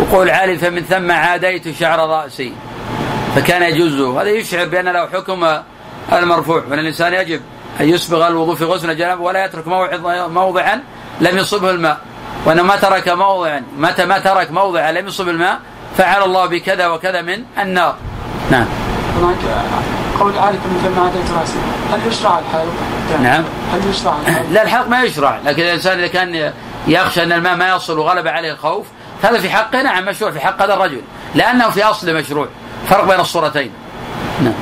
وقول 0.00 0.30
عالي 0.30 0.58
فمن 0.58 0.82
ثم 0.82 1.10
عاديت 1.10 1.78
شعر 1.78 2.08
رأسي. 2.08 2.52
فكان 3.36 3.62
يجوزه 3.62 4.22
هذا 4.22 4.30
يشعر 4.30 4.66
بأن 4.66 4.88
له 4.88 5.06
حكم 5.06 5.46
المرفوع 6.12 6.62
وأن 6.70 6.78
الإنسان 6.78 7.14
يجب 7.14 7.40
أن 7.80 7.88
يسبغ 7.88 8.28
الوضوء 8.28 8.54
في 8.54 8.64
غسل 8.64 8.90
الجنابه 8.90 9.22
ولا 9.22 9.44
يترك 9.44 9.66
موضعا 10.28 10.80
لم 11.20 11.38
يصبه 11.38 11.70
الماء. 11.70 11.98
وانه 12.46 12.62
ما 12.62 12.76
ترك 12.76 13.08
موضعا 13.08 13.62
متى 13.78 14.04
ما 14.04 14.18
ترك 14.18 14.50
موضعا 14.50 14.92
لم 14.92 15.06
يصب 15.06 15.28
الماء 15.28 15.60
فعل 15.98 16.22
الله 16.22 16.46
بكذا 16.46 16.86
وكذا 16.86 17.22
من 17.22 17.44
النار. 17.58 17.96
نعم. 18.54 18.66
هناك 19.18 19.36
قول 20.20 20.38
عارف 20.38 20.58
ثم 20.82 21.00
عاديت 21.00 21.30
راسي 21.40 21.58
هل 21.92 22.06
يشرع 22.06 22.38
الحلق؟ 22.38 22.72
نعم. 23.22 23.44
هل 23.72 23.90
يشرع 23.90 24.14
الحلق؟ 24.26 24.50
لا 24.50 24.62
الحلق 24.62 24.88
ما 24.88 25.02
يشرع. 25.02 25.38
لكن 25.44 25.62
الإنسان 25.62 25.98
إذا 25.98 26.06
كان 26.06 26.52
يخشى 26.86 27.22
أن 27.22 27.32
الماء 27.32 27.56
ما 27.56 27.68
يصل 27.68 27.98
وغلب 27.98 28.28
عليه 28.28 28.52
الخوف 28.52 28.86
هذا 29.22 29.40
في 29.40 29.50
حقه. 29.50 29.82
نعم 29.82 30.04
مشروع 30.04 30.30
في 30.30 30.40
حق 30.40 30.62
هذا 30.62 30.74
الرجل. 30.74 31.02
لأنه 31.34 31.70
في 31.70 31.84
أصل 31.84 32.14
مشروع. 32.14 32.48
فرق 32.88 33.04
بين 33.04 33.20
الصورتين. 33.20 33.72
نعم. 34.40 34.54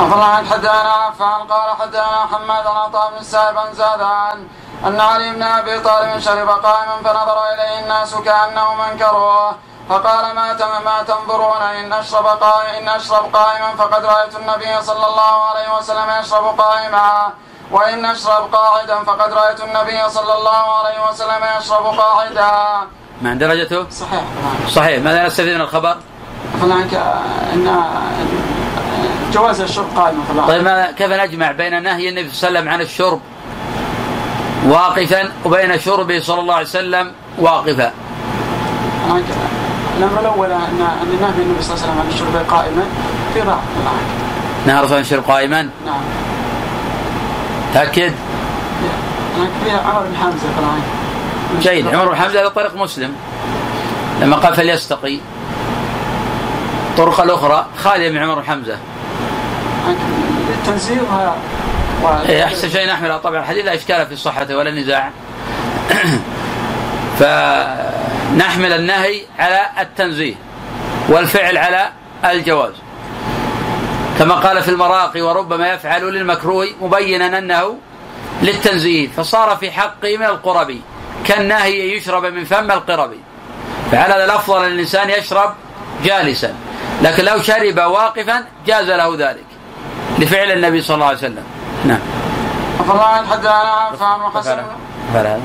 الله 0.00 0.24
عن 0.24 0.46
حدثنا 0.46 0.70
عفان 0.70 1.46
قال 1.50 1.76
حدثنا 1.80 2.26
حماد 2.32 2.66
عن 2.66 2.76
عطاء 2.76 3.12
بن 3.18 3.24
سائب 3.24 3.58
عن 3.58 3.74
زادان 3.74 4.46
أن 4.86 5.00
علي 5.00 5.30
بن 5.30 5.42
أبي 5.42 5.80
طالب 5.80 6.18
شرب 6.18 6.48
قائما 6.48 6.96
فنظر 7.04 7.38
إليه 7.54 7.82
الناس 7.82 8.14
كانه 8.14 8.74
منكروه 8.74 9.56
فقال 9.90 10.34
ما 10.34 10.52
ما 10.84 11.02
تنظرون 11.02 11.62
إن 11.62 11.92
أشرب 11.92 12.26
قائما 12.26 12.78
إن 12.78 12.88
أشرب 12.88 13.36
قائما 13.36 13.76
فقد 13.78 14.04
رأيت 14.04 14.36
النبي 14.36 14.82
صلى 14.82 15.06
الله 15.06 15.44
عليه 15.44 15.78
وسلم 15.78 16.06
يشرب 16.20 16.60
قائما 16.60 17.32
وإن 17.70 18.04
أشرب 18.04 18.54
قاعدا 18.54 19.04
فقد 19.04 19.32
رأيت 19.32 19.60
النبي 19.60 20.10
صلى 20.10 20.34
الله 20.34 20.78
عليه 20.78 21.10
وسلم 21.10 21.42
يشرب 21.58 21.84
قاعدا. 21.86 22.86
مع 23.22 23.34
درجته؟ 23.34 23.90
صحيح 23.90 24.22
صحيح 24.68 25.02
ماذا 25.02 25.26
نستفيد 25.26 25.54
من 25.54 25.60
الخبر؟ 25.60 25.96
هناك 26.62 26.94
ان 27.52 27.84
جواز 29.32 29.60
الشرب 29.60 29.88
قائما 29.96 30.46
طيب 30.48 30.62
ماذا 30.62 30.92
كيف 30.92 31.12
نجمع 31.12 31.52
بين 31.52 31.82
نهي 31.82 32.08
النبي 32.08 32.30
صلى 32.34 32.48
الله 32.48 32.60
عليه 32.60 32.60
وسلم 32.60 32.68
عن 32.68 32.80
الشرب 32.80 33.20
واقفا 34.66 35.32
وبين 35.44 35.78
شربه 35.78 36.20
صلى 36.20 36.40
الله 36.40 36.54
عليه 36.54 36.66
وسلم 36.66 37.12
واقفا؟ 37.38 37.92
الامر 40.00 40.20
الأول 40.20 40.52
ان 40.52 40.80
ان 41.02 41.18
نهي 41.20 41.42
النبي 41.42 41.62
صلى 41.62 41.74
الله 41.74 41.82
عليه 41.82 41.82
وسلم 41.82 42.00
عن 42.00 42.08
الشرب 42.08 42.56
قائما 42.56 42.82
في 43.34 43.40
ضعف 43.40 43.58
نهى 44.66 44.78
الرسول 44.78 44.96
عن 44.96 45.02
الشرب 45.02 45.24
قائما؟ 45.28 45.62
نعم. 45.62 46.00
تأكد؟ 47.74 48.12
فيها 49.64 49.80
عمر 49.80 50.00
بن 50.00 50.16
حمزة 50.16 50.46
طبعا 50.58 50.80
جيد. 51.60 51.86
عمر 51.86 52.08
بن 52.08 52.16
حمزة 52.16 52.40
هذا 52.40 52.48
طريق 52.48 52.76
مسلم. 52.76 53.12
لما 54.20 54.36
قال 54.36 54.54
فليستقي. 54.54 55.18
الطرق 56.90 57.20
الأخرى 57.20 57.66
خالية 57.78 58.10
من 58.10 58.18
عمر 58.18 58.34
بن 58.34 58.44
حمزة. 58.44 58.76
التنزيل 60.58 61.00
إيه 62.28 62.44
أحسن 62.44 62.70
شيء 62.70 62.88
نحمل 62.88 63.18
طبعا 63.18 63.40
الحديث 63.40 63.64
لا 63.64 63.74
إشكال 63.74 64.06
في 64.06 64.16
صحته 64.16 64.56
ولا 64.56 64.70
نزاع 64.70 65.10
فنحمل 68.30 68.72
النهي 68.72 69.20
على 69.38 69.60
التنزيه 69.80 70.34
والفعل 71.08 71.56
على 71.56 71.90
الجواز. 72.24 72.72
كما 74.18 74.34
قال 74.34 74.62
في 74.62 74.68
المراقي 74.68 75.20
وربما 75.20 75.72
يفعل 75.72 76.02
للمكروه 76.02 76.68
مبينا 76.80 77.38
أنه 77.38 77.78
للتنزيه 78.42 79.08
فصار 79.08 79.56
في 79.56 79.70
حقه 79.70 80.16
من 80.16 80.24
القرب 80.24 80.76
كالنهي 81.24 81.96
يشرب 81.96 82.24
من 82.24 82.44
فم 82.44 82.70
القرب 82.70 83.10
فعلى 83.92 84.14
هذا 84.14 84.24
الأفضل 84.24 84.64
أن 84.64 84.72
الإنسان 84.72 85.10
يشرب 85.10 85.54
جالسا 86.04 86.54
لكن 87.02 87.24
لو 87.24 87.42
شرب 87.42 87.78
واقفا 87.78 88.44
جاز 88.66 88.90
له 88.90 89.16
ذلك 89.18 89.44
لفعل 90.18 90.52
النبي 90.52 90.80
صلى 90.80 90.94
الله 90.94 91.06
عليه 91.06 91.18
وسلم. 91.18 91.44
نعم. 91.84 92.00
حدثنا 93.30 93.50
عفان 93.50 94.20
وحسن 94.20 94.50
على 95.14 95.28
هذا 95.28 95.40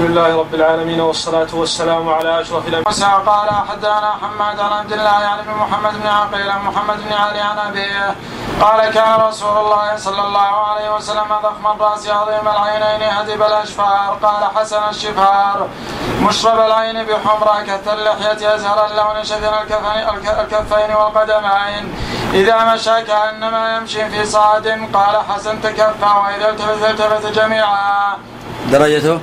الحمد 0.00 0.16
لله 0.16 0.36
رب 0.36 0.54
العالمين 0.54 1.00
والصلاة 1.00 1.52
والسلام 1.52 2.08
على 2.08 2.40
أشرف 2.40 2.68
الأنبياء. 2.68 3.20
قال 3.26 3.48
حدثنا 3.68 4.10
حماد 4.22 4.60
عن 4.60 4.72
عبد 4.72 4.92
الله 4.92 5.20
يعني 5.22 5.42
بن 5.42 5.52
محمد 5.62 5.94
بن 6.02 6.06
عقيل 6.06 6.50
عن 6.50 6.62
محمد 6.62 6.96
بن 7.04 7.12
علي 7.12 7.40
عن 7.40 7.58
أبيه. 7.58 8.14
قال 8.60 8.90
كان 8.90 9.20
رسول 9.20 9.56
الله 9.58 9.96
صلى 9.96 10.22
الله 10.26 10.50
عليه 10.70 10.94
وسلم 10.96 11.28
ضخم 11.42 11.66
الرأس 11.66 12.08
عظيم 12.08 12.48
العينين 12.48 13.02
هدب 13.16 13.42
الأشفار. 13.42 14.18
قال 14.22 14.42
حسن 14.56 14.82
الشفار. 14.90 15.68
مشرب 16.22 16.60
العين 16.60 17.04
بحمرة 17.04 17.62
كث 17.68 17.88
اللحية 17.88 18.54
أزهر 18.54 18.86
اللون 18.86 19.24
شذن 19.24 19.54
الكفين, 20.40 20.96
والقدمين. 20.96 21.84
إذا 22.34 22.74
مشى 22.74 23.02
كأنما 23.02 23.76
يمشي 23.76 24.10
في 24.10 24.24
صعد 24.24 24.66
قال 24.94 25.14
حسن 25.28 25.62
تكفى 25.62 26.10
وإذا 26.22 26.48
التفت 26.50 26.90
التفت 26.90 27.26
جميعا. 27.38 28.16
درجته؟ 28.72 29.20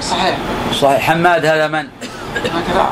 صحيح؟ 0.00 0.36
صحيح. 0.80 1.00
حماد 1.00 1.46
هذا 1.46 1.68
من؟ 1.68 1.86
هكذا 2.36 2.90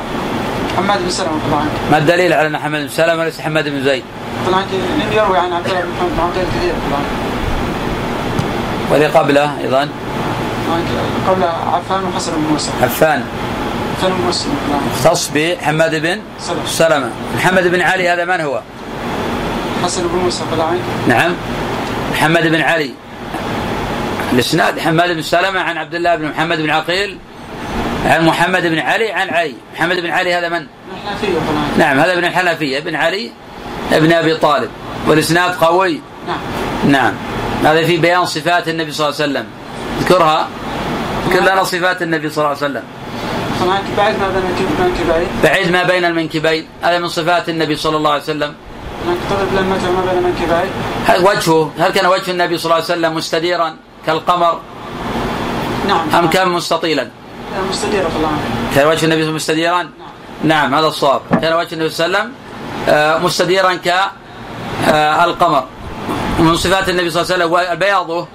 حماد 0.77 1.03
بن 1.03 1.11
سلمة 1.11 1.39
طبعا 1.51 1.65
ما 1.91 1.99
الدليل 1.99 2.33
على 2.33 2.47
أن 2.47 2.59
حماد 2.59 2.83
بن 2.83 2.89
سلمة 2.89 3.25
ليس 3.25 3.41
حماد 3.41 3.69
بن 3.69 3.85
زيد؟ 3.85 4.03
لم 4.47 5.13
يروي 5.13 5.39
عن 5.39 5.53
عبد 5.53 5.67
الله 5.67 5.81
بن 5.81 5.89
محمد 6.17 6.35
بن 6.35 6.43
كثير 6.59 6.75
واللي 8.91 9.07
قبله 9.07 9.59
أيضا؟ 9.61 9.89
قبل 11.29 11.45
عفان 11.45 12.05
وحسن 12.05 12.33
بن 12.33 12.53
موسى. 12.53 12.71
عفان. 12.83 13.25
عفان 13.99 14.11
بن 14.11 14.25
موسى. 14.25 14.49
اختص 14.95 15.31
بحماد 15.35 15.95
بن 15.95 16.21
سلمة. 16.41 16.67
سلمة. 16.67 17.11
محمد 17.37 17.67
بن 17.67 17.81
علي 17.81 18.09
هذا 18.09 18.25
من 18.25 18.41
هو؟ 18.41 18.61
حسن 19.85 20.03
بن 20.03 20.19
موسى 20.25 20.43
طبعا 20.57 20.79
نعم. 21.09 21.33
محمد 22.13 22.47
بن 22.47 22.61
علي. 22.61 22.91
الإسناد 24.33 24.79
حماد 24.79 25.11
بن 25.11 25.23
سلمة 25.23 25.61
عن 25.61 25.77
عبد 25.77 25.95
الله 25.95 26.17
بن 26.17 26.29
محمد 26.29 26.59
بن 26.59 26.71
عقيل 26.71 27.19
عن 28.07 28.27
محمد 28.27 28.67
بن 28.67 28.79
علي 28.79 29.13
عن 29.13 29.29
علي. 29.31 29.55
محمد 29.75 30.01
بن 30.01 30.11
علي 30.11 30.35
هذا 30.35 30.49
من؟ 30.49 30.67
نعم 31.79 31.99
هذا 31.99 32.13
ابن 32.13 32.25
الحنفية 32.25 32.81
بن 32.81 32.95
علي 32.95 33.31
ابن 33.93 34.13
أبي 34.13 34.35
طالب. 34.35 34.71
والإسناد 35.07 35.55
قوي. 35.55 36.01
نعم. 36.27 36.39
نعم 36.93 37.15
هذا 37.65 37.87
في 37.87 37.97
بيان 37.97 38.25
صفات 38.25 38.69
النبي 38.69 38.93
صلى 38.93 39.09
الله 39.09 39.21
عليه 39.21 39.33
وسلم. 39.33 39.47
اذكرها. 40.01 40.49
اذكر 41.27 41.41
لنا 41.41 41.65
صفات 41.65 42.03
النبي 42.03 42.31
صلى 42.31 42.45
الله 42.45 42.57
عليه 42.57 42.67
وسلم. 42.67 42.83
بعد 43.97 44.15
ما 44.21 44.29
بين 44.29 44.43
المنكبين 44.81 45.29
بعيد 45.43 45.71
ما 45.71 45.83
بين 45.83 46.05
المنكبين. 46.05 46.67
هذا 46.83 46.99
من 46.99 47.09
صفات 47.09 47.49
النبي 47.49 47.77
صلى 47.77 47.97
الله 47.97 48.11
عليه 48.11 48.23
وسلم. 48.23 48.55
طلب 49.31 49.49
لمته 49.55 49.93
ما 49.93 50.01
بين 50.01 50.19
المنكبين. 50.19 50.71
وجهه؟ 51.27 51.73
هل 51.79 51.91
كان 51.91 52.07
وجه 52.07 52.31
النبي 52.31 52.59
صلى 52.59 52.65
الله 52.65 52.75
عليه 52.75 52.85
وسلم 52.85 53.15
مستديرا؟ 53.15 53.77
كالقمر؟ 54.07 54.61
نعم. 55.89 56.09
أم 56.15 56.31
كان 56.31 56.49
مستطيلا؟ 56.49 57.11
مستديرة 57.71 58.09
طبعا 58.09 58.37
كان 58.75 58.87
وجه 58.87 59.05
النبي 59.05 59.33
مستديرا؟ 59.33 59.91
نعم. 60.45 60.75
هذا 60.75 60.87
الصواب. 60.87 61.21
كان 61.43 61.53
وجه 61.53 61.75
النبي 61.75 61.89
صلى 61.89 62.07
الله 62.07 62.19
عليه 62.19 62.29
وسلم 62.29 62.33
آه، 62.89 63.19
مستديرا 63.19 63.75
كالقمر 63.75 65.65
ومن 66.41 66.57
صفات 66.57 66.89
النبي 66.89 67.11
صلى 67.11 67.23
الله 67.23 67.35
عليه 67.35 67.45
وسلم 67.45 67.79
بياضه 67.79 68.27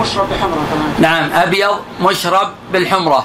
مشرب 0.00 0.30
بحمرة 0.30 0.64
نعم 0.98 1.32
أبيض 1.32 1.76
مشرب 2.02 2.48
بالحمرة. 2.72 3.24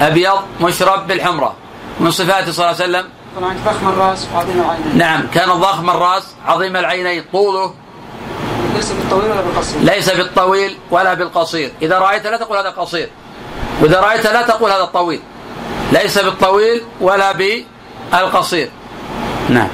أبيض 0.00 0.38
مشرب 0.60 1.06
بالحمرة. 1.06 1.54
من 2.00 2.10
صفاته 2.10 2.52
صلى 2.52 2.70
الله 2.70 2.82
عليه 2.82 2.84
وسلم؟ 2.84 3.08
ضخم 3.66 3.88
الرأس 3.88 4.28
وعظيم 4.34 4.60
العينين 4.60 4.98
نعم 4.98 5.26
كان 5.34 5.48
ضخم 5.48 5.90
الرأس 5.90 6.34
عظيم 6.46 6.76
العينين 6.76 7.24
طوله. 7.32 7.74
ليس 8.80 8.92
بالطويل 8.92 9.30
ولا 9.30 9.40
بالقصير؟ 9.40 9.80
ليس 9.80 10.10
بالطويل 10.10 10.78
ولا 10.90 11.14
بالقصير. 11.14 11.72
إذا 11.82 11.98
رأيت 11.98 12.26
لا 12.26 12.36
تقول 12.36 12.58
هذا 12.58 12.70
قصير. 12.70 13.10
وإذا 13.82 14.00
رأيت 14.00 14.26
لا 14.26 14.42
تقول 14.42 14.70
هذا 14.70 14.82
الطويل 14.82 15.22
ليس 15.92 16.18
بالطويل 16.18 16.84
ولا 17.00 17.32
بالقصير. 17.32 18.70
نعم. 19.48 19.68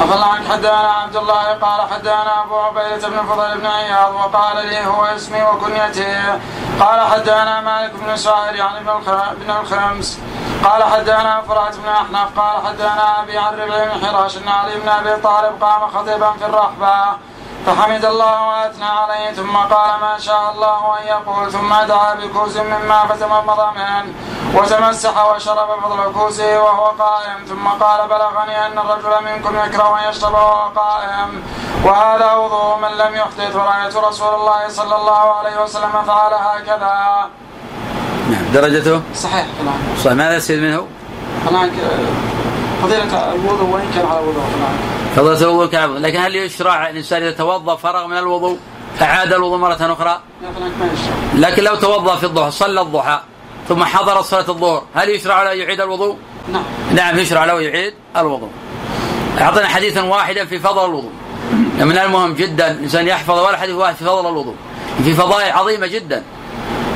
أفضل 0.00 0.22
عنك 0.22 0.46
حدانا 0.48 0.92
عبد 0.92 1.16
الله. 1.16 1.44
قال 1.52 1.80
حدانا 1.92 2.42
أبو 2.42 2.56
عبيدة 2.56 3.08
بن 3.08 3.26
فضيل 3.26 3.58
بن 3.58 3.66
عياض 3.66 4.14
وقال 4.14 4.66
لي 4.66 4.86
هو 4.86 5.04
اسمي 5.04 5.42
وكنيتي. 5.42 6.38
قال 6.80 7.00
حدانا 7.00 7.60
مالك 7.60 7.92
بن 8.06 8.16
سعيد 8.16 8.56
يعني 8.56 8.84
بن 9.44 9.50
الخمس. 9.60 10.18
قال 10.64 10.82
حدانا 10.84 11.42
فرات 11.48 11.76
بن 11.76 11.88
أحنف. 11.88 12.38
قال 12.38 12.66
حدانا 12.66 13.22
أبي 13.22 13.38
عن 13.38 13.54
ربع 13.54 13.84
بن 13.84 14.06
حراش 14.06 14.36
أن 14.36 14.48
علي 14.48 14.74
بن 14.80 14.88
أبي 14.88 15.22
طالب 15.22 15.62
قام 15.64 15.88
خطيبا 15.88 16.32
في 16.32 16.46
الرحبة. 16.46 17.16
فحمد 17.66 18.04
الله 18.04 18.48
وأثنى 18.48 18.84
عليه 18.84 19.32
ثم 19.32 19.56
قال 19.56 20.00
ما 20.00 20.18
شاء 20.18 20.52
الله 20.54 20.98
أن 20.98 21.06
يقول 21.06 21.52
ثم 21.52 21.74
دعا 21.88 22.14
بكوز 22.14 22.58
مما 22.58 23.06
فتمضمض 23.06 23.60
منه 23.76 24.14
وتمسح 24.54 25.24
وشرب 25.30 25.68
فضل 25.82 26.12
كوزه 26.12 26.62
وهو 26.62 26.84
قائم 26.84 27.44
ثم 27.48 27.68
قال 27.68 28.08
بلغني 28.08 28.66
أن 28.66 28.78
الرجل 28.78 29.24
منكم 29.24 29.58
يكره 29.58 29.98
أن 29.98 30.10
يشرب 30.10 30.32
وهو 30.32 30.68
قائم 30.74 31.42
وهذا 31.84 32.32
وضوء 32.32 32.78
من 32.82 32.98
لم 32.98 33.14
يحدث 33.14 33.56
ورأيت 33.56 33.96
رسول 33.96 34.34
الله 34.34 34.68
صلى 34.68 34.96
الله 34.96 35.34
عليه 35.34 35.62
وسلم 35.62 35.92
فعل 36.06 36.32
هكذا. 36.34 37.28
نعم 38.30 38.52
درجته 38.54 39.02
صحيح. 39.14 39.46
صحيح 40.04 40.12
ماذا 40.12 40.36
يستفيد 40.36 40.62
منه؟ 40.62 40.86
فضيلة 42.82 43.32
الوضوء 43.34 43.68
وإن 43.70 43.90
كان 43.94 44.06
على 44.06 44.20
وضوء 44.20 44.44
فضيلة 45.16 45.40
الوضوء 45.40 45.66
كعبد 45.66 45.96
لكن 45.96 46.18
هل 46.18 46.36
يشرع 46.36 46.88
الإنسان 46.88 47.22
إذا 47.22 47.30
توضأ 47.30 47.76
فرغ 47.76 48.06
من 48.06 48.18
الوضوء 48.18 48.58
أعاد 49.02 49.32
الوضوء 49.32 49.58
مرة 49.58 49.76
أخرى؟ 49.80 50.20
لكن 51.34 51.64
لو 51.64 51.74
توضأ 51.74 52.16
في 52.16 52.26
الضحى 52.26 52.50
صلى 52.50 52.80
الضحى 52.80 53.20
ثم 53.68 53.84
حضرت 53.84 54.24
صلاة 54.24 54.48
الظهر 54.48 54.84
هل 54.94 55.08
يشرع 55.08 55.42
له 55.42 55.50
يعيد 55.50 55.80
الوضوء؟ 55.80 56.16
نعم. 56.52 56.62
نعم 56.94 57.18
يشرع 57.18 57.44
له 57.44 57.60
يعيد 57.60 57.94
الوضوء. 58.16 58.50
أعطنا 59.40 59.68
حديثا 59.68 60.02
واحدا 60.02 60.44
في 60.44 60.58
فضل 60.58 60.84
الوضوء. 60.84 61.12
من 61.78 61.98
المهم 61.98 62.34
جدا 62.34 62.70
الإنسان 62.70 63.08
يحفظ 63.08 63.38
ولا 63.38 63.56
حديث 63.56 63.74
واحد 63.74 63.94
في 63.94 64.04
فضل 64.04 64.28
الوضوء. 64.30 64.54
في 65.04 65.14
فضائل 65.14 65.52
عظيمة 65.52 65.86
جدا. 65.86 66.22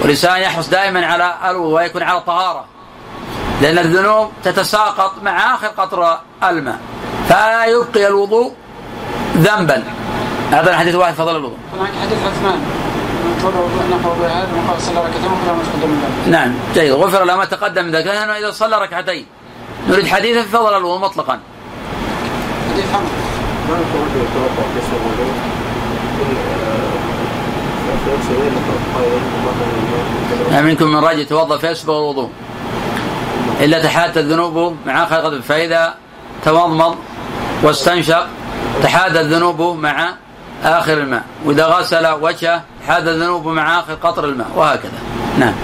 والإنسان 0.03 0.41
يحرص 0.41 0.69
دائما 0.69 1.07
على 1.07 1.35
الوضوء 1.51 1.75
ويكون 1.75 2.03
على 2.03 2.21
طهارة 2.21 2.65
لأن 3.63 3.79
الذنوب 3.79 4.31
تتساقط 4.45 5.13
مع 5.23 5.55
آخر 5.55 5.67
قطر 5.67 6.19
الماء. 6.45 6.79
فلا 7.29 7.65
يبقي 7.65 8.07
الوضوء 8.07 8.53
ذنبا. 9.37 9.83
هذا 10.51 10.71
الحديث 10.71 10.95
واحد 10.95 11.15
فضل 11.15 11.37
الوضوء. 11.37 11.59
حديث 12.03 12.19
عثمان. 12.27 12.61
نعم 16.31 16.53
جيد. 16.75 16.93
غفر 16.93 17.25
له 17.25 17.37
ما 17.37 17.45
تقدم 17.45 17.85
من 17.85 17.91
ذلك 17.91 18.07
لأنه 18.07 18.33
إذا 18.33 18.51
صلى 18.51 18.79
ركعتين. 18.79 19.27
نريد 19.89 20.07
حديثا 20.07 20.43
في 20.43 20.49
فضل 20.49 20.77
الوضوء 20.77 20.99
مطلقا. 20.99 21.39
حديث 22.73 22.85
حمد 22.93 23.09
منكم 30.65 30.87
من 30.87 30.97
رجل 30.97 31.21
يتوضأ 31.21 31.59
فيسبغ 31.59 31.99
الوضوء 31.99 32.31
إلا 33.61 33.83
تحات 33.83 34.17
الذنوب 34.19 34.77
مع 34.87 35.05
قدم 35.05 35.41
فإذا 35.41 35.95
تمضمض 36.45 36.97
واستنشق 37.63 38.27
تحاد 38.83 39.17
الذنوب 39.17 39.61
مع 39.63 40.15
آخر 40.65 40.93
الماء. 40.93 41.23
وإذا 41.45 41.67
غسل 41.67 42.07
وجهه 42.07 42.63
حاد 42.89 43.09
الذنوب 43.09 43.49
مع 43.49 43.81
آخر 43.81 43.95
قطر 43.95 44.25
الماء. 44.25 44.49
وهكذا. 44.57 44.99
نعم. 45.39 45.55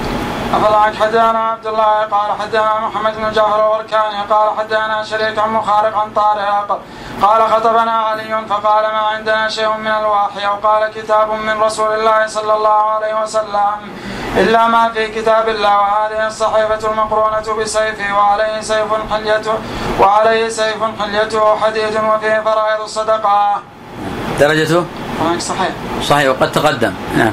أفضل 0.53 0.75
عنك 0.75 0.95
حدانا 0.97 1.39
عبد 1.39 1.67
الله 1.67 2.01
قال 2.11 2.31
حدانا 2.41 2.81
محمد 2.81 3.17
بن 3.17 3.33
جعفر 3.33 3.61
الوركاني 3.61 4.23
قال 4.31 4.59
حدانا 4.59 5.05
شريك 5.05 5.39
عن 5.39 5.51
مخارق 5.51 5.99
عن 5.99 6.11
طارق 6.11 6.81
قال 7.23 7.43
خطبنا 7.53 7.93
علي 7.93 8.45
فقال 8.49 8.85
ما 8.85 8.99
عندنا 8.99 9.49
شيء 9.49 9.69
من 9.77 9.87
الوحي 9.87 10.47
أو 10.47 10.55
قال 10.55 10.91
كتاب 10.95 11.31
من 11.31 11.61
رسول 11.61 11.95
الله 11.95 12.27
صلى 12.27 12.55
الله 12.55 12.83
عليه 12.91 13.23
وسلم 13.23 13.77
إلا 14.37 14.67
ما 14.69 14.89
في 14.93 15.09
كتاب 15.09 15.49
الله 15.49 15.79
وهذه 15.81 16.27
الصحيفة 16.27 16.91
المقرونة 16.91 17.55
بسيفه 17.59 18.17
وعليه 18.17 18.61
سيف 18.61 18.91
حليته 19.13 19.55
وعليه 20.01 20.49
سيف 20.49 20.81
حليته 21.01 21.57
حديد 21.63 21.95
وفيه 21.97 22.41
فرائض 22.45 22.81
الصدقة. 22.81 23.63
درجته 24.41 24.85
صحيح. 25.39 25.71
صحيح 26.03 26.29
وقد 26.31 26.53
تقدم 26.53 26.95
نعم 27.17 27.33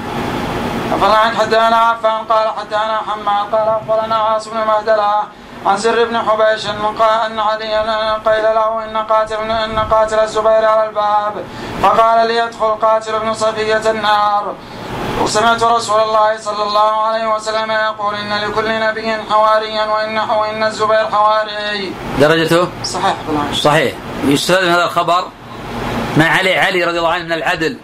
أخبرنا 0.92 1.18
عنك 1.18 1.36
حدانا 1.38 1.76
عفان؟ 1.76 2.24
قال 2.30 2.48
حدانا 2.58 2.98
حماد. 3.08 3.56
قال 3.56 3.68
أخبرنا 3.70 4.16
عاصم 4.16 4.52
بن 4.52 4.58
مهدلة 4.58 5.24
عن 5.66 5.78
سر 5.78 6.06
بن 6.06 6.18
حبيش 6.18 6.68
قال 7.00 7.32
إن 7.32 7.40
عليا 7.40 8.14
قيل 8.14 8.44
له 8.44 8.84
إن 8.86 8.98
قاتل 8.98 9.36
إن 9.36 9.80
قاتل 9.80 10.20
الزبير 10.20 10.66
على 10.66 10.90
الباب. 10.90 11.34
فقال 11.84 12.28
ليدخل 12.28 12.72
قاتل 12.82 13.16
ابن 13.16 13.34
صفية 13.34 13.92
النار. 13.92 14.56
وسمعت 15.22 15.64
رسول 15.64 16.02
الله 16.02 16.38
صلى 16.38 16.64
الله 16.64 17.02
عليه 17.02 17.36
وسلم 17.36 17.72
يقول 17.72 18.16
إن 18.16 18.34
لكل 18.34 18.80
نبي 18.80 19.18
حواريا 19.30 19.86
وان 19.86 20.20
وإن 20.20 20.64
الزبير 20.64 21.08
حواري. 21.12 21.94
درجته؟ 22.20 22.70
صحيح. 22.84 23.16
صحيح. 23.54 23.94
يستفاد 24.24 24.64
من 24.64 24.70
هذا 24.70 24.84
الخبر 24.84 25.24
ما 26.18 26.30
عليه 26.30 26.60
علي 26.60 26.84
رضي 26.84 26.98
الله 27.00 27.14
عنه 27.14 27.24
من 27.24 27.34
العدل. 27.34 27.78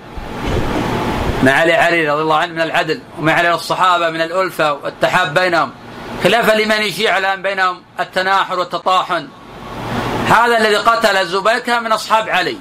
ما 1.46 1.54
عليه 1.54 1.76
علي 1.76 2.10
رضي 2.10 2.22
الله 2.22 2.38
عنه 2.38 2.54
من 2.54 2.62
العدل 2.62 3.00
وما 3.20 3.34
عليه 3.34 3.56
الصحابة 3.56 4.10
من 4.10 4.22
الألفة 4.22 4.74
والتحاب 4.74 5.34
بينهم 5.34 5.72
خلافا 6.24 6.52
لمن 6.52 6.82
يشيع 6.82 7.18
الآن 7.18 7.42
بينهم 7.42 7.82
التناحر 8.00 8.60
والتطاحن. 8.60 9.28
هذا 10.28 10.58
الذي 10.58 10.76
قتل 10.76 11.18
الزبير 11.18 11.60
كان 11.60 11.84
من 11.84 11.92
أصحاب 11.92 12.30
علي. 12.30 12.58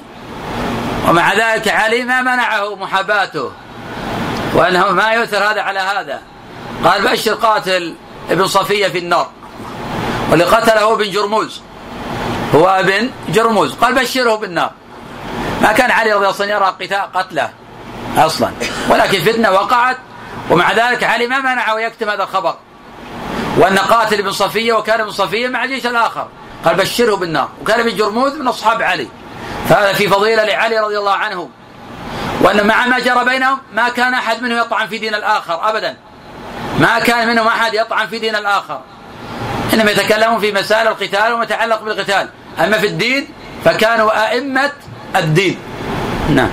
ومع 1.08 1.32
ذلك 1.32 1.68
علي 1.68 2.02
ما 2.02 2.22
منعه 2.22 2.74
محاباته 2.76 3.52
وأنه 4.54 4.92
ما 4.92 5.12
يؤثر 5.12 5.50
هذا 5.50 5.60
على 5.60 5.80
هذا. 5.80 6.20
قال 6.84 7.02
بشر 7.02 7.34
قاتل 7.34 7.94
ابن 8.30 8.46
صفية 8.46 8.88
في 8.88 8.98
النار 8.98 9.30
واللي 10.30 10.44
قتله 10.44 10.92
ابن 10.92 11.10
جرموز 11.10 11.60
هو 12.54 12.68
ابن 12.68 13.10
جرموز. 13.28 13.74
قال 13.74 13.94
بشره 13.94 14.34
بالنار 14.34 14.72
ما 15.62 15.72
كان 15.72 15.90
علي 15.90 16.12
رضي 16.12 16.26
الله 16.26 16.36
عنه 16.40 16.52
يرى 16.52 16.98
قتله 17.14 17.63
أصلا. 18.16 18.50
ولكن 18.88 19.22
فتنة 19.22 19.50
وقعت 19.50 19.96
ومع 20.50 20.72
ذلك 20.72 21.04
علي 21.04 21.26
ما 21.26 21.40
منعه 21.40 21.78
يكتم 21.78 22.10
هذا 22.10 22.22
الخبر. 22.22 22.54
وأن 23.58 23.78
قاتل 23.78 24.18
ابن 24.18 24.32
صفية 24.32 24.72
وكان 24.72 25.00
ابن 25.00 25.10
صفية 25.10 25.48
مع 25.48 25.64
الجيش 25.64 25.86
الآخر. 25.86 26.28
قال 26.64 26.74
بشره 26.74 27.16
بالنار. 27.16 27.48
وكان 27.62 27.80
ابن 27.80 27.96
جرموز 27.96 28.34
من 28.34 28.48
أصحاب 28.48 28.82
علي. 28.82 29.08
فهذا 29.68 29.92
في 29.92 30.08
فضيلة 30.08 30.44
لعلي 30.44 30.78
رضي 30.78 30.98
الله 30.98 31.12
عنه. 31.12 31.48
وأن 32.40 32.66
مع 32.66 32.86
ما 32.86 32.98
جرى 32.98 33.24
بينهم 33.24 33.58
ما 33.72 33.88
كان 33.88 34.14
أحد 34.14 34.42
منهم 34.42 34.58
يطعن 34.58 34.86
في 34.88 34.98
دين 34.98 35.14
الآخر 35.14 35.68
ابدا. 35.70 35.96
ما 36.80 36.98
كان 36.98 37.28
منهم 37.28 37.46
أحد 37.46 37.74
يطعن 37.74 38.06
في 38.06 38.18
دين 38.18 38.36
الآخر. 38.36 38.80
إنما 39.74 39.90
يتكلمون 39.90 40.40
في 40.40 40.52
مسائل 40.52 40.88
القتال 40.88 41.32
وما 41.32 41.44
يتعلق 41.44 41.82
بالقتال. 41.82 42.28
أما 42.58 42.78
في 42.78 42.86
الدين 42.86 43.28
فكانوا 43.64 44.30
أئمة 44.30 44.72
الدين. 45.16 45.58
نعم. 46.30 46.50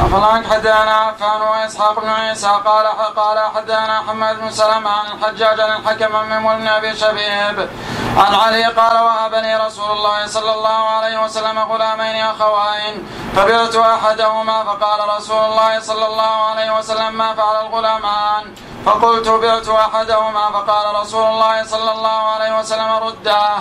أفلان 0.00 0.44
حدانا 0.50 0.90
عفان 0.90 1.40
وإسحاق 1.40 2.00
بن 2.00 2.08
عيسى 2.08 2.46
قال 2.46 2.86
قال 3.16 3.38
حدانا 3.54 4.02
حماد 4.08 4.40
بن 4.40 4.50
سلمة 4.50 4.90
عن 4.90 5.06
الحجاج 5.12 5.60
عن 5.60 5.70
الحكم 5.76 6.12
من 6.28 6.68
أبي 6.68 6.96
شبيب 6.96 7.68
عن 8.16 8.34
علي 8.34 8.64
قال 8.64 8.96
وهبني 9.04 9.56
رسول 9.56 9.90
الله 9.90 10.26
صلى 10.26 10.52
الله 10.54 10.88
عليه 10.88 11.24
وسلم 11.24 11.58
غلامين 11.58 12.16
أخوين 12.24 12.94
فبرت 13.36 13.76
أحدهما 13.76 14.64
فقال 14.64 15.00
رسول 15.16 15.44
الله 15.44 15.80
صلى 15.80 16.06
الله 16.06 16.34
عليه 16.50 16.78
وسلم 16.78 17.18
ما 17.18 17.34
فعل 17.34 17.66
الغلامان 17.66 18.44
فقلت 18.86 19.28
بعت 19.28 19.68
أحدهما 19.68 20.50
فقال 20.50 21.00
رسول 21.02 21.24
الله 21.24 21.64
صلى 21.64 21.92
الله 21.92 22.20
عليه 22.34 22.58
وسلم 22.58 22.90
رداه 23.06 23.58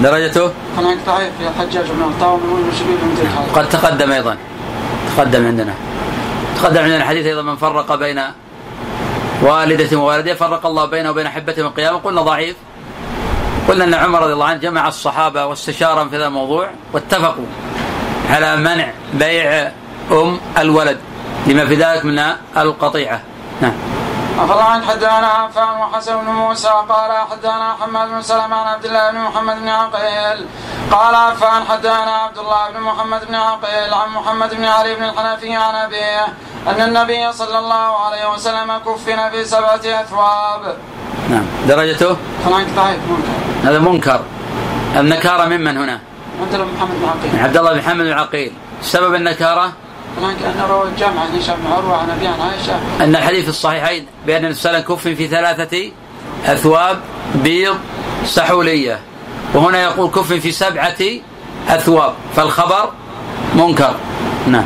درجته؟ 0.00 0.52
هناك 0.78 0.98
ضعيف 1.06 1.32
في 1.38 1.48
الحجاج 1.48 1.90
بن 1.90 2.02
الطاوم 2.02 2.40
من 2.40 3.52
قد 3.54 3.68
تقدم 3.68 4.12
أيضا. 4.12 4.36
تقدم 5.16 5.46
عندنا. 5.46 5.74
تقدم 6.56 6.82
عندنا 6.82 7.04
حديث 7.04 7.26
أيضا 7.26 7.42
من 7.42 7.56
فرق 7.56 7.94
بين 7.94 8.20
والدة 9.42 9.98
ووالديه 9.98 10.34
فرق 10.34 10.66
الله 10.66 10.84
بينه 10.84 11.10
وبين 11.10 11.26
أحبته 11.26 11.62
من 11.62 11.68
القيامة. 11.68 11.98
قلنا 11.98 12.22
ضعيف. 12.22 12.56
قلنا 13.68 13.84
أن 13.84 13.94
عمر 13.94 14.22
رضي 14.22 14.32
الله 14.32 14.46
عنه 14.46 14.58
جمع 14.60 14.88
الصحابة 14.88 15.46
واستشارهم 15.46 16.08
في 16.08 16.16
هذا 16.16 16.26
الموضوع 16.26 16.70
واتفقوا 16.92 17.46
على 18.30 18.56
منع 18.56 18.92
بيع 19.14 19.72
أم 20.12 20.40
الولد 20.58 20.98
لما 21.46 21.66
في 21.66 21.74
ذلك 21.74 22.04
من 22.04 22.18
القطيعة. 22.56 23.20
نعم. 23.62 23.72
أخبر 24.38 24.62
عن 24.62 24.84
حدانا 24.84 25.26
عفان 25.26 25.76
وحسن 25.80 26.16
بن 26.20 26.30
موسى 26.30 26.68
قال 26.68 27.10
حدانا 27.30 27.76
حماد 27.80 28.08
بن 28.08 28.22
سلمة 28.22 28.56
عن 28.56 28.66
عبد 28.66 28.84
الله 28.84 29.10
بن 29.10 29.18
محمد 29.18 29.56
بن 29.60 29.68
عقيل 29.68 30.46
قال 30.90 31.14
عفان 31.14 31.64
حدانا 31.64 32.12
عبد 32.12 32.38
الله 32.38 32.70
بن 32.70 32.80
محمد 32.80 33.24
بن 33.28 33.34
عقيل 33.34 33.94
عن 33.94 34.08
محمد 34.08 34.54
بن 34.54 34.64
علي 34.64 34.94
بن 34.94 35.04
الحنفي 35.04 35.54
عن 35.54 35.74
أبيه 35.74 36.24
أن 36.68 36.80
النبي 36.80 37.32
صلى 37.32 37.58
الله 37.58 38.06
عليه 38.06 38.32
وسلم 38.32 38.78
كفن 38.78 39.30
في 39.30 39.44
سبعة 39.44 39.84
أثواب. 40.02 40.76
نعم 41.30 41.46
درجته؟ 41.68 42.16
هذا 43.64 43.78
منكر. 43.78 44.20
النكارة 44.96 45.44
ممن 45.44 45.76
هنا؟ 45.76 46.00
عبد 46.40 46.54
الله 46.54 46.64
بن 46.64 46.74
محمد 46.76 46.96
بن 47.00 47.08
عقيل. 47.08 47.44
عبد 47.44 47.56
الله 47.56 47.72
بن 47.72 47.78
محمد 47.78 48.04
بن 48.04 48.12
عقيل. 48.12 48.52
سبب 48.82 49.14
النكارة؟ 49.14 49.72
أن 53.00 53.16
الحديث 53.16 53.42
في 53.42 53.50
الصحيحين 53.50 54.06
بأن 54.26 54.36
النبي 54.36 54.54
صلى 54.54 54.70
الله 54.70 54.78
عليه 54.78 54.86
وسلم 54.86 54.96
كف 54.96 55.08
في 55.18 55.28
ثلاثة 55.28 55.90
أثواب 56.46 57.00
بيض 57.34 57.76
سحولية. 58.24 59.00
وهنا 59.54 59.82
يقول 59.82 60.10
كف 60.10 60.32
في 60.32 60.52
سبعة 60.52 60.96
أثواب. 61.68 62.14
فالخبر 62.36 62.92
منكر. 63.54 63.94
نعم. 64.46 64.64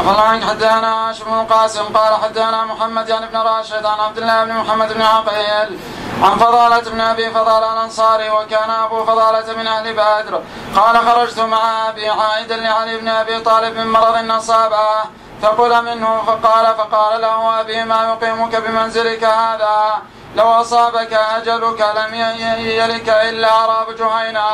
أخبرنا 0.00 0.22
عن 0.22 0.44
حدانا 0.44 1.10
هاشم 1.10 1.24
بن 1.24 1.40
القاسم 1.40 1.82
قال 1.82 2.22
حدانا 2.22 2.64
محمد 2.64 3.08
يعني 3.08 3.26
بن 3.26 3.36
راشد 3.36 3.86
عن 3.86 4.00
عبد 4.00 4.18
الله 4.18 4.44
بن 4.44 4.52
محمد 4.52 4.92
بن 4.92 5.02
عقيل 5.02 5.78
عن 6.22 6.38
فضالة 6.38 6.90
بن 6.90 7.00
أبي 7.00 7.30
فضالة 7.30 7.72
الأنصاري 7.72 8.30
وكان 8.30 8.70
أبو 8.70 9.04
فضالة 9.04 9.56
من 9.56 9.66
أهل 9.66 9.92
بدر. 9.92 10.42
قال 10.76 10.96
خرجت 10.98 11.40
مع 11.40 11.88
أبي 11.88 12.08
عائدا 12.08 12.56
لعلي 12.56 12.98
بن 12.98 13.08
أبي 13.08 13.40
طالب 13.40 13.76
من 13.76 13.86
مرض 13.92 14.30
أصابه 14.30 14.88
فقل 15.42 15.84
منه 15.84 16.22
فقال 16.26 16.66
فقال 16.78 17.20
له 17.20 17.60
أبي 17.60 17.84
ما 17.84 18.02
يقيمك 18.04 18.56
بمنزلك 18.56 19.24
هذا؟ 19.24 19.98
لو 20.36 20.48
أصابك 20.48 21.12
أجلك 21.12 21.80
لم 21.96 22.14
يلك 22.80 23.08
إلا 23.08 23.52
عراب 23.52 23.96
جهينة. 23.96 24.48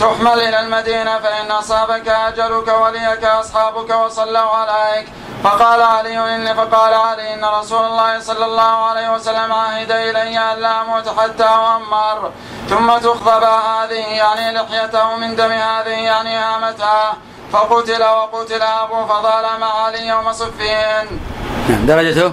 تحمل 0.00 0.40
إلى 0.40 0.60
المدينة 0.60 1.18
فإن 1.18 1.50
أصابك 1.50 2.08
أجلك 2.08 2.68
وليك 2.68 3.24
أصحابك 3.24 3.90
وصلوا 3.90 4.50
عليك. 4.50 5.08
فقال 5.44 5.82
علي 5.82 6.34
إني 6.34 6.54
فقال 6.54 6.94
علي 6.94 7.34
إن 7.34 7.44
رسول 7.44 7.84
الله 7.84 8.20
صلى 8.20 8.44
الله 8.44 8.62
عليه 8.88 9.14
وسلم 9.14 9.52
عهد 9.52 9.90
إلي 9.90 10.38
أن 10.38 10.58
لا 10.58 10.82
أموت 10.82 11.08
حتى 11.18 11.44
أؤمر. 11.44 12.30
ثم 12.68 12.98
تخضب 12.98 13.42
هذه 13.42 14.04
يعني 14.22 14.58
لحيته 14.58 15.16
من 15.16 15.36
دم 15.36 15.52
هذه 15.52 15.88
يعني 16.10 16.36
هامتها. 16.36 17.16
فقتل 17.52 18.02
وقتل 18.02 18.62
أبو 18.62 19.06
فضال 19.06 19.60
مع 19.60 19.84
علي 19.84 20.06
يوم 20.06 20.32
صفين. 20.32 21.20
نعم 21.68 21.86
درجته؟ 21.86 22.32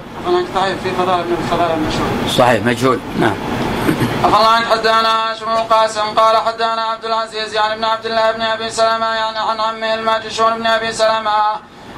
ضعيف 0.55 0.83
في 0.83 0.91
فضال 0.91 1.23
بن 1.23 1.35
فضال 1.51 1.71
المشهور 1.71 2.07
صحيح 2.37 2.63
مجهول. 2.63 2.99
نعم. 3.19 3.35
أخبرنا 4.25 4.71
حدانا 4.71 5.31
هاشم 5.31 5.45
بن 5.45 5.51
القاسم؟ 5.51 6.01
قال 6.01 6.37
حدانا 6.37 6.81
عبد 6.81 7.05
العزيز 7.05 7.53
يعني 7.53 7.73
ابن 7.73 7.83
عبد 7.83 8.05
الله 8.05 8.31
بن 8.31 8.41
أبي 8.41 8.69
سلمة 8.69 9.05
يعني 9.05 9.37
عن 9.37 9.59
عمه 9.59 9.93
الماجشون 9.93 10.57
بن 10.57 10.67
أبي 10.67 10.93
سلمة؟ 10.93 11.31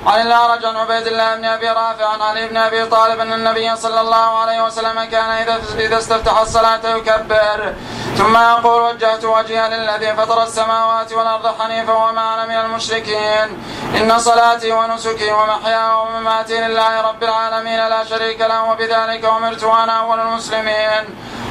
عن 0.06 0.22
الاعرج 0.22 0.66
عن 0.66 0.76
عبيد 0.78 1.08
الله 1.08 1.36
بن 1.36 1.46
أبي 1.46 1.70
رافع 1.70 2.06
عن 2.06 2.22
علي 2.22 2.48
بن 2.48 2.58
أبي 2.58 2.86
طالب 2.86 3.20
أن 3.20 3.34
النبي 3.34 3.76
صلى 3.76 4.02
الله 4.02 4.40
عليه 4.40 4.64
وسلم 4.64 5.04
كان 5.04 5.30
إذا 5.30 5.60
إذا 5.80 5.98
استفتح 5.98 6.40
الصلاة 6.40 6.80
يكبر. 6.86 7.74
ثم 8.18 8.38
يقول 8.38 8.82
وجهت 8.82 9.26
وجهي 9.26 9.70
للذي 9.70 10.16
فطر 10.16 10.44
السماوات 10.44 11.14
والأرض 11.14 11.62
حنيفا 11.62 11.94
وما 11.94 12.34
أنا 12.34 12.46
من 12.46 12.56
المشركين. 12.66 13.64
إن 13.98 14.20
صلاتي 14.20 14.72
ونسكي 14.72 15.32
ومحياي 15.32 15.94
ومماتي 15.94 16.68
لله 16.68 17.02
رب 17.02 17.24
العالمين 17.24 17.88
لا 17.88 18.04
شريك 18.04 18.42
له 18.42 18.64
وبذلك 18.72 19.26
أمرت 19.26 19.64
وأنا 19.64 20.00
أول 20.00 20.20
المسلمين. 20.20 21.04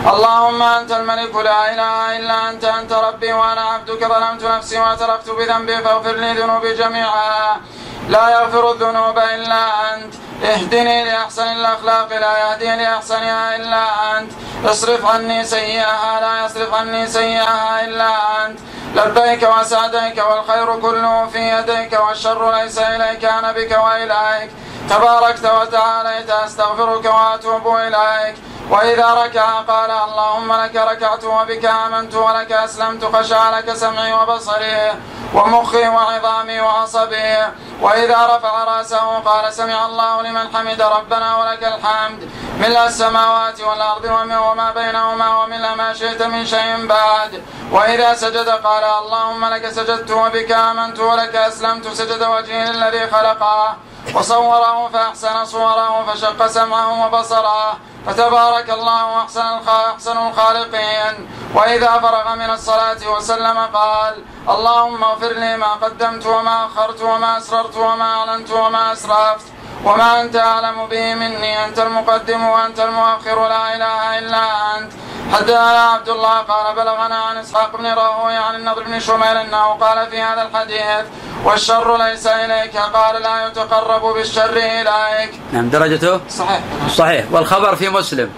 اللهم 0.07 0.63
أنت 0.63 0.93
الملك 0.93 1.35
لا 1.35 1.75
إله 1.75 2.17
إلا 2.17 2.51
أنت 2.51 2.65
أنت 2.65 2.93
ربي 2.93 3.33
وأنا 3.33 3.61
عبدك 3.61 4.05
ظلمت 4.05 4.45
نفسي 4.45 4.79
واعترفت 4.79 5.31
بذنبي 5.31 5.77
فاغفر 5.79 6.17
لي 6.17 6.33
ذنوبي 6.33 6.75
جميعا. 6.75 7.61
لا 8.09 8.36
يغفر 8.41 8.73
الذنوب 8.73 9.19
إلا 9.19 9.95
أنت. 9.95 10.15
اهدني 10.45 11.05
لأحسن 11.05 11.43
الأخلاق 11.43 12.09
لا 12.09 12.39
يهدي 12.39 12.83
لأحسنها 12.83 13.57
إلا 13.57 14.19
أنت. 14.19 14.33
اصرف 14.65 15.07
عني 15.07 15.45
سيئها 15.45 16.21
لا 16.21 16.47
يصرف 16.47 16.75
عني 16.75 17.07
سيئها 17.07 17.85
إلا 17.85 18.11
أنت. 18.47 18.59
لبيك 18.95 19.43
وسعديك 19.43 20.25
والخير 20.31 20.81
كله 20.81 21.27
في 21.27 21.39
يديك 21.39 22.01
والشر 22.01 22.55
ليس 22.55 22.79
إليك 22.79 23.25
أنا 23.25 23.53
بك 23.53 23.79
وإليك. 23.85 24.51
تباركت 24.91 25.45
وتعاليت 25.45 26.31
استغفرك 26.31 27.05
وأتوب 27.05 27.77
إليك. 27.77 28.37
وإذا 28.71 29.15
ركع 29.15 29.61
قال 29.61 29.91
اللهم 29.91 30.53
لك 30.53 30.77
ركعت 30.77 31.25
وبك 31.25 31.65
آمنت 31.65 32.15
ولك 32.15 32.53
أسلمت 32.53 33.17
خشع 33.17 33.59
لك 33.59 33.75
سمعي 33.75 34.13
وبصري 34.13 34.93
ومخي 35.35 35.89
وعظامي 35.89 36.61
وعصبي. 36.61 37.37
وإذا 37.81 38.37
رفع 38.37 38.65
رأسه 38.65 39.19
قال 39.19 39.53
سمع 39.53 39.87
الله 39.87 40.23
لمن 40.23 40.57
حمد 40.57 40.83
ربنا 40.83 41.37
ولك 41.37 41.65
الحمد. 41.65 42.31
ملء 42.59 42.85
السماوات 42.85 43.61
والأرض 43.61 44.05
وما 44.49 44.71
بينهما 44.71 45.29
وملء 45.43 45.75
ما 45.75 45.93
شئت 45.95 46.23
من 46.23 46.47
شيء 46.47 46.87
بعد. 46.87 47.43
وإذا 47.73 48.15
سجد 48.15 48.49
قال 48.49 48.85
اللهم 48.85 49.45
لك 49.45 49.71
سجدت 49.71 50.11
وبك 50.11 50.53
آمنت 50.53 50.99
ولك 50.99 51.37
أسلمت. 51.37 51.89
سجد 51.89 52.23
وجهي 52.23 52.73
للذي 52.73 53.11
خلقه. 53.11 53.77
وصوره 54.15 54.89
فأحسن 54.89 55.45
صوره 55.45 56.05
فشق 56.07 56.47
سمعه 56.47 57.07
وبصره 57.07 57.77
فتبارك 58.07 58.71
الله 58.71 59.23
أحسن 59.23 59.61
أحسن 59.69 60.19
الخالقين. 60.29 61.15
وإذا 61.55 61.93
فرغ 61.99 62.35
من 62.35 62.51
الصلاة 62.51 63.03
وسلم 63.17 63.59
قال 63.75 64.15
اللهم 64.49 65.05
اغفر 65.05 65.33
لي 65.33 65.57
ما 65.57 65.73
قدمت 65.75 66.27
وما 66.27 66.67
أخرت 66.67 67.03
وما 67.03 67.39
أسررت 67.39 67.77
وما 67.77 68.15
أعلنت 68.15 68.51
وما 68.51 68.93
أسرفت. 68.93 69.47
وما 69.85 70.21
أنت 70.21 70.37
أعلم 70.37 70.87
به 70.87 71.15
مني 71.15 71.65
أنت 71.65 71.79
المقدم 71.79 72.43
وأنت 72.45 72.81
المؤخر 72.81 73.49
لا 73.49 73.77
إله 73.77 74.19
إلا 74.19 74.77
أنت. 74.79 74.93
حدثنا 75.33 75.81
عبد 75.81 76.09
الله 76.09 76.39
قال 76.39 76.75
بلغنا 76.77 77.17
عن 77.17 77.37
إسحاق 77.37 77.77
بن 77.77 77.87
راهوي 77.87 78.37
عن 78.37 78.55
النضر 78.55 78.83
بن 78.83 79.01
شميل 79.01 79.37
أنه 79.37 79.65
قال 79.65 80.11
في 80.11 80.23
هذا 80.23 80.43
الحديث 80.43 81.07
والشر 81.45 81.97
ليس 81.97 82.27
إليك 82.27 82.77
قال 82.77 83.23
لا 83.23 83.47
يتقرب 83.47 84.15
بالشر 84.15 84.57
إليك. 84.57 85.41
نعم 85.53 85.69
درجته؟ 85.69 86.21
صحيح. 86.31 86.61
صحيح. 86.97 87.25
والخبر 87.31 87.77
في 87.77 87.89
مسلم. 87.89 88.31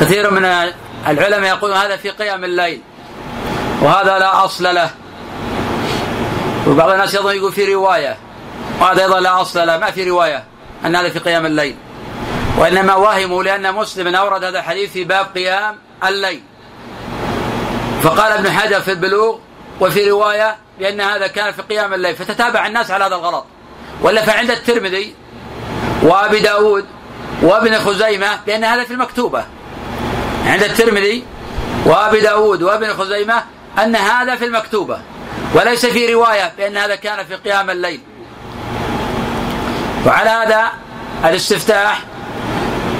كثير 0.00 0.30
من 0.30 0.44
العلماء 1.06 1.50
يقولون 1.50 1.76
هذا 1.76 1.96
في 1.96 2.10
قيام 2.10 2.44
الليل 2.44 2.82
وهذا 3.82 4.18
لا 4.18 4.44
أصل 4.44 4.74
له. 4.74 4.90
وبعض 6.66 6.90
الناس 6.90 7.14
يظن 7.14 7.36
يقول 7.36 7.52
في 7.52 7.74
رواية. 7.74 8.16
وهذا 8.80 9.02
أيضا 9.02 9.20
لا 9.20 9.40
أصل 9.40 9.66
له 9.66 9.76
ما 9.76 9.90
في 9.90 10.10
رواية 10.10 10.44
أن 10.86 10.96
هذا 10.96 11.08
في 11.08 11.18
قيام 11.18 11.46
الليل. 11.46 11.76
وإنما 12.58 12.94
وهموا 12.94 13.42
لأن 13.42 13.74
مسلم 13.74 14.14
أورد 14.14 14.44
هذا 14.44 14.58
الحديث 14.58 14.92
في 14.92 15.04
باب 15.04 15.26
قيام 15.34 15.76
الليل. 16.06 16.42
فقال 18.02 18.32
ابن 18.32 18.50
حجر 18.50 18.80
في 18.80 18.90
البلوغ 18.90 19.38
وفي 19.80 20.10
رواية 20.10 20.56
بأن 20.78 21.00
هذا 21.00 21.26
كان 21.26 21.52
في 21.52 21.62
قيام 21.62 21.94
الليل. 21.94 22.16
فتتابع 22.16 22.66
الناس 22.66 22.90
على 22.90 23.04
هذا 23.04 23.14
الغلط. 23.14 23.44
ولا 24.02 24.24
فعند 24.24 24.50
الترمذي 24.50 25.14
وأبي 26.02 26.38
داود 26.38 26.86
وابن 27.42 27.78
خزيمة 27.78 28.38
بأن 28.46 28.64
هذا 28.64 28.84
في 28.84 28.92
المكتوبة. 28.92 29.44
عند 30.46 30.62
الترمذي 30.62 31.24
وأبي 31.86 32.20
داود 32.20 32.62
وابن 32.62 32.94
خزيمة 32.94 33.44
أن 33.82 33.96
هذا 33.96 34.36
في 34.36 34.44
المكتوبة. 34.44 35.00
وليس 35.54 35.86
في 35.86 36.14
رواية 36.14 36.52
بأن 36.58 36.76
هذا 36.76 36.94
كان 36.94 37.24
في 37.24 37.34
قيام 37.34 37.70
الليل. 37.70 38.00
وعلى 40.08 40.30
هذا 40.30 40.72
الاستفتاح 41.24 42.00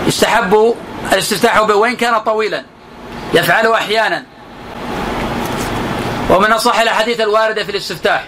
يستحب 0.06 0.74
الاستفتاح 1.12 1.62
به 1.62 1.74
وإن 1.74 1.96
كان 1.96 2.18
طويلا 2.18 2.64
يفعله 3.34 3.74
أحيانا. 3.74 4.24
ومن 6.30 6.52
أصح 6.52 6.80
الأحاديث 6.80 7.20
الواردة 7.20 7.64
في 7.64 7.70
الاستفتاح. 7.70 8.24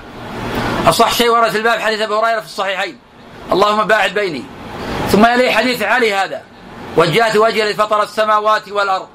أصح 0.86 1.14
شيء 1.14 1.30
ورد 1.30 1.50
في 1.50 1.58
الباب 1.58 1.80
حديث 1.80 2.00
أبي 2.00 2.14
هريرة 2.14 2.40
في 2.40 2.46
الصحيحين. 2.46 2.98
اللهم 3.52 3.84
باعد 3.84 4.14
بيني. 4.14 4.42
ثم 5.12 5.26
يلي 5.26 5.52
حديث 5.52 5.82
علي 5.82 6.14
هذا. 6.14 6.42
وجهت 6.96 7.36
وجهي 7.36 7.62
الذي 7.62 7.74
فطر 7.74 8.02
السماوات 8.02 8.68
والأرض. 8.68 9.08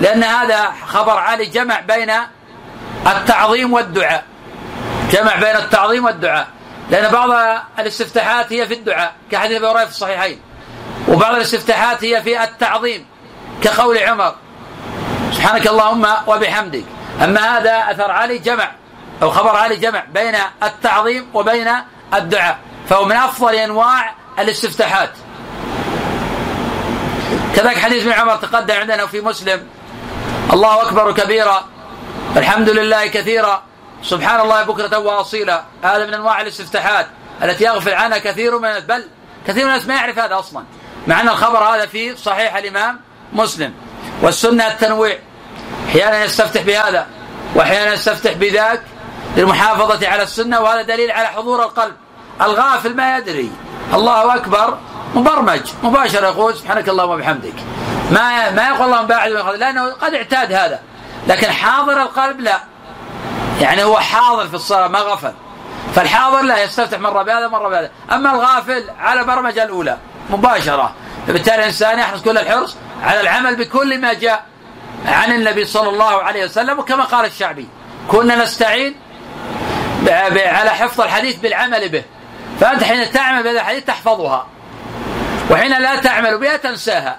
لأن 0.00 0.24
هذا 0.24 0.72
خبر 0.86 1.18
علي 1.18 1.46
جمع 1.46 1.80
بين 1.80 2.12
التعظيم 3.06 3.72
والدعاء. 3.72 4.24
جمع 5.12 5.36
بين 5.36 5.56
التعظيم 5.56 6.04
والدعاء. 6.04 6.48
لأن 6.90 7.12
بعض 7.12 7.60
الاستفتاحات 7.78 8.52
هي 8.52 8.66
في 8.66 8.74
الدعاء 8.74 9.14
كحديث 9.30 9.62
أبي 9.62 9.86
في 9.86 9.90
الصحيحين. 9.90 10.40
وبعض 11.08 11.34
الاستفتاحات 11.34 12.04
هي 12.04 12.22
في 12.22 12.44
التعظيم 12.44 13.06
كقول 13.62 13.98
عمر 13.98 14.34
سبحانك 15.32 15.66
اللهم 15.66 16.06
وبحمدك. 16.26 16.84
أما 17.24 17.58
هذا 17.58 17.90
أثر 17.90 18.10
علي 18.10 18.38
جمع 18.38 18.70
أو 19.22 19.30
خبر 19.30 19.56
علي 19.56 19.76
جمع 19.76 20.04
بين 20.14 20.34
التعظيم 20.62 21.26
وبين 21.34 21.68
الدعاء. 22.14 22.58
فهو 22.88 23.04
من 23.04 23.16
أفضل 23.16 23.54
أنواع 23.54 24.14
الاستفتاحات. 24.38 25.10
كذلك 27.56 27.78
حديث 27.78 28.02
ابن 28.02 28.12
عمر 28.12 28.36
تقدم 28.36 28.74
عندنا 28.74 29.06
في 29.06 29.20
مسلم. 29.20 29.66
الله 30.52 30.82
أكبر 30.82 31.12
كبيرا. 31.12 31.64
الحمد 32.36 32.68
لله 32.68 33.06
كثيرا. 33.06 33.62
سبحان 34.02 34.40
الله 34.40 34.62
بكرة 34.62 34.98
وأصيلا 34.98 35.64
هذا 35.82 36.06
من 36.06 36.14
أنواع 36.14 36.40
الاستفتاحات 36.40 37.06
التي 37.42 37.64
يغفل 37.64 37.94
عنها 37.94 38.18
كثير 38.18 38.58
من 38.58 38.78
بل 38.78 39.04
كثير 39.46 39.64
من 39.64 39.70
الناس 39.70 39.86
ما 39.86 39.94
يعرف 39.94 40.18
هذا 40.18 40.38
أصلا 40.38 40.64
مع 41.06 41.20
أن 41.20 41.28
الخبر 41.28 41.58
هذا 41.58 41.86
في 41.86 42.16
صحيح 42.16 42.56
الإمام 42.56 43.00
مسلم. 43.32 43.74
والسنة 44.22 44.66
التنويع 44.66 45.18
أحيانا 45.88 46.24
يستفتح 46.24 46.62
بهذا 46.62 47.06
وأحيانا 47.54 47.92
يستفتح 47.92 48.32
بذاك 48.32 48.82
للمحافظة 49.36 50.08
على 50.08 50.22
السنة 50.22 50.60
وهذا 50.60 50.82
دليل 50.82 51.10
على 51.10 51.26
حضور 51.26 51.62
القلب. 51.62 51.94
الغافل 52.40 52.96
ما 52.96 53.18
يدري. 53.18 53.50
الله 53.94 54.34
أكبر 54.34 54.78
مبرمج 55.14 55.60
مباشرة 55.82 56.26
يقول 56.26 56.56
سبحانك 56.56 56.88
اللهم 56.88 57.10
وبحمدك. 57.10 57.54
ما 58.10 58.50
ما 58.50 58.68
يقول 58.68 58.86
اللهم 58.86 59.06
باعد 59.06 59.30
لأنه 59.30 59.92
قد 59.92 60.14
اعتاد 60.14 60.52
هذا. 60.52 60.80
لكن 61.28 61.50
حاضر 61.52 62.02
القلب 62.02 62.40
لا. 62.40 62.60
يعني 63.60 63.84
هو 63.84 63.98
حاضر 63.98 64.48
في 64.48 64.54
الصلاة 64.54 64.88
ما 64.88 64.98
غفل. 64.98 65.32
فالحاضر 65.94 66.40
لا 66.40 66.64
يستفتح 66.64 66.98
مرة 66.98 67.22
بهذا 67.22 67.48
مرة 67.48 67.68
بهذا. 67.68 67.90
أما 68.12 68.30
الغافل 68.30 68.84
على 69.00 69.24
برمجة 69.24 69.62
الأولى 69.62 69.98
مباشرة. 70.30 70.94
فبالتالي 71.26 71.56
الإنسان 71.56 71.98
يحرص 71.98 72.22
كل 72.22 72.38
الحرص 72.38 72.76
على 73.02 73.20
العمل 73.20 73.56
بكل 73.56 74.00
ما 74.00 74.12
جاء 74.12 74.44
عن 75.06 75.32
النبي 75.32 75.64
صلى 75.64 75.88
الله 75.88 76.22
عليه 76.22 76.44
وسلم 76.44 76.78
وكما 76.78 77.04
قال 77.04 77.24
الشعبي 77.24 77.68
كنا 78.08 78.36
نستعين 78.36 78.94
على 80.36 80.70
حفظ 80.70 81.00
الحديث 81.00 81.36
بالعمل 81.36 81.88
به. 81.88 82.02
فأنت 82.60 82.84
حين 82.84 83.12
تعمل 83.12 83.42
بهذا 83.42 83.60
الحديث 83.60 83.84
تحفظها. 83.84 84.46
وحين 85.50 85.78
لا 85.82 85.96
تعمل 85.96 86.38
بها 86.38 86.56
تنساها. 86.56 87.18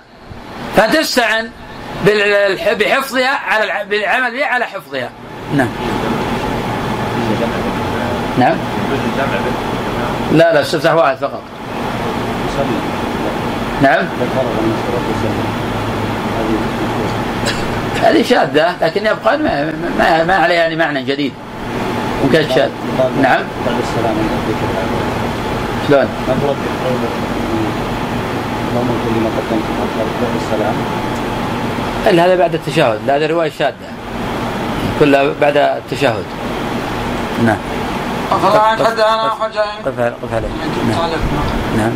فتستعن 0.78 1.52
بحفظها 2.72 3.30
على 3.30 3.86
بالعمل 3.86 4.32
بها 4.32 4.46
على 4.46 4.66
حفظها. 4.66 5.10
نعم. 5.54 5.70
نعم. 8.40 8.56
لا 10.32 10.54
لا 10.54 10.62
استفتح 10.62 10.94
واحد 10.94 11.18
فقط. 11.18 11.42
نعم. 13.82 14.06
هذه 18.04 18.24
شاذة 18.24 18.76
لكن 18.82 19.06
يبقى 19.06 19.38
ما, 19.38 19.74
ما, 20.00 20.24
ما 20.24 20.36
عليها 20.36 20.58
يعني 20.58 20.76
معنى 20.76 21.04
جديد. 21.04 21.34
ممكن 22.24 22.44
شاذ 22.56 22.70
نعم. 23.22 23.42
شلون؟ 25.88 26.08
هذا 32.06 32.36
بعد 32.36 32.54
التشهد 32.54 33.10
هذا 33.10 33.28
رواية 33.28 33.52
شاذة. 33.60 33.74
كلها 35.00 35.34
بعد 35.42 35.58
التشهد. 35.58 36.24
نعم. 37.46 37.58
أفلا 38.32 38.62
حدثنا 38.62 39.36
حجين 39.42 39.76
قف 39.86 40.00
قف 40.22 40.34
عليه 40.34 40.50
نعم. 41.78 41.94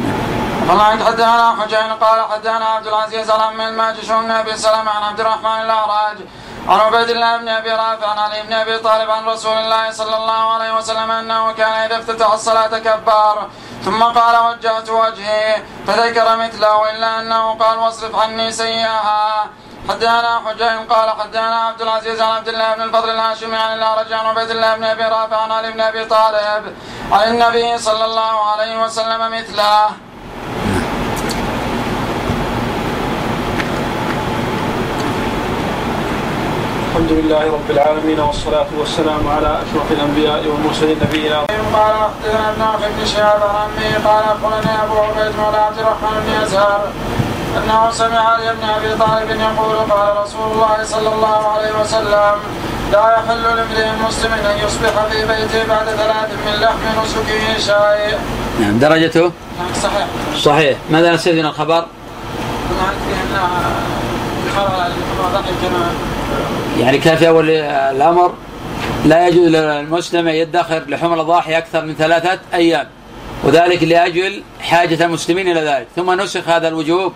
نعم 0.67 0.99
حدثنا 1.05 1.55
حجين 1.61 1.91
قال 2.01 2.19
حدثنا 2.31 2.65
عبد 2.65 2.87
العزيز 2.87 3.31
عن 3.31 3.61
الماجش 3.61 4.11
بن 4.11 4.31
أبي 4.31 4.57
سلمة 4.57 4.91
عن 4.91 5.03
عبد 5.03 5.19
الرحمن 5.19 5.61
الأعراج 5.61 6.17
عن 6.67 6.79
عبيد 6.79 7.09
الله 7.09 7.37
بن 7.37 7.47
أبي 7.47 7.71
رافع 7.71 8.07
عن 8.07 8.17
علي 8.17 8.41
بن 8.41 8.53
أبي 8.53 8.77
طالب 8.77 9.09
عن 9.09 9.25
رسول 9.25 9.57
الله 9.57 9.91
صلى 9.91 10.17
الله 10.17 10.53
عليه 10.53 10.75
وسلم 10.77 11.11
أنه 11.11 11.51
كان 11.51 11.73
إذا 11.73 11.99
افتتح 11.99 12.31
الصلاة 12.31 12.79
كبار. 12.79 13.47
ثم 13.85 14.03
قال 14.03 14.35
وجهت 14.47 14.89
وجهي 14.89 15.61
فذكر 15.87 16.37
مثله 16.37 16.91
إلا 16.91 17.19
أنه 17.19 17.53
قال 17.53 17.79
واصرف 17.79 18.15
عني 18.15 18.51
سيئها. 18.51 19.49
حدثنا 19.89 20.41
حجين 20.45 20.87
قال 20.89 21.09
حدثنا 21.09 21.55
عبد 21.55 21.81
العزيز 21.81 22.21
عن 22.21 22.31
عبد 22.37 22.47
الله 22.47 22.75
بن 22.75 22.81
الفضل 22.81 23.09
الهاشمي 23.09 23.57
عن 23.57 23.77
الاعرج 23.77 24.13
عن 24.13 24.25
عبيد 24.25 24.49
الله 24.49 24.75
بن 24.75 24.83
أبي 24.83 25.03
رافع 25.03 25.37
عن 25.41 25.51
علي 25.51 25.71
بن 25.71 25.81
أبي 25.81 26.05
طالب 26.05 26.63
عن 27.11 27.27
النبي 27.27 27.77
صلى 27.77 28.05
الله 28.05 28.51
عليه 28.51 28.83
وسلم 28.83 29.31
مثله. 29.31 29.85
الحمد 36.89 37.11
لله 37.11 37.43
رب 37.53 37.71
العالمين 37.71 38.19
والصلاة 38.19 38.67
والسلام 38.79 39.27
على 39.27 39.61
أشرف 39.63 39.91
الأنبياء 39.91 40.47
والمرسلين 40.47 40.97
نبينا. 41.03 41.39
قال 41.73 41.95
أخبرنا 42.07 42.73
ابن 42.75 42.85
بن 42.97 43.05
شهاب 43.05 43.41
عن 43.43 43.69
قال 44.07 44.23
أخبرني 44.23 44.83
أبو 44.83 44.99
عبيد 44.99 45.35
مولى 45.39 45.57
عبد 45.57 45.79
الرحمن 45.79 46.23
بن 46.25 46.43
يزهر 46.43 46.81
أنه 47.57 47.91
سمع 47.91 48.19
علي 48.19 48.53
بن 48.53 48.69
أبي 48.69 48.95
طالب 48.95 49.29
يقول 49.29 49.75
قال 49.75 50.17
رسول 50.23 50.51
الله 50.51 50.83
صلى 50.83 51.09
الله 51.15 51.47
عليه 51.47 51.71
وسلم 51.81 52.35
لا 52.91 53.17
يحل 53.17 53.43
لامرئ 53.43 53.87
مسلم 54.07 54.31
أن 54.33 54.57
يصبح 54.65 55.05
في 55.11 55.25
بيته 55.27 55.67
بعد 55.67 55.85
ثلاث 55.85 56.29
من 56.45 56.61
لحم 56.61 57.01
نسكه 57.03 57.57
شيء. 57.59 58.17
نعم 58.59 58.79
درجته؟ 58.79 59.21
نعم 59.21 59.73
صحيح. 59.83 60.07
صحيح، 60.37 60.77
ماذا 60.89 61.13
نستفيد 61.13 61.35
من 61.35 61.45
الخبر؟ 61.45 61.85
يعني 66.79 66.97
كان 66.97 67.15
في 67.17 67.27
اول 67.27 67.49
الأمر 67.49 68.33
لا 69.05 69.27
يجوز 69.27 69.47
للمسلم 69.47 70.27
أن 70.27 70.35
يدخر 70.35 70.83
لحوم 70.87 71.13
الاضاحي 71.13 71.57
أكثر 71.57 71.85
من 71.85 71.95
ثلاثة 71.95 72.39
أيام 72.53 72.87
وذلك 73.43 73.83
لأجل 73.83 74.43
حاجة 74.61 75.05
المسلمين 75.05 75.51
إلى 75.51 75.61
ذلك. 75.61 75.87
ثم 75.95 76.21
نسخ 76.21 76.49
هذا 76.49 76.67
الوجوب. 76.67 77.13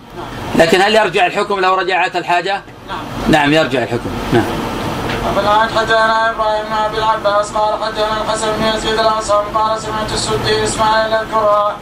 لكن 0.58 0.80
هل 0.80 0.94
يرجع 0.94 1.26
الحكم 1.26 1.60
لو 1.60 1.74
رجعت 1.74 2.16
الحاجة؟ 2.16 2.62
نعم 3.28 3.52
يرجع 3.52 3.82
الحكم. 3.82 4.10
نعم. 4.32 4.44
فالآن 5.36 5.68
حدثنا 5.78 6.30
إبراهيم 6.30 6.64
بن 6.92 6.98
العباس 6.98 7.50
قال 7.50 7.84
حدثنا 7.84 8.22
الحسن 8.22 8.46
بن 8.58 8.76
يزيد 8.76 9.00
قال 9.54 9.80
سمعت 9.80 10.12
السدي 10.12 10.64
إسماعيل 10.64 11.12
الكرة 11.12 11.76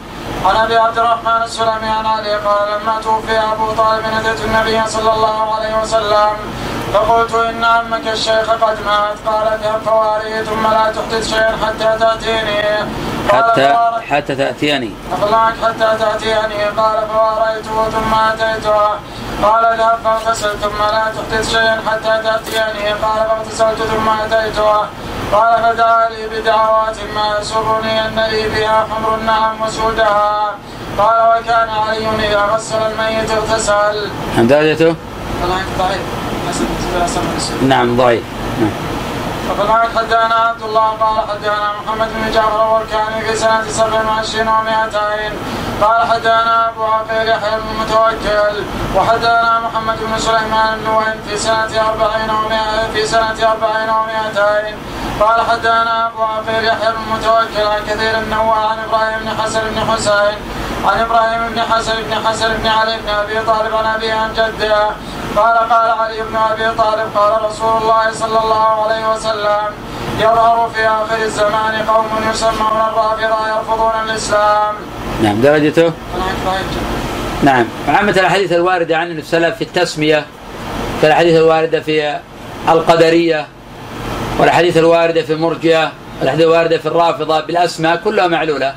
عن 0.45 0.55
أبي 0.55 0.77
عبد 0.77 0.97
الرحمن 0.97 1.43
السلمي 1.43 1.89
عن 1.89 2.05
علي 2.05 2.35
قال 2.35 2.79
لما 2.81 3.01
توفي 3.03 3.39
أبو 3.39 3.71
طالب 3.71 4.03
اتيت 4.05 4.45
النبي 4.45 4.87
صلى 4.87 5.13
الله 5.13 5.55
عليه 5.55 5.81
وسلم 5.81 6.31
فقلت 6.93 7.33
إن 7.33 7.63
عمك 7.63 8.07
الشيخ 8.07 8.49
قد 8.49 8.77
مات. 8.85 9.17
قال 9.25 9.47
اذهب 9.47 9.81
فواريه 9.85 10.41
ثم 10.41 10.63
لا 10.63 10.91
تحدث 10.91 11.29
شيئا 11.29 11.57
حتى 11.65 11.97
تأتيني. 11.99 12.63
حتى 13.31 13.75
حتى 14.09 14.33
أخلاك 15.13 15.53
حتى 15.63 15.97
تأتيني. 15.99 16.63
قال 16.63 17.07
فواريته 17.07 17.89
ثم 17.89 18.13
أتيته 18.13 18.81
قال 19.43 19.65
اذهب 19.65 19.99
فاغتسل 20.03 20.59
ثم 20.59 20.79
لا 20.79 21.11
تحدث 21.15 21.51
شيئا 21.51 21.81
حتى 21.87 22.23
تأتيني 22.23 22.93
قال 22.93 23.27
فاغتسلت 23.29 23.79
ثم 23.91 24.09
أتيته 24.09 24.79
قال 25.33 25.63
فدعا 25.63 26.09
لي 26.09 26.27
بدعوات 26.27 26.95
ما 27.15 27.37
يسرني 27.41 28.05
أن 28.07 28.19
لي 28.31 28.49
بها 28.49 28.87
حمر 28.91 29.15
النعم 29.15 29.61
وسودها. 29.61 30.55
قال 30.97 31.39
وكان 31.39 31.69
علي 31.69 32.27
إذا 32.27 32.41
غسل 32.41 32.75
الميت 32.75 33.31
اغتسل 33.31 34.09
عن 34.37 34.47
درجته؟ 34.47 34.95
ضعيف. 35.79 36.01
نعم 37.61 37.97
ضعيف. 37.97 38.23
نعم. 38.61 38.96
وفلاك 39.51 39.89
حدانا 39.97 40.35
عبد 40.35 40.63
الله 40.63 40.87
قال 41.01 41.17
حدانا 41.29 41.73
محمد 41.79 42.09
بن 42.13 42.31
جعفر 42.31 42.65
الوركاني 42.65 43.21
في 43.25 43.35
سنة 43.35 43.67
سبع 43.69 44.01
وعشرين 44.09 44.47
ومائتين. 44.47 45.33
قال 45.81 46.07
حدانا 46.07 46.69
أبو 46.69 46.83
عقيل 46.83 47.29
يحيى 47.29 47.59
بن 47.59 47.67
المتوكل 47.71 48.63
وحدانا 48.95 49.59
محمد 49.59 49.97
بن 50.01 50.19
سليمان 50.19 50.79
بن 50.79 50.89
وهب 50.89 51.19
في 51.27 51.37
سنة 51.37 51.89
أربعين 51.89 52.29
ومائة 52.29 52.87
في 52.93 53.05
سنة 53.05 53.51
أربعين 53.51 53.89
ومائتين. 53.89 54.75
قال 55.19 55.41
حدانا 55.49 56.07
أبو 56.07 56.23
عقيل 56.23 56.65
يحيى 56.65 56.91
بن 56.91 56.97
المتوكل 57.07 57.67
عن 57.67 57.81
كثير 57.87 58.17
النوى 58.17 58.57
عن 58.69 58.79
إبراهيم 58.79 59.19
بن 59.19 59.29
حسن 59.41 59.61
بن 59.69 59.91
حسين 59.91 60.37
عن 60.85 60.99
إبراهيم 60.99 61.47
بن 61.49 61.61
حسن 61.61 61.93
بن 62.03 62.27
حسن 62.27 62.53
بن 62.53 62.67
علي 62.67 62.97
بن 62.97 63.09
أبي 63.09 63.39
طالب 63.39 63.75
عن 63.75 63.85
أبي 63.85 64.11
عن 64.11 64.33
جده. 64.33 64.89
قال 65.37 65.57
قال 65.57 65.91
علي 65.91 66.21
بن 66.21 66.35
أبي 66.35 66.71
طالب 66.71 67.17
قال 67.17 67.43
رسول 67.43 67.81
الله 67.81 68.11
صلى 68.11 68.39
الله 68.39 68.85
عليه 68.85 69.13
وسلم 69.13 69.36
يظهر 70.19 70.69
في 70.75 70.87
آخر 70.87 71.23
الزمان 71.23 71.85
قوم 71.87 72.05
يسمون 72.31 72.81
الرافضة 72.89 73.47
يرفضون 73.47 73.91
الإسلام. 74.05 74.75
نعم 75.23 75.41
درجته؟ 75.41 75.91
نعم. 77.43 77.65
وعامة 77.87 78.11
الأحاديث 78.11 78.53
الواردة 78.53 78.97
عن 78.97 79.11
السلف 79.11 79.55
في 79.55 79.63
التسمية 79.63 80.25
كالأحاديث 81.01 81.35
الواردة 81.35 81.79
في 81.79 82.19
القدرية 82.69 83.47
والأحاديث 84.39 84.77
الواردة 84.77 85.21
في 85.21 85.33
المرجئة 85.33 85.91
والأحاديث 86.19 86.45
الواردة 86.45 86.77
في 86.77 86.85
الرافضة 86.85 87.39
بالأسماء 87.39 87.95
كلها 87.95 88.27
معلولة. 88.27 88.75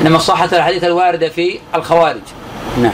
إنما 0.00 0.18
صحة 0.18 0.48
الأحاديث 0.52 0.84
الواردة 0.84 1.28
في 1.28 1.60
الخوارج. 1.74 2.22
نعم. 2.78 2.92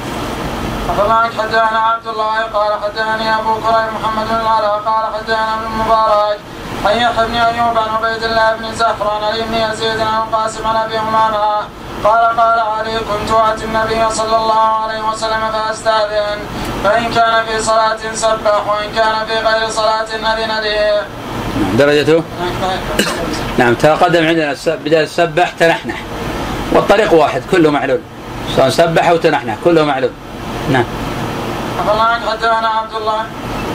فمالك 0.99 1.33
حدثنا 1.39 1.79
عبد 1.79 2.07
الله 2.07 2.43
قال 2.43 2.72
حدثني 2.83 3.35
أبو 3.35 3.55
كريم 3.55 3.95
محمد 4.01 4.29
بن 4.29 4.35
العلاء 4.35 4.83
قال 4.87 5.14
حدثنا 5.14 5.55
ابن 5.55 5.64
المبارك 5.66 6.39
عن 6.87 6.97
يحيى 6.97 7.26
بن 7.26 7.34
ايوب 7.34 7.78
عن 7.78 7.89
عبيد 7.89 8.22
الله 8.22 8.57
بن 8.57 8.74
زهر 8.74 9.11
عن 9.11 9.24
علي 9.24 9.43
بن 9.43 9.55
يزيد 9.55 10.01
عن 10.01 10.22
القاسم 10.22 10.66
عن 10.66 10.76
أبي 10.76 10.99
امامه 10.99 11.66
قال 12.05 12.37
قال 12.41 12.59
علي 12.59 12.99
كنت 12.99 13.30
آتي 13.30 13.64
النبي 13.64 14.14
صلى 14.14 14.37
الله 14.37 14.61
عليه 14.82 15.09
وسلم 15.09 15.41
فأستأذن. 15.53 16.39
فإن 16.84 17.05
كان 17.12 17.45
في 17.47 17.62
صلاة 17.62 17.97
سبح 18.14 18.66
وإن 18.68 18.93
كان 18.97 19.26
في 19.26 19.34
غير 19.34 19.68
صلاة 19.68 20.03
أذن 20.03 20.61
لي. 20.62 21.03
درجته؟ 21.78 22.22
نعم 23.59 23.74
تقدم 23.74 24.26
عندنا 24.26 24.57
بداية 24.66 25.03
السبح 25.03 25.51
تنحنح. 25.51 25.97
والطريق 26.72 27.14
واحد 27.14 27.43
كله 27.51 27.70
معلول. 27.70 28.01
سواء 28.57 28.68
سبح 28.68 29.09
أو 29.09 29.16
تنحنح 29.16 29.57
كله 29.64 29.84
معلول. 29.84 30.11
نعم. 30.70 30.84
فمالك 31.85 32.29
حدثنا 32.29 32.68
عبد 32.68 32.95
الله 32.95 33.22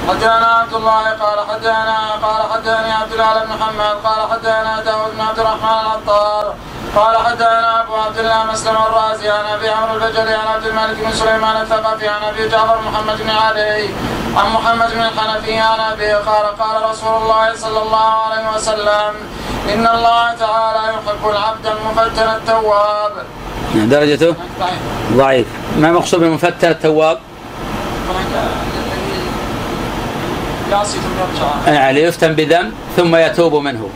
حدثنا 0.09 0.47
عبد 0.47 0.73
الله 0.73 1.03
قال 1.23 1.39
حدثنا 1.49 1.97
قال 2.23 2.41
حدثني 2.51 2.91
عبد 2.91 3.11
الله 3.11 3.43
بن 3.43 3.49
محمد 3.53 3.95
قال 4.03 4.31
حدثنا 4.31 4.81
داود 4.85 5.11
بن 5.15 5.21
عبد 5.21 5.39
الرحمن 5.39 5.79
العطار 5.85 6.53
قال 6.95 7.17
حدثنا 7.17 7.81
أبو 7.81 7.95
عبد 7.95 8.17
الله 8.17 8.43
مسلم 8.43 8.77
الرازي 8.77 9.29
عن 9.29 9.45
أبي 9.45 9.69
عمرو 9.69 9.93
البجلي 9.95 10.33
عن 10.33 10.47
عبد 10.47 10.65
الملك 10.65 10.97
بن 11.05 11.11
سليمان 11.11 11.61
الثقفي 11.61 12.07
عن 12.07 12.23
أبي 12.23 12.49
جعفر 12.49 12.81
محمد 12.81 13.17
بن 13.17 13.29
علي 13.29 13.89
عن 14.35 14.51
محمد 14.53 14.91
بن 14.91 15.01
الحنفي 15.01 15.57
عن 15.57 15.79
أبي 15.79 16.11
قال 16.13 16.45
قال 16.59 16.89
رسول 16.89 17.15
الله 17.21 17.55
صلى 17.55 17.81
الله 17.81 18.11
عليه 18.25 18.55
وسلم 18.55 19.13
إن 19.73 19.87
الله 19.87 20.33
تعالى 20.33 20.93
يحب 20.93 21.29
العبد 21.29 21.65
المفتن 21.65 22.29
التواب. 22.29 23.13
نعم 23.75 23.89
درجته؟ 23.89 24.35
ضعيف. 25.13 25.47
ما 25.77 25.91
مقصود 25.91 26.19
بالمفتن 26.19 26.69
التواب؟ 26.69 27.19
يعني 31.67 32.01
يفتن 32.01 32.33
بذنب 32.33 32.73
ثم 32.97 33.15
يتوب 33.15 33.55
منه. 33.55 33.89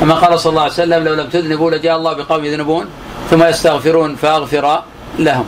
كما 0.00 0.14
قال 0.14 0.40
صلى 0.40 0.50
الله 0.50 0.62
عليه 0.62 0.72
وسلم 0.72 1.04
لو 1.04 1.14
لم 1.14 1.28
تذنبوا 1.28 1.70
لجاء 1.70 1.96
الله 1.96 2.12
بقوم 2.12 2.44
يذنبون 2.44 2.88
ثم 3.30 3.44
يستغفرون 3.44 4.16
فأغفر 4.16 4.82
لهم. 5.18 5.46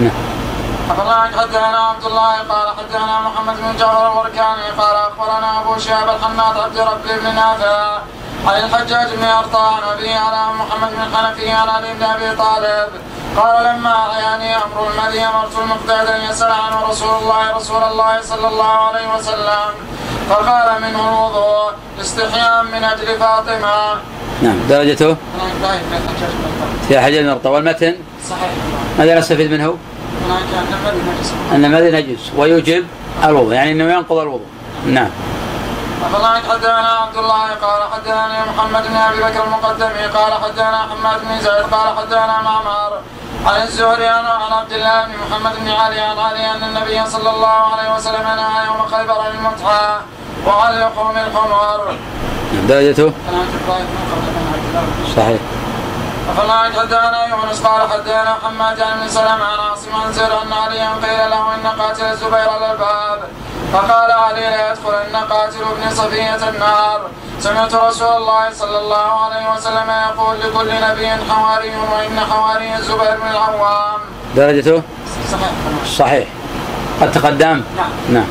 نعم. 0.00 0.10
أخبرنا 0.90 1.30
حدثنا 1.38 1.78
عبد 1.78 2.04
الله 2.04 2.32
قال 2.32 2.68
حدثنا 2.78 3.20
محمد 3.20 3.56
بن 3.56 3.76
جعفر 3.78 4.12
الوركاني 4.12 4.68
قال 4.78 4.96
أخبرنا 4.96 5.60
أبو 5.60 5.78
شهاب 5.78 6.08
الحناط 6.08 6.56
عبد 6.56 6.78
ربي 6.78 7.20
بن 7.20 7.34
نافع 7.34 7.98
عن 8.46 8.64
الحجاج 8.64 9.08
بن 9.16 9.24
أرطان 9.24 9.78
وبه 9.88 10.18
على 10.18 10.54
محمد 10.60 10.90
بن 10.96 11.02
الحنفي 11.02 11.50
علي 11.50 11.94
بن 11.94 12.02
أبي 12.02 12.36
طالب 12.36 12.88
قال 13.38 13.64
لما 13.64 13.94
أعياني 13.96 14.56
أمر 14.56 14.78
المذي 14.90 15.20
أمرت 15.20 15.58
المقداد 15.58 16.06
أن 16.06 16.20
يسأل 16.30 16.52
عنه 16.52 16.88
رسول 16.90 17.14
الله 17.22 17.56
رسول 17.56 17.82
الله 17.82 18.22
صلى 18.22 18.48
الله 18.48 18.72
عليه 18.88 19.14
وسلم 19.14 19.70
فقال 20.30 20.82
منه 20.82 21.08
الوضوء 21.08 21.72
استحياء 22.00 22.62
من 22.62 22.84
أجل 22.84 23.18
فاطمة. 23.18 24.00
نعم 24.42 24.58
درجته؟ 24.68 25.06
أرطان 25.06 25.78
في 26.88 27.00
حجر 27.00 27.20
النقطة 27.20 27.50
والمتن؟ 27.50 27.96
صحيح. 28.30 28.50
ماذا 28.98 29.18
نستفيد 29.18 29.50
منه؟ 29.50 29.78
أن 31.52 31.64
المذي 31.64 31.90
نجس 31.90 32.32
ويوجب 32.36 32.86
الوضوء 33.24 33.54
يعني 33.54 33.72
أنه 33.72 33.92
ينقض 33.92 34.18
الوضوء. 34.18 34.46
نعم. 34.86 35.10
فضلك 36.12 36.42
حدثنا 36.50 36.88
عبد 36.88 37.16
الله 37.16 37.46
قال 37.54 37.82
حدثنا 37.92 38.44
محمد 38.50 38.82
بن 38.88 38.96
أبي 38.96 39.18
بكر 39.18 39.44
المقدمي 39.44 40.06
قال 40.14 40.32
حدثنا 40.44 40.86
حماد 40.90 41.20
بن 41.20 41.40
زيد 41.40 41.74
قال 41.74 41.96
حدثنا 41.98 42.42
معمر. 42.42 42.98
عن 43.46 43.62
الزهري 43.62 44.06
عن 44.06 44.24
عبد 44.52 44.72
الله 44.72 45.04
بن 45.04 45.12
محمد 45.18 45.54
بن 45.60 45.70
علي 45.70 46.00
عن 46.00 46.18
علي 46.18 46.50
أن 46.50 46.62
النبي 46.64 47.10
صلى 47.10 47.30
الله 47.30 47.76
عليه 47.76 47.94
وسلم 47.94 48.22
نهى 48.22 48.66
يوم 48.66 48.86
خيبر 48.86 49.20
عن 49.20 49.30
المتعه 49.30 50.00
وعن 50.46 50.80
لحوم 50.80 51.16
الحمر. 51.16 51.96
نعم 52.52 52.66
درجته؟ 52.66 53.12
صحيح. 55.16 55.40
فضلك 56.36 56.78
حدثنا 56.78 57.26
يونس 57.26 57.62
قال 57.62 57.90
حدثنا 57.90 58.36
حماد 58.44 58.80
ابن 58.80 59.08
سلمة 59.08 59.44
عن 59.44 59.58
عاصم 59.70 59.94
عن 59.94 60.12
زيد 60.12 60.30
أن 60.30 60.52
عليا 60.52 60.88
قيل 60.88 61.30
له 61.30 61.54
إن 61.54 61.66
قاتل 61.80 62.04
الزبير 62.04 62.48
على 62.48 62.72
الباب. 62.72 63.20
فقال 63.72 64.10
علي 64.12 64.40
لا 64.40 64.70
يدخلن 64.70 65.16
قاتل 65.30 65.62
ابن 65.62 65.94
صفية 65.94 66.48
النار. 66.48 67.00
سمعت 67.40 67.74
رسول 67.74 68.16
الله 68.16 68.52
صلى 68.52 68.78
الله 68.78 69.24
عليه 69.24 69.52
وسلم 69.52 69.90
يقول 69.90 70.40
لكل 70.40 70.70
نبي 70.80 71.08
حواري 71.30 71.72
وإن 71.92 72.20
حواري 72.30 72.76
الزبير 72.76 73.16
بن 73.20 73.28
العوام. 73.30 74.00
درجته 74.36 74.82
صحيح. 75.32 75.50
صحيح. 75.98 76.28
قد 77.00 77.12
تقدم؟ 77.12 77.64
نعم. 77.76 77.92
نعم. 78.08 78.26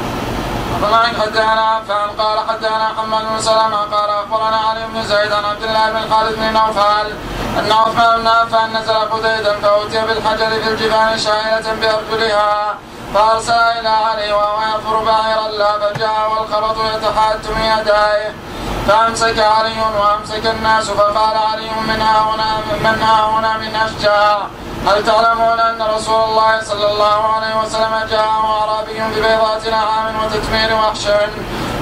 فضلك 0.81 1.21
حدثنا 1.21 1.61
عفان 1.75 2.09
قال 2.17 2.39
حدثنا 2.49 2.91
محمد 2.91 3.21
بن 3.29 3.41
سلمة 3.41 3.77
قال 3.77 4.09
أخبرنا 4.09 4.57
علي 4.57 4.83
بن 4.93 5.03
زيد 5.03 5.31
عن 5.31 5.45
عبد 5.45 5.63
الله 5.63 5.91
بن 5.91 6.09
خالد 6.11 6.35
بن 6.39 6.53
نوفل 6.53 7.07
أن 7.59 7.71
عثمان 7.71 8.19
بن 8.21 8.27
عفان 8.27 8.73
نزل 8.77 8.93
قتيدا 8.93 9.53
فاتي 9.59 10.05
بالحجر 10.07 10.49
في 10.63 10.69
الجبال 10.69 11.19
شائلة 11.19 11.67
بأرجلها. 11.81 12.75
فارسل 13.13 13.53
إلى 13.53 13.89
علي 13.89 14.31
وهو 14.33 14.59
يفر 14.61 15.03
بعيرا 15.03 15.47
لا 15.47 15.79
فجاء 15.79 16.31
والخبط 16.31 16.77
يتحات 16.95 17.47
من 17.47 17.61
يديه. 17.61 18.33
فأمسك 18.87 19.39
علي 19.39 19.75
وأمسك 19.99 20.45
الناس 20.45 20.89
فقال 20.89 21.37
علي 21.37 21.69
من 21.87 22.01
ها 22.01 22.19
هنا 22.21 22.57
من 22.79 23.01
ها 23.01 23.29
هنا 23.29 23.57
من 23.57 23.75
اشجاع 23.75 24.47
هل 24.85 25.03
تعلمون 25.05 25.59
أن 25.59 25.81
رسول 25.95 26.23
الله 26.23 26.61
صلى 26.61 26.91
الله 26.91 27.19
عليه 27.35 27.53
وسلم 27.61 27.93
جاء 28.09 28.27
اعرابي 28.27 28.99
ببيضات 29.15 29.67
نعام 29.67 30.15
وتتمير 30.25 30.73
وحش 30.73 31.07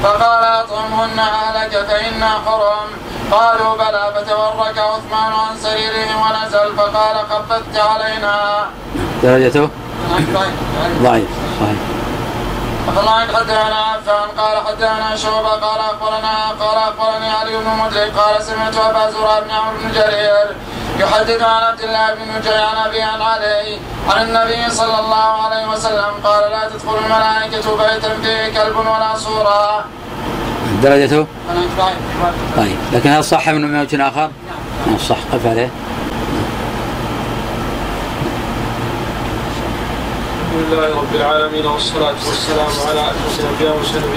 فقال 0.04 0.44
أطعمهن 0.44 1.20
أهلك 1.20 1.72
فإنا 1.88 2.30
حرم. 2.46 2.90
قالوا 3.32 3.76
بلى 3.76 4.14
فتورك 4.16 4.78
عثمان 4.78 5.32
عن 5.34 5.58
سريره 5.64 6.10
ونزل 6.22 6.76
فقال 6.78 7.16
خفت 7.30 7.78
علينا. 7.78 8.66
درجته؟ 9.24 9.70
ضعيف 11.04 11.30
صحيح 11.60 11.78
الله 12.90 13.20
حدثنا 13.36 13.80
عفان 13.92 14.30
قال 14.38 14.68
حدثنا 14.68 15.16
شعبة 15.16 15.50
قال 15.50 15.80
أخبرنا 15.80 16.50
قال 16.60 16.78
أخبرني 16.78 17.30
علي 17.30 17.58
بن 17.58 17.70
مدرك 17.84 18.12
قال 18.18 18.44
سمعت 18.44 18.78
أبا 18.78 19.12
زرع 19.12 19.40
بن 19.40 19.52
عمرو 19.52 19.78
بن 19.84 19.92
جرير 19.92 20.48
يحدث 21.00 21.42
عن 21.42 21.64
عبد 21.64 21.82
الله 21.82 22.14
بن 22.14 22.22
نجي 22.38 22.50
عن 22.50 22.78
أبي 22.88 23.02
عن 23.02 23.22
علي 23.22 23.80
عن 24.10 24.22
النبي 24.22 24.70
صلى 24.70 25.00
الله 25.00 25.32
عليه 25.46 25.68
وسلم 25.68 26.12
قال 26.24 26.52
لا 26.52 26.70
تدخل 26.70 26.98
الملائكة 27.06 27.78
بيتا 27.78 28.10
فيه 28.24 28.54
كلب 28.54 28.78
ولا 28.78 29.18
صورة. 29.18 29.86
درجته؟ 30.84 31.28
طيب 32.58 32.78
لكن 32.94 33.10
هل 33.10 33.24
صح 33.24 33.50
من 33.50 33.82
وجه 33.82 34.08
آخر؟ 34.08 34.30
نعم 34.88 34.98
صح 34.98 35.18
قف 35.34 35.46
عليه. 35.46 35.70
الحمد 40.56 40.74
لله 40.74 40.96
رب 41.02 41.16
العالمين 41.16 41.66
والصلاة 41.66 42.16
والسلام 42.28 42.74
على 42.88 43.02
أشرف 43.12 43.40
الأنبياء 43.40 43.72
والمرسلين. 43.72 44.14